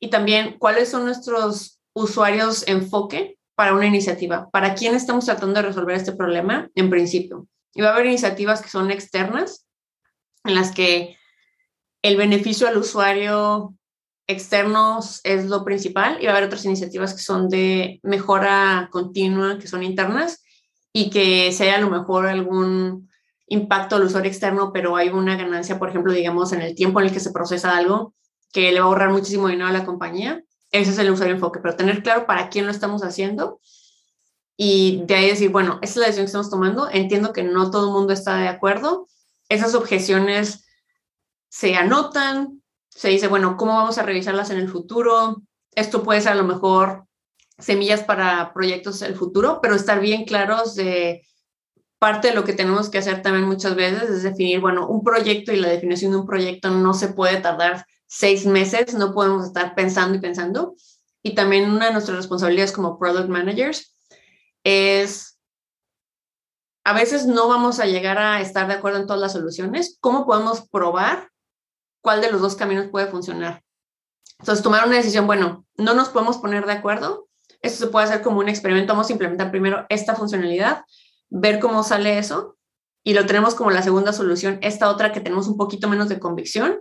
y 0.00 0.10
también 0.10 0.56
cuáles 0.58 0.88
son 0.88 1.04
nuestros 1.04 1.78
usuarios 1.92 2.66
enfoque 2.66 3.38
para 3.54 3.74
una 3.74 3.86
iniciativa, 3.86 4.50
para 4.50 4.74
quién 4.74 4.96
estamos 4.96 5.24
tratando 5.24 5.54
de 5.54 5.68
resolver 5.68 5.94
este 5.94 6.12
problema 6.12 6.68
en 6.74 6.90
principio. 6.90 7.46
Y 7.74 7.80
va 7.80 7.90
a 7.90 7.92
haber 7.92 8.06
iniciativas 8.06 8.60
que 8.60 8.70
son 8.70 8.90
externas, 8.90 9.66
en 10.42 10.56
las 10.56 10.72
que 10.72 11.16
el 12.02 12.16
beneficio 12.16 12.66
al 12.66 12.76
usuario 12.76 13.74
externo 14.26 14.98
es 15.22 15.44
lo 15.46 15.64
principal, 15.64 16.18
y 16.20 16.26
va 16.26 16.32
a 16.32 16.36
haber 16.36 16.48
otras 16.48 16.64
iniciativas 16.64 17.14
que 17.14 17.22
son 17.22 17.48
de 17.48 18.00
mejora 18.02 18.88
continua, 18.90 19.60
que 19.60 19.68
son 19.68 19.84
internas, 19.84 20.42
y 20.92 21.10
que 21.10 21.52
sea 21.52 21.76
a 21.76 21.80
lo 21.80 21.88
mejor 21.88 22.26
algún 22.26 23.07
impacto 23.48 23.96
al 23.96 24.04
usuario 24.04 24.30
externo, 24.30 24.72
pero 24.72 24.96
hay 24.96 25.08
una 25.08 25.36
ganancia, 25.36 25.78
por 25.78 25.88
ejemplo, 25.88 26.12
digamos, 26.12 26.52
en 26.52 26.62
el 26.62 26.74
tiempo 26.74 27.00
en 27.00 27.06
el 27.06 27.12
que 27.12 27.20
se 27.20 27.32
procesa 27.32 27.76
algo 27.76 28.14
que 28.52 28.72
le 28.72 28.80
va 28.80 28.86
a 28.86 28.88
ahorrar 28.88 29.10
muchísimo 29.10 29.48
dinero 29.48 29.68
a 29.68 29.72
la 29.72 29.84
compañía. 29.84 30.42
Ese 30.70 30.90
es 30.90 30.98
el 30.98 31.10
usuario 31.10 31.34
enfoque, 31.34 31.60
pero 31.62 31.76
tener 31.76 32.02
claro 32.02 32.26
para 32.26 32.48
quién 32.48 32.66
lo 32.66 32.72
estamos 32.72 33.02
haciendo 33.02 33.60
y 34.60 35.04
de 35.06 35.14
ahí 35.14 35.28
decir, 35.28 35.50
bueno, 35.50 35.78
esta 35.82 35.84
es 35.84 35.96
la 35.96 36.06
decisión 36.06 36.24
que 36.24 36.30
estamos 36.30 36.50
tomando, 36.50 36.88
entiendo 36.90 37.32
que 37.32 37.44
no 37.44 37.70
todo 37.70 37.86
el 37.86 37.92
mundo 37.92 38.12
está 38.12 38.36
de 38.36 38.48
acuerdo, 38.48 39.06
esas 39.48 39.76
objeciones 39.76 40.66
se 41.48 41.76
anotan, 41.76 42.60
se 42.88 43.08
dice, 43.08 43.28
bueno, 43.28 43.56
¿cómo 43.56 43.76
vamos 43.76 43.98
a 43.98 44.02
revisarlas 44.02 44.50
en 44.50 44.58
el 44.58 44.68
futuro? 44.68 45.42
Esto 45.76 46.02
puede 46.02 46.20
ser 46.20 46.32
a 46.32 46.34
lo 46.34 46.42
mejor 46.42 47.06
semillas 47.56 48.02
para 48.02 48.52
proyectos 48.52 48.98
del 48.98 49.14
futuro, 49.14 49.60
pero 49.62 49.76
estar 49.76 50.00
bien 50.00 50.24
claros 50.24 50.74
de 50.74 51.24
parte 51.98 52.28
de 52.28 52.34
lo 52.34 52.44
que 52.44 52.52
tenemos 52.52 52.90
que 52.90 52.98
hacer 52.98 53.22
también 53.22 53.46
muchas 53.46 53.74
veces 53.74 54.08
es 54.10 54.22
definir, 54.22 54.60
bueno, 54.60 54.86
un 54.86 55.02
proyecto 55.02 55.52
y 55.52 55.56
la 55.56 55.68
definición 55.68 56.12
de 56.12 56.18
un 56.18 56.26
proyecto 56.26 56.70
no 56.70 56.94
se 56.94 57.08
puede 57.08 57.40
tardar 57.40 57.86
seis 58.06 58.46
meses, 58.46 58.94
no 58.94 59.12
podemos 59.12 59.46
estar 59.46 59.74
pensando 59.74 60.16
y 60.16 60.20
pensando. 60.20 60.74
y 61.22 61.34
también 61.34 61.70
una 61.70 61.86
de 61.86 61.92
nuestras 61.92 62.16
responsabilidades 62.16 62.72
como 62.72 62.98
product 62.98 63.28
managers 63.28 63.94
es 64.62 65.38
a 66.84 66.94
veces 66.94 67.26
no 67.26 67.48
vamos 67.48 67.80
a 67.80 67.84
llegar 67.84 68.16
a 68.16 68.40
estar 68.40 68.66
de 68.66 68.72
acuerdo 68.72 69.00
en 69.00 69.06
todas 69.06 69.20
las 69.20 69.32
soluciones. 69.32 69.98
¿Cómo 70.00 70.24
podemos 70.24 70.66
probar 70.70 71.28
cuál 72.00 72.22
de 72.22 72.32
los 72.32 72.40
dos 72.40 72.56
caminos 72.56 72.86
puede 72.90 73.08
funcionar? 73.08 73.62
Entonces, 74.38 74.62
tomar 74.62 74.86
una 74.86 74.96
decisión, 74.96 75.26
bueno, 75.26 75.66
no 75.76 75.92
nos 75.92 76.08
podemos 76.08 76.38
poner 76.38 76.64
de 76.64 76.72
acuerdo. 76.72 77.28
Esto 77.60 77.84
se 77.84 77.90
puede 77.90 78.06
hacer 78.06 78.22
como 78.22 78.38
un 78.38 78.48
experimento. 78.48 78.94
Vamos 78.94 79.10
a 79.10 79.12
implementar 79.12 79.50
primero 79.50 79.84
esta 79.90 80.14
funcionalidad, 80.14 80.82
ver 81.30 81.60
cómo 81.60 81.82
sale 81.82 82.18
eso 82.18 82.56
y 83.04 83.14
lo 83.14 83.26
tenemos 83.26 83.54
como 83.54 83.70
la 83.70 83.82
segunda 83.82 84.12
solución, 84.12 84.58
esta 84.62 84.90
otra 84.90 85.12
que 85.12 85.20
tenemos 85.20 85.48
un 85.48 85.56
poquito 85.56 85.88
menos 85.88 86.08
de 86.08 86.18
convicción. 86.18 86.80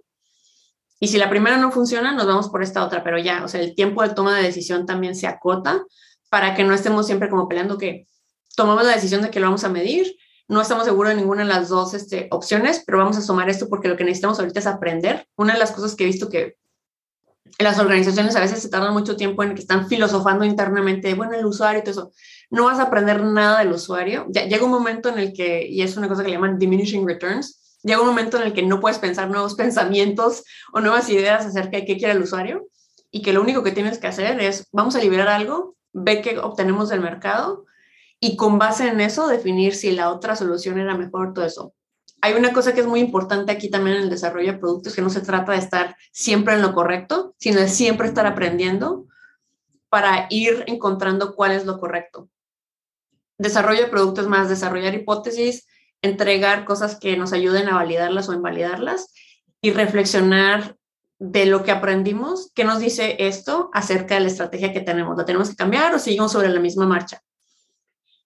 Y 1.00 1.10
si 1.10 1.18
la 1.18 1.30
primera 1.30 1.58
no 1.58 1.72
funciona, 1.72 2.12
nos 2.12 2.26
vamos 2.26 2.50
por 2.50 2.64
esta 2.64 2.84
otra, 2.84 3.04
pero 3.04 3.20
ya, 3.20 3.44
o 3.44 3.48
sea, 3.48 3.62
el 3.62 3.76
tiempo 3.76 4.02
de 4.02 4.10
toma 4.10 4.36
de 4.36 4.44
decisión 4.44 4.86
también 4.86 5.16
se 5.16 5.28
acota 5.28 5.84
para 6.30 6.56
que 6.56 6.64
no 6.64 6.74
estemos 6.74 7.06
siempre 7.06 7.30
como 7.30 7.48
peleando 7.48 7.78
que 7.78 8.08
tomamos 8.56 8.84
la 8.84 8.96
decisión 8.96 9.22
de 9.22 9.30
que 9.30 9.40
lo 9.40 9.46
vamos 9.46 9.64
a 9.64 9.70
medir, 9.70 10.18
no 10.48 10.62
estamos 10.62 10.86
seguros 10.86 11.12
de 11.12 11.18
ninguna 11.18 11.44
de 11.44 11.50
las 11.50 11.70
dos 11.70 11.94
este, 11.94 12.28
opciones, 12.32 12.84
pero 12.86 12.98
vamos 12.98 13.18
a 13.18 13.26
tomar 13.26 13.50
esto 13.50 13.68
porque 13.70 13.88
lo 13.88 13.98
que 13.98 14.04
necesitamos 14.04 14.40
ahorita 14.40 14.60
es 14.60 14.68
aprender. 14.68 15.28
Una 15.36 15.54
de 15.54 15.60
las 15.60 15.72
cosas 15.72 15.96
que 15.96 16.06
he 16.06 16.08
visto 16.08 16.30
que 16.30 16.58
las 17.60 17.80
organizaciones 17.80 18.36
a 18.36 18.40
veces 18.40 18.62
se 18.62 18.70
tardan 18.70 18.94
mucho 18.94 19.16
tiempo 19.16 19.44
en 19.44 19.56
que 19.56 19.62
están 19.62 19.88
filosofando 19.88 20.46
internamente, 20.46 21.14
bueno, 21.14 21.34
el 21.34 21.46
usuario 21.46 21.80
y 21.80 21.84
todo 21.84 21.92
eso. 21.92 22.12
No 22.50 22.66
vas 22.66 22.80
a 22.80 22.84
aprender 22.84 23.24
nada 23.24 23.60
del 23.60 23.74
usuario. 23.74 24.26
Ya, 24.30 24.46
llega 24.46 24.66
un 24.66 24.72
momento 24.72 25.10
en 25.10 25.20
el 25.20 25.34
que, 25.34 25.68
y 25.68 25.82
es 25.82 25.98
una 25.98 26.08
cosa 26.08 26.24
que 26.24 26.32
llaman 26.32 26.58
diminishing 26.58 27.08
returns, 27.08 27.80
llega 27.84 28.02
un 28.02 28.08
momento 28.08 28.38
en 28.38 28.44
el 28.44 28.54
que 28.54 28.64
no 28.64 28.80
puedes 28.80 29.00
pensar 29.00 29.30
nuevos 29.30 29.56
pensamientos 29.56 30.44
o 30.74 30.80
nuevas 30.80 31.10
ideas 31.10 31.46
acerca 31.46 31.78
de 31.78 31.86
qué 31.86 31.98
quiere 31.98 32.14
el 32.14 32.22
usuario 32.22 32.68
y 33.12 33.22
que 33.22 33.34
lo 33.34 33.42
único 33.42 33.64
que 33.64 33.72
tienes 33.72 34.00
que 34.00 34.08
hacer 34.08 34.40
es, 34.40 34.68
vamos 34.72 34.96
a 34.96 35.00
liberar 35.00 35.28
algo, 35.28 35.76
ve 35.94 36.22
qué 36.22 36.40
obtenemos 36.40 36.90
del 36.90 37.02
mercado 37.02 37.66
y 38.20 38.36
con 38.36 38.60
base 38.60 38.88
en 38.88 39.00
eso 39.00 39.28
definir 39.28 39.76
si 39.76 39.92
la 39.92 40.12
otra 40.12 40.36
solución 40.36 40.80
era 40.80 40.96
mejor, 40.96 41.34
todo 41.34 41.46
eso 41.46 41.74
hay 42.22 42.34
una 42.34 42.54
cosa 42.54 42.74
que 42.74 42.82
es 42.82 42.88
muy 42.88 43.00
importante 43.00 43.52
aquí 43.52 43.70
también 43.70 43.98
en 43.98 44.04
el 44.04 44.10
desarrollo 44.10 44.54
de 44.54 44.58
productos, 44.58 44.96
que 44.96 45.02
no 45.02 45.10
se 45.10 45.22
trata 45.22 45.52
de 45.52 45.60
estar 45.60 45.96
siempre 46.12 46.56
en 46.56 46.62
lo 46.62 46.74
correcto, 46.74 47.36
sino 47.38 47.60
de 47.60 47.70
siempre 47.70 48.08
estar 48.08 48.26
aprendiendo 48.26 49.06
para 49.90 50.28
ir 50.30 50.64
encontrando 50.68 51.36
cuál 51.36 51.52
es 51.52 51.66
lo 51.66 51.80
correcto. 51.80 52.30
Desarrollo 53.38 53.82
de 53.82 53.90
productos 53.90 54.28
más 54.28 54.50
desarrollar 54.50 54.94
hipótesis, 54.96 55.68
entregar 56.02 56.66
cosas 56.66 56.98
que 57.00 57.18
nos 57.18 57.34
ayuden 57.34 57.70
a 57.70 57.76
validarlas 57.76 58.30
o 58.30 58.34
invalidarlas 58.34 59.14
y 59.62 59.72
reflexionar 59.72 60.76
de 61.20 61.46
lo 61.48 61.64
que 61.64 61.72
aprendimos, 61.72 62.52
qué 62.54 62.64
nos 62.64 62.80
dice 62.80 63.16
esto 63.20 63.70
acerca 63.74 64.16
de 64.16 64.22
la 64.22 64.28
estrategia 64.28 64.72
que 64.72 64.82
tenemos. 64.82 65.18
¿La 65.18 65.26
tenemos 65.26 65.50
que 65.50 65.56
cambiar 65.56 65.94
o 65.96 66.00
seguimos 66.00 66.32
sobre 66.32 66.50
la 66.50 66.60
misma 66.60 66.86
marcha? 66.86 67.22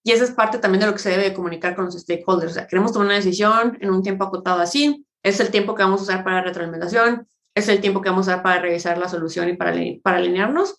Y 0.03 0.11
esa 0.11 0.23
es 0.23 0.31
parte 0.31 0.57
también 0.57 0.81
de 0.81 0.87
lo 0.87 0.93
que 0.93 0.99
se 0.99 1.11
debe 1.11 1.33
comunicar 1.33 1.75
con 1.75 1.85
los 1.85 1.93
stakeholders. 1.93 2.51
O 2.51 2.55
sea, 2.55 2.67
queremos 2.67 2.91
tomar 2.91 3.07
una 3.07 3.15
decisión 3.15 3.77
en 3.79 3.91
un 3.91 4.01
tiempo 4.01 4.25
acotado 4.25 4.59
así, 4.59 5.05
es 5.23 5.39
el 5.39 5.51
tiempo 5.51 5.75
que 5.75 5.83
vamos 5.83 6.01
a 6.01 6.03
usar 6.03 6.23
para 6.23 6.41
retroalimentación, 6.41 7.27
es 7.53 7.67
el 7.67 7.79
tiempo 7.79 8.01
que 8.01 8.09
vamos 8.09 8.27
a 8.27 8.31
usar 8.31 8.43
para 8.43 8.61
revisar 8.61 8.97
la 8.97 9.07
solución 9.07 9.47
y 9.49 9.53
para, 9.55 9.73
para 10.03 10.17
alinearnos. 10.17 10.75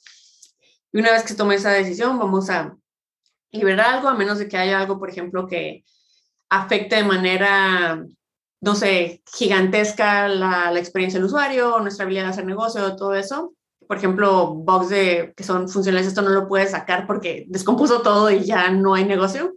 Y 0.92 0.98
una 0.98 1.12
vez 1.12 1.22
que 1.22 1.28
se 1.28 1.36
tome 1.36 1.54
esa 1.54 1.70
decisión, 1.70 2.18
vamos 2.18 2.50
a 2.50 2.76
liberar 3.52 3.94
algo, 3.94 4.08
a 4.08 4.14
menos 4.14 4.38
de 4.38 4.48
que 4.48 4.56
haya 4.56 4.80
algo, 4.80 4.98
por 4.98 5.10
ejemplo, 5.10 5.46
que 5.46 5.84
afecte 6.50 6.96
de 6.96 7.04
manera, 7.04 8.04
no 8.60 8.74
sé, 8.74 9.22
gigantesca 9.34 10.28
la, 10.28 10.76
experiencia 10.78 11.18
del 11.18 11.26
usuario, 11.26 11.78
nuestra 11.80 12.04
habilidad 12.04 12.24
de 12.24 12.30
hacer 12.30 12.46
negocio, 12.46 12.96
todo 12.96 13.14
eso 13.14 13.54
por 13.92 13.98
ejemplo, 13.98 14.54
bugs 14.54 14.88
de, 14.88 15.34
que 15.36 15.44
son 15.44 15.68
funcionales, 15.68 16.06
esto 16.06 16.22
no 16.22 16.30
lo 16.30 16.48
puedes 16.48 16.70
sacar 16.70 17.06
porque 17.06 17.44
descompuso 17.48 18.00
todo 18.00 18.30
y 18.30 18.42
ya 18.42 18.70
no 18.70 18.94
hay 18.94 19.04
negocio. 19.04 19.52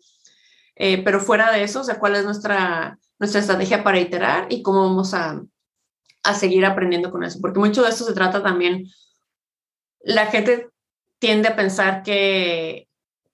Eh, 0.76 1.04
pero 1.06 1.22
fuera 1.22 1.54
de 1.54 1.64
eso, 1.64 1.80
o 1.80 1.84
sea, 1.86 2.00
¿cuál 2.00 2.18
es 2.18 2.26
nuestra, 2.26 3.00
nuestra 3.18 3.40
estrategia 3.40 3.82
para 3.82 3.98
iterar 3.98 4.48
y 4.50 4.62
cómo 4.62 4.82
vamos 4.82 5.14
a, 5.14 5.42
a 6.24 6.34
seguir 6.34 6.66
aprendiendo 6.66 7.12
con 7.12 7.24
eso? 7.24 7.40
Porque 7.40 7.60
mucho 7.60 7.84
de 7.84 7.90
esto 7.90 8.04
se 8.04 8.14
trata 8.14 8.44
también, 8.44 8.88
la 10.02 10.26
gente 10.26 10.70
tiende 11.18 11.48
a 11.48 11.56
pensar 11.56 12.04
que, 12.04 12.85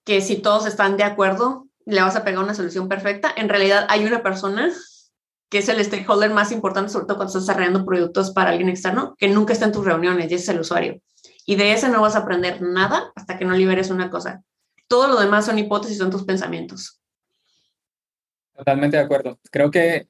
que 0.04 0.20
si 0.20 0.36
todos 0.36 0.66
están 0.66 0.96
de 0.96 1.04
acuerdo, 1.04 1.68
le 1.84 2.00
vas 2.00 2.16
a 2.16 2.24
pegar 2.24 2.42
una 2.42 2.54
solución 2.54 2.88
perfecta. 2.88 3.32
En 3.36 3.48
realidad 3.48 3.86
hay 3.88 4.04
una 4.04 4.22
persona 4.22 4.72
que 5.48 5.58
es 5.58 5.68
el 5.68 5.84
stakeholder 5.84 6.30
más 6.30 6.50
importante, 6.50 6.90
sobre 6.90 7.04
todo 7.06 7.16
cuando 7.16 7.28
estás 7.28 7.46
desarrollando 7.46 7.84
productos 7.84 8.30
para 8.30 8.50
alguien 8.50 8.70
externo, 8.70 9.14
que 9.18 9.28
nunca 9.28 9.52
está 9.52 9.66
en 9.66 9.72
tus 9.72 9.84
reuniones 9.84 10.30
y 10.30 10.34
es 10.34 10.48
el 10.48 10.60
usuario. 10.60 11.00
Y 11.44 11.56
de 11.56 11.72
ese 11.72 11.88
no 11.88 12.00
vas 12.00 12.16
a 12.16 12.20
aprender 12.20 12.62
nada 12.62 13.12
hasta 13.14 13.36
que 13.36 13.44
no 13.44 13.54
liberes 13.54 13.90
una 13.90 14.08
cosa. 14.08 14.42
Todo 14.88 15.08
lo 15.08 15.20
demás 15.20 15.46
son 15.46 15.58
hipótesis, 15.58 15.98
son 15.98 16.10
tus 16.10 16.24
pensamientos. 16.24 17.00
Totalmente 18.54 18.96
de 18.96 19.02
acuerdo. 19.02 19.38
Creo 19.50 19.70
que 19.70 20.08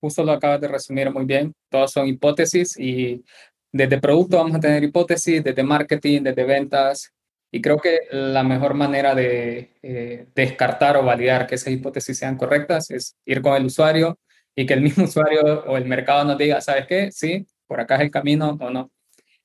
justo 0.00 0.22
lo 0.22 0.32
acabas 0.32 0.60
de 0.60 0.68
resumir 0.68 1.10
muy 1.10 1.24
bien. 1.24 1.54
Todos 1.70 1.92
son 1.92 2.06
hipótesis 2.06 2.78
y 2.78 3.24
desde 3.72 3.98
producto 4.00 4.36
vamos 4.36 4.54
a 4.54 4.60
tener 4.60 4.84
hipótesis, 4.84 5.42
desde 5.42 5.62
marketing, 5.62 6.22
desde 6.22 6.44
ventas. 6.44 7.13
Y 7.54 7.60
creo 7.62 7.78
que 7.78 8.00
la 8.10 8.42
mejor 8.42 8.74
manera 8.74 9.14
de 9.14 9.76
eh, 9.80 10.26
descartar 10.34 10.96
o 10.96 11.04
validar 11.04 11.46
que 11.46 11.54
esas 11.54 11.72
hipótesis 11.72 12.18
sean 12.18 12.36
correctas 12.36 12.90
es 12.90 13.16
ir 13.24 13.42
con 13.42 13.54
el 13.54 13.66
usuario, 13.66 14.18
y 14.56 14.66
que 14.66 14.74
el 14.74 14.80
mismo 14.80 15.04
usuario 15.04 15.64
o 15.64 15.76
el 15.76 15.84
mercado 15.84 16.24
nos 16.24 16.36
diga, 16.36 16.60
¿sabes 16.60 16.88
qué? 16.88 17.12
Sí, 17.12 17.46
por 17.68 17.80
acá 17.80 17.94
es 17.94 18.00
el 18.00 18.10
camino 18.10 18.58
o 18.60 18.70
no. 18.70 18.90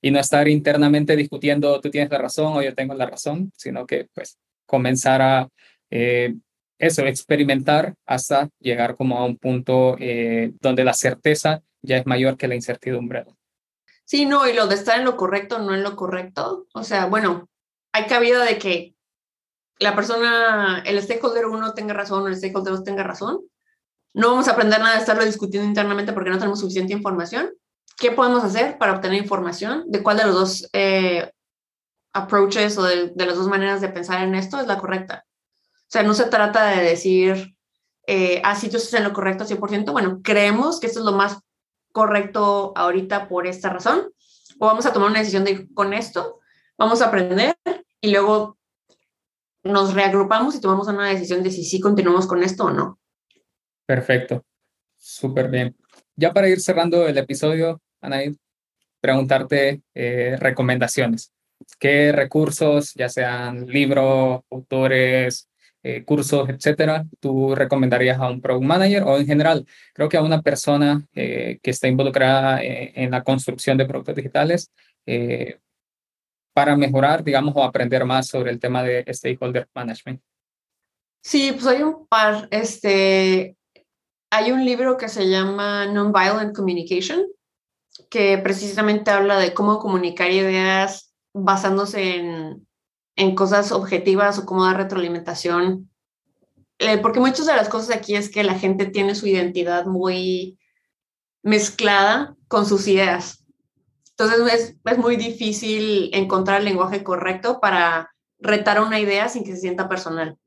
Y 0.02 0.10
no 0.10 0.20
estar 0.20 0.48
internamente 0.48 1.16
discutiendo, 1.16 1.80
tú 1.82 1.92
tienes 1.92 2.10
la 2.10 2.18
razón 2.18 2.58
o 2.58 2.64
yo 2.64 2.74
tengo 2.74 2.96
la 2.96 3.06
razón, 3.06 3.52
sino 3.56 3.86
que 3.86 4.08
pues 4.12 4.40
comenzar 4.66 5.22
a 5.22 5.50
eh, 5.92 6.34
eso, 6.80 7.06
experimentar 7.06 7.94
hasta 8.08 8.50
llegar 8.60 8.96
como 8.96 9.20
a 9.20 9.26
un 9.26 9.38
punto 9.38 9.98
eh, 10.00 10.54
donde 10.60 10.84
la 10.84 10.94
certeza 10.94 11.62
ya 11.84 11.98
es 11.98 12.08
mayor 12.08 12.38
que 12.38 12.48
la 12.48 12.56
incertidumbre. 12.56 13.26
Sí, 14.04 14.26
no, 14.26 14.48
y 14.48 14.54
lo 14.54 14.66
de 14.66 14.74
estar 14.74 14.98
en 14.98 15.06
lo 15.06 15.16
correcto, 15.16 15.60
no 15.60 15.76
en 15.76 15.84
lo 15.84 15.96
correcto. 15.96 16.66
O 16.74 16.84
sea, 16.84 17.06
bueno, 17.06 17.48
hay 17.92 18.06
cabida 18.06 18.44
de 18.44 18.58
que 18.58 18.96
la 19.80 19.96
persona, 19.96 20.84
el 20.86 21.02
stakeholder 21.02 21.46
uno 21.46 21.74
tenga 21.74 21.94
razón 21.94 22.24
o 22.24 22.28
el 22.28 22.36
stakeholder 22.36 22.74
dos 22.74 22.84
tenga 22.84 23.04
razón, 23.04 23.42
no 24.14 24.30
vamos 24.32 24.48
a 24.48 24.52
aprender 24.52 24.80
nada 24.80 24.96
de 24.96 25.00
estarlo 25.00 25.24
discutiendo 25.24 25.68
internamente 25.68 26.14
porque 26.14 26.30
no 26.30 26.38
tenemos 26.38 26.60
suficiente 26.60 26.94
información. 26.94 27.52
¿Qué 27.98 28.12
podemos 28.12 28.44
hacer 28.44 28.78
para 28.78 28.94
obtener 28.94 29.22
información 29.22 29.84
de 29.88 30.04
cuál 30.04 30.18
de 30.18 30.26
los 30.26 30.36
dos 30.36 30.70
eh, 30.74 31.32
approaches 32.14 32.78
o 32.78 32.84
de, 32.84 33.14
las 33.16 33.36
dos 33.36 33.48
maneras 33.48 33.82
de 33.82 33.90
pensar 33.90 34.24
en 34.24 34.36
esto 34.36 34.60
es 34.60 34.68
la 34.68 34.78
correcta? 34.78 35.26
O 35.26 35.92
sea, 35.92 36.04
no 36.04 36.14
se 36.14 36.26
trata 36.26 36.66
de 36.68 36.84
decir, 36.84 37.56
eh, 38.08 38.42
ah, 38.44 38.56
si 38.56 38.70
tú 38.70 38.78
estás 38.78 38.94
en 38.96 39.04
lo 39.04 39.14
correcto 39.14 39.46
100%, 39.46 39.92
bueno, 39.92 40.22
creemos 40.24 40.80
que 40.80 40.88
esto 40.88 41.00
es 41.00 41.06
lo 41.06 41.14
más 41.14 41.40
correcto 41.92 42.74
ahorita 42.76 43.28
por 43.28 43.48
esta 43.48 43.70
razón, 43.70 44.12
o 44.60 44.66
vamos 44.66 44.86
a 44.86 44.94
tomar 44.94 45.10
una 45.10 45.20
decisión 45.20 45.44
de 45.44 45.68
con 45.74 45.94
esto, 45.94 46.40
vamos 46.78 47.02
a 47.02 47.08
aprender 47.08 47.56
y 48.02 48.12
luego 48.12 48.58
nos 49.64 49.94
reagrupamos 49.94 50.56
y 50.56 50.62
tomamos 50.62 50.88
una 50.88 51.10
decisión 51.10 51.44
de 51.44 51.52
si 51.52 51.64
sí 51.64 51.80
continuamos 51.80 52.28
con 52.28 52.44
esto 52.44 52.66
o 52.66 52.72
no. 52.72 53.00
Perfecto, 53.86 54.46
súper 54.98 55.50
bien. 55.50 55.76
Ya 56.16 56.34
para 56.34 56.50
ir 56.50 56.60
cerrando 56.62 57.08
el 57.08 57.18
episodio, 57.18 57.82
Anaid, 58.02 58.36
preguntarte 59.02 59.82
eh, 59.94 60.38
recomendaciones. 60.40 61.34
¿Qué 61.78 62.12
recursos, 62.12 62.94
ya 62.94 63.10
sean 63.10 63.68
libros, 63.68 64.42
autores, 64.50 65.50
eh, 65.84 66.04
cursos, 66.04 66.50
etcétera, 66.50 67.06
tú 67.20 67.56
recomendarías 67.56 68.20
a 68.20 68.30
un 68.30 68.42
product 68.42 68.66
manager 68.66 69.04
o 69.04 69.18
en 69.18 69.26
general, 69.26 69.66
creo 69.94 70.10
que 70.10 70.18
a 70.18 70.24
una 70.24 70.42
persona 70.42 71.06
eh, 71.16 71.60
que 71.62 71.72
está 71.72 71.88
involucrada 71.88 72.60
en, 72.62 73.12
la 73.12 73.24
construcción 73.24 73.78
de 73.78 73.86
productos 73.86 74.16
digitales 74.16 74.72
para 76.54 76.76
mejorar, 76.76 77.24
digamos, 77.24 77.54
o 77.56 77.64
aprender 77.64 78.06
más 78.06 78.28
sobre 78.28 78.52
el 78.52 78.60
tema 78.60 78.84
de 78.84 79.06
stakeholder 79.14 79.68
management? 79.74 80.22
Sí, 81.22 81.52
pues 81.52 81.68
hay 81.68 81.84
un 81.84 82.08
par. 82.08 82.48
Este, 82.52 83.56
hay 84.30 84.52
un 84.52 84.66
libro 84.66 84.98
que 84.98 85.10
se 85.10 85.30
llama 85.30 85.86
Nonviolent 85.86 86.56
Communication, 86.56 87.26
que 88.10 88.38
precisamente 88.38 89.12
habla 89.12 89.38
de 89.38 89.54
cómo 89.54 89.80
comunicar 89.80 90.32
ideas 90.32 91.14
basándose 91.34 92.16
en, 92.16 92.68
en 93.16 93.36
cosas 93.36 93.72
objetivas 93.72 94.40
o 94.40 94.46
cómo 94.46 94.66
dar 94.66 94.78
retroalimentación. 94.78 95.90
Eh, 96.80 96.98
porque 96.98 97.20
muchas 97.20 97.46
de 97.46 97.56
las 97.56 97.68
cosas 97.68 97.96
aquí 97.96 98.16
es 98.16 98.30
que 98.30 98.44
la 98.44 98.58
gente 98.58 98.86
tiene 98.86 99.16
su 99.16 99.28
identidad 99.28 99.86
muy 99.86 100.58
mezclada 101.44 102.36
con 102.48 102.66
sus 102.66 102.88
ideas. 102.88 103.39
Entonces 104.20 104.54
es, 104.54 104.76
es 104.84 104.98
muy 104.98 105.16
difícil 105.16 106.10
encontrar 106.14 106.60
el 106.60 106.66
lenguaje 106.66 107.04
correcto 107.04 107.62
para 107.62 108.14
retar 108.38 108.82
una 108.82 109.00
idea 109.00 109.30
sin 109.30 109.46
que 109.46 109.54
se 109.54 109.62
sienta 109.62 109.88
personal. 109.88 110.38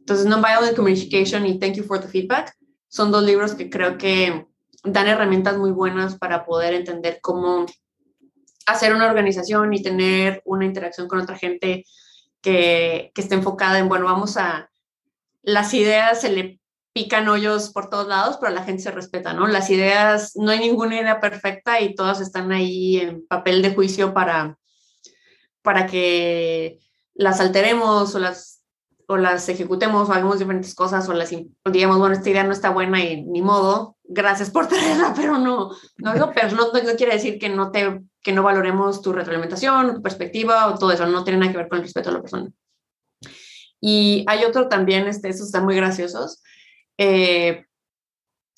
Entonces, 0.00 0.26
Nonviolent 0.26 0.74
Communication 0.74 1.46
y 1.46 1.58
Thank 1.60 1.74
You 1.74 1.84
for 1.84 2.00
the 2.00 2.08
Feedback 2.08 2.56
son 2.88 3.12
dos 3.12 3.22
libros 3.22 3.54
que 3.54 3.70
creo 3.70 3.98
que 3.98 4.46
dan 4.82 5.06
herramientas 5.06 5.56
muy 5.58 5.70
buenas 5.70 6.16
para 6.16 6.44
poder 6.44 6.74
entender 6.74 7.20
cómo 7.22 7.66
hacer 8.66 8.94
una 8.94 9.06
organización 9.06 9.72
y 9.72 9.82
tener 9.82 10.42
una 10.44 10.64
interacción 10.64 11.06
con 11.06 11.20
otra 11.20 11.36
gente 11.36 11.84
que, 12.40 13.12
que 13.14 13.20
esté 13.20 13.36
enfocada 13.36 13.78
en, 13.78 13.88
bueno, 13.88 14.06
vamos 14.06 14.36
a, 14.36 14.70
las 15.42 15.72
ideas 15.74 16.20
se 16.20 16.30
le 16.30 16.60
pican 16.94 17.28
hoyos 17.28 17.70
por 17.70 17.90
todos 17.90 18.06
lados, 18.06 18.38
pero 18.40 18.52
la 18.52 18.62
gente 18.62 18.84
se 18.84 18.92
respeta, 18.92 19.34
¿no? 19.34 19.48
Las 19.48 19.68
ideas, 19.68 20.36
no 20.36 20.52
hay 20.52 20.60
ninguna 20.60 21.00
idea 21.00 21.20
perfecta 21.20 21.80
y 21.80 21.96
todas 21.96 22.20
están 22.20 22.52
ahí 22.52 22.98
en 22.98 23.26
papel 23.26 23.62
de 23.62 23.74
juicio 23.74 24.14
para, 24.14 24.56
para 25.60 25.86
que 25.86 26.78
las 27.14 27.40
alteremos 27.40 28.14
o 28.14 28.20
las, 28.20 28.62
o 29.08 29.16
las 29.16 29.48
ejecutemos 29.48 30.08
o 30.08 30.12
hagamos 30.12 30.38
diferentes 30.38 30.72
cosas 30.72 31.08
o 31.08 31.14
las 31.14 31.30
digamos, 31.30 31.98
bueno, 31.98 32.14
esta 32.14 32.30
idea 32.30 32.44
no 32.44 32.52
está 32.52 32.70
buena 32.70 33.02
y 33.02 33.24
ni 33.24 33.42
modo, 33.42 33.96
gracias 34.04 34.50
por 34.50 34.68
traerla, 34.68 35.14
pero 35.16 35.36
no, 35.36 35.72
no, 35.96 36.14
no, 36.14 36.32
pero 36.32 36.52
no, 36.52 36.72
no 36.72 36.96
quiere 36.96 37.14
decir 37.14 37.40
que 37.40 37.48
no, 37.48 37.72
te, 37.72 38.02
que 38.22 38.32
no 38.32 38.44
valoremos 38.44 39.02
tu 39.02 39.12
retroalimentación, 39.12 39.96
tu 39.96 40.02
perspectiva 40.02 40.68
o 40.68 40.78
todo 40.78 40.92
eso, 40.92 41.06
no 41.06 41.24
tiene 41.24 41.40
nada 41.40 41.50
que 41.50 41.58
ver 41.58 41.68
con 41.68 41.78
el 41.78 41.84
respeto 41.84 42.10
a 42.10 42.12
la 42.12 42.20
persona. 42.20 42.52
Y 43.80 44.24
hay 44.28 44.44
otro 44.44 44.68
también, 44.68 45.08
este, 45.08 45.28
estos 45.28 45.46
están 45.46 45.64
muy 45.64 45.74
graciosos. 45.74 46.40
Eh, 46.98 47.66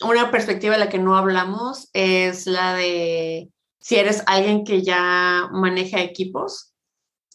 una 0.02 0.30
perspectiva 0.30 0.74
de 0.74 0.80
la 0.80 0.88
que 0.88 0.98
no 0.98 1.16
hablamos 1.16 1.88
es 1.92 2.46
la 2.46 2.74
de 2.74 3.50
si 3.80 3.96
eres 3.96 4.22
alguien 4.26 4.64
que 4.64 4.82
ya 4.82 5.48
maneja 5.52 6.00
equipos. 6.00 6.74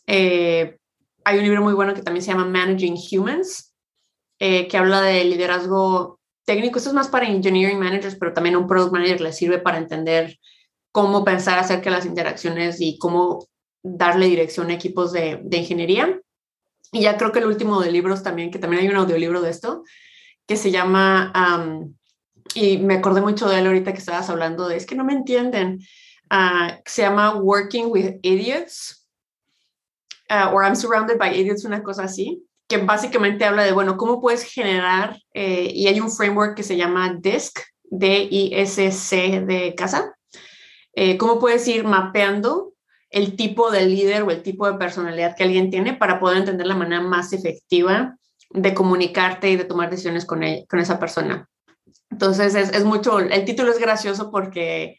Eh, 0.05 0.77
hay 1.23 1.37
un 1.37 1.43
libro 1.43 1.61
muy 1.61 1.73
bueno 1.73 1.93
que 1.93 2.01
también 2.01 2.23
se 2.23 2.31
llama 2.31 2.45
Managing 2.45 2.97
Humans, 3.11 3.73
eh, 4.39 4.67
que 4.67 4.77
habla 4.77 5.01
de 5.01 5.23
liderazgo 5.23 6.19
técnico. 6.45 6.77
Esto 6.77 6.89
es 6.89 6.95
más 6.95 7.07
para 7.07 7.27
engineering 7.27 7.79
managers, 7.79 8.15
pero 8.15 8.33
también 8.33 8.55
un 8.55 8.67
product 8.67 8.91
manager 8.91 9.21
le 9.21 9.33
sirve 9.33 9.59
para 9.59 9.77
entender 9.77 10.37
cómo 10.91 11.23
pensar 11.23 11.57
acerca 11.57 11.85
de 11.85 11.95
las 11.95 12.05
interacciones 12.05 12.81
y 12.81 12.97
cómo 12.97 13.47
darle 13.81 14.27
dirección 14.27 14.69
a 14.69 14.73
equipos 14.73 15.13
de, 15.13 15.39
de 15.43 15.57
ingeniería. 15.57 16.19
Y 16.91 17.01
ya 17.01 17.17
creo 17.17 17.31
que 17.31 17.39
el 17.39 17.45
último 17.45 17.79
de 17.79 17.91
libros 17.91 18.23
también, 18.23 18.51
que 18.51 18.59
también 18.59 18.83
hay 18.83 18.89
un 18.89 18.97
audiolibro 18.97 19.41
de 19.41 19.51
esto, 19.51 19.83
que 20.51 20.57
se 20.57 20.69
llama, 20.69 21.31
y 22.53 22.77
me 22.79 22.95
acordé 22.95 23.21
mucho 23.21 23.47
de 23.47 23.59
él 23.59 23.67
ahorita 23.67 23.93
que 23.93 23.99
estabas 23.99 24.29
hablando 24.29 24.67
de, 24.67 24.75
es 24.75 24.85
que 24.85 24.95
no 24.95 25.05
me 25.05 25.13
entienden, 25.13 25.79
uh, 26.29 26.73
se 26.85 27.03
llama 27.03 27.35
Working 27.35 27.85
with 27.89 28.19
Idiots, 28.21 29.07
uh, 30.29 30.53
or 30.53 30.65
I'm 30.65 30.75
Surrounded 30.75 31.17
by 31.17 31.33
Idiots, 31.33 31.63
una 31.63 31.81
cosa 31.83 32.03
así, 32.03 32.43
que 32.67 32.79
básicamente 32.79 33.45
habla 33.45 33.63
de, 33.63 33.71
bueno, 33.71 33.95
cómo 33.95 34.19
puedes 34.19 34.43
generar, 34.43 35.21
eh, 35.33 35.71
y 35.73 35.87
hay 35.87 36.01
un 36.01 36.11
framework 36.11 36.57
que 36.57 36.63
se 36.63 36.75
llama 36.75 37.15
DISC, 37.17 37.57
D-I-S-C 37.83 39.45
de 39.47 39.73
casa, 39.73 40.13
eh, 40.93 41.17
cómo 41.17 41.39
puedes 41.39 41.65
ir 41.69 41.85
mapeando 41.85 42.73
el 43.09 43.37
tipo 43.37 43.71
de 43.71 43.85
líder 43.85 44.23
o 44.23 44.31
el 44.31 44.43
tipo 44.43 44.69
de 44.69 44.77
personalidad 44.77 45.33
que 45.33 45.43
alguien 45.43 45.69
tiene 45.69 45.93
para 45.93 46.19
poder 46.19 46.39
entender 46.39 46.67
la 46.67 46.75
manera 46.75 47.01
más 47.01 47.31
efectiva 47.31 48.17
de 48.53 48.73
comunicarte 48.73 49.49
y 49.49 49.55
de 49.55 49.65
tomar 49.65 49.89
decisiones 49.89 50.25
con, 50.25 50.41
con 50.69 50.79
esa 50.79 50.99
persona. 50.99 51.49
Entonces 52.09 52.55
es, 52.55 52.69
es, 52.69 52.83
mucho, 52.83 53.19
el 53.19 53.45
título 53.45 53.71
es 53.71 53.79
gracioso 53.79 54.31
porque, 54.31 54.97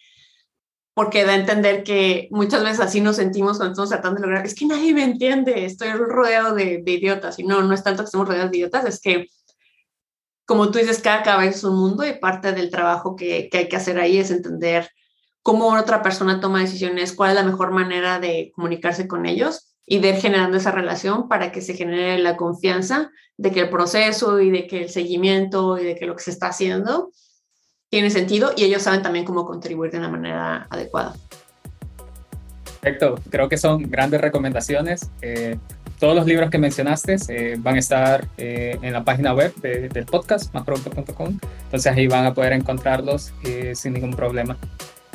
porque 0.94 1.24
da 1.24 1.32
a 1.32 1.36
entender 1.36 1.84
que 1.84 2.28
muchas 2.30 2.62
veces 2.62 2.80
así 2.80 3.00
nos 3.00 3.16
sentimos 3.16 3.58
cuando 3.58 3.72
estamos 3.72 3.90
tratando 3.90 4.20
de 4.20 4.26
lograr, 4.26 4.46
es 4.46 4.54
que 4.54 4.66
nadie 4.66 4.94
me 4.94 5.04
entiende, 5.04 5.64
estoy 5.64 5.90
rodeado 5.92 6.54
de, 6.54 6.82
de 6.82 6.92
idiotas 6.92 7.38
y 7.38 7.44
no, 7.44 7.62
no 7.62 7.74
es 7.74 7.82
tanto 7.82 8.02
que 8.02 8.06
estemos 8.06 8.26
rodeados 8.26 8.50
de 8.50 8.58
idiotas, 8.58 8.86
es 8.86 9.00
que 9.00 9.26
como 10.44 10.70
tú 10.70 10.78
dices, 10.78 11.00
cada 11.00 11.22
cabeza 11.22 11.56
es 11.56 11.64
un 11.64 11.78
mundo 11.78 12.06
y 12.06 12.18
parte 12.18 12.52
del 12.52 12.70
trabajo 12.70 13.16
que, 13.16 13.48
que 13.48 13.58
hay 13.58 13.68
que 13.68 13.76
hacer 13.76 13.98
ahí 13.98 14.18
es 14.18 14.30
entender 14.30 14.90
cómo 15.42 15.68
otra 15.68 16.02
persona 16.02 16.40
toma 16.40 16.60
decisiones, 16.60 17.14
cuál 17.14 17.30
es 17.30 17.36
la 17.36 17.44
mejor 17.44 17.70
manera 17.70 18.18
de 18.18 18.52
comunicarse 18.54 19.06
con 19.08 19.24
ellos 19.26 19.71
y 19.92 19.98
de 19.98 20.08
ir 20.08 20.16
generando 20.16 20.56
esa 20.56 20.70
relación 20.70 21.28
para 21.28 21.52
que 21.52 21.60
se 21.60 21.74
genere 21.74 22.16
la 22.16 22.34
confianza 22.38 23.10
de 23.36 23.50
que 23.50 23.60
el 23.60 23.68
proceso 23.68 24.40
y 24.40 24.50
de 24.50 24.66
que 24.66 24.84
el 24.84 24.88
seguimiento 24.88 25.78
y 25.78 25.84
de 25.84 25.96
que 25.96 26.06
lo 26.06 26.16
que 26.16 26.22
se 26.22 26.30
está 26.30 26.46
haciendo 26.46 27.10
tiene 27.90 28.08
sentido 28.08 28.54
y 28.56 28.64
ellos 28.64 28.80
saben 28.80 29.02
también 29.02 29.26
cómo 29.26 29.44
contribuir 29.44 29.92
de 29.92 29.98
una 29.98 30.08
manera 30.08 30.66
adecuada. 30.70 31.14
Perfecto, 32.80 33.16
creo 33.28 33.50
que 33.50 33.58
son 33.58 33.82
grandes 33.90 34.22
recomendaciones. 34.22 35.10
Eh, 35.20 35.58
todos 36.00 36.16
los 36.16 36.24
libros 36.24 36.48
que 36.48 36.56
mencionaste 36.56 37.16
eh, 37.28 37.56
van 37.58 37.74
a 37.74 37.78
estar 37.78 38.26
eh, 38.38 38.78
en 38.80 38.94
la 38.94 39.04
página 39.04 39.34
web 39.34 39.54
del 39.56 40.06
podcast, 40.06 40.54
másproducto.com, 40.54 41.38
entonces 41.64 41.92
ahí 41.92 42.06
van 42.06 42.24
a 42.24 42.32
poder 42.32 42.54
encontrarlos 42.54 43.34
sin 43.74 43.92
ningún 43.92 44.16
problema. 44.16 44.56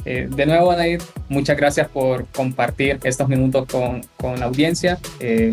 Eh, 0.09 0.29
de 0.29 0.45
nuevo, 0.45 0.71
Anaid, 0.71 1.01
muchas 1.27 1.57
gracias 1.57 1.89
por 1.89 2.25
compartir 2.27 2.97
estos 3.03 3.27
minutos 3.27 3.67
con, 3.69 4.05
con 4.15 4.39
la 4.39 4.45
audiencia. 4.45 4.99
Eh, 5.19 5.51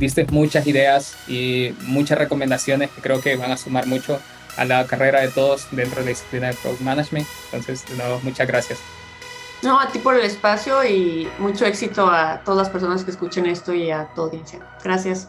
diste 0.00 0.26
muchas 0.32 0.66
ideas 0.66 1.16
y 1.28 1.72
muchas 1.82 2.18
recomendaciones 2.18 2.90
que 2.90 3.00
creo 3.00 3.20
que 3.20 3.36
van 3.36 3.52
a 3.52 3.56
sumar 3.56 3.86
mucho 3.86 4.18
a 4.56 4.64
la 4.64 4.84
carrera 4.88 5.20
de 5.20 5.28
todos 5.28 5.68
dentro 5.70 6.00
de 6.00 6.06
la 6.06 6.08
disciplina 6.08 6.48
de 6.48 6.54
Product 6.54 6.80
Management. 6.80 7.28
Entonces, 7.44 7.88
de 7.88 7.96
nuevo, 7.96 8.18
muchas 8.24 8.48
gracias. 8.48 8.80
No, 9.62 9.78
a 9.78 9.92
ti 9.92 10.00
por 10.00 10.16
el 10.16 10.24
espacio 10.24 10.84
y 10.84 11.28
mucho 11.38 11.66
éxito 11.66 12.10
a 12.10 12.40
todas 12.44 12.58
las 12.58 12.68
personas 12.68 13.04
que 13.04 13.12
escuchen 13.12 13.46
esto 13.46 13.72
y 13.72 13.92
a 13.92 14.08
tu 14.12 14.22
audiencia. 14.22 14.58
Gracias. 14.82 15.28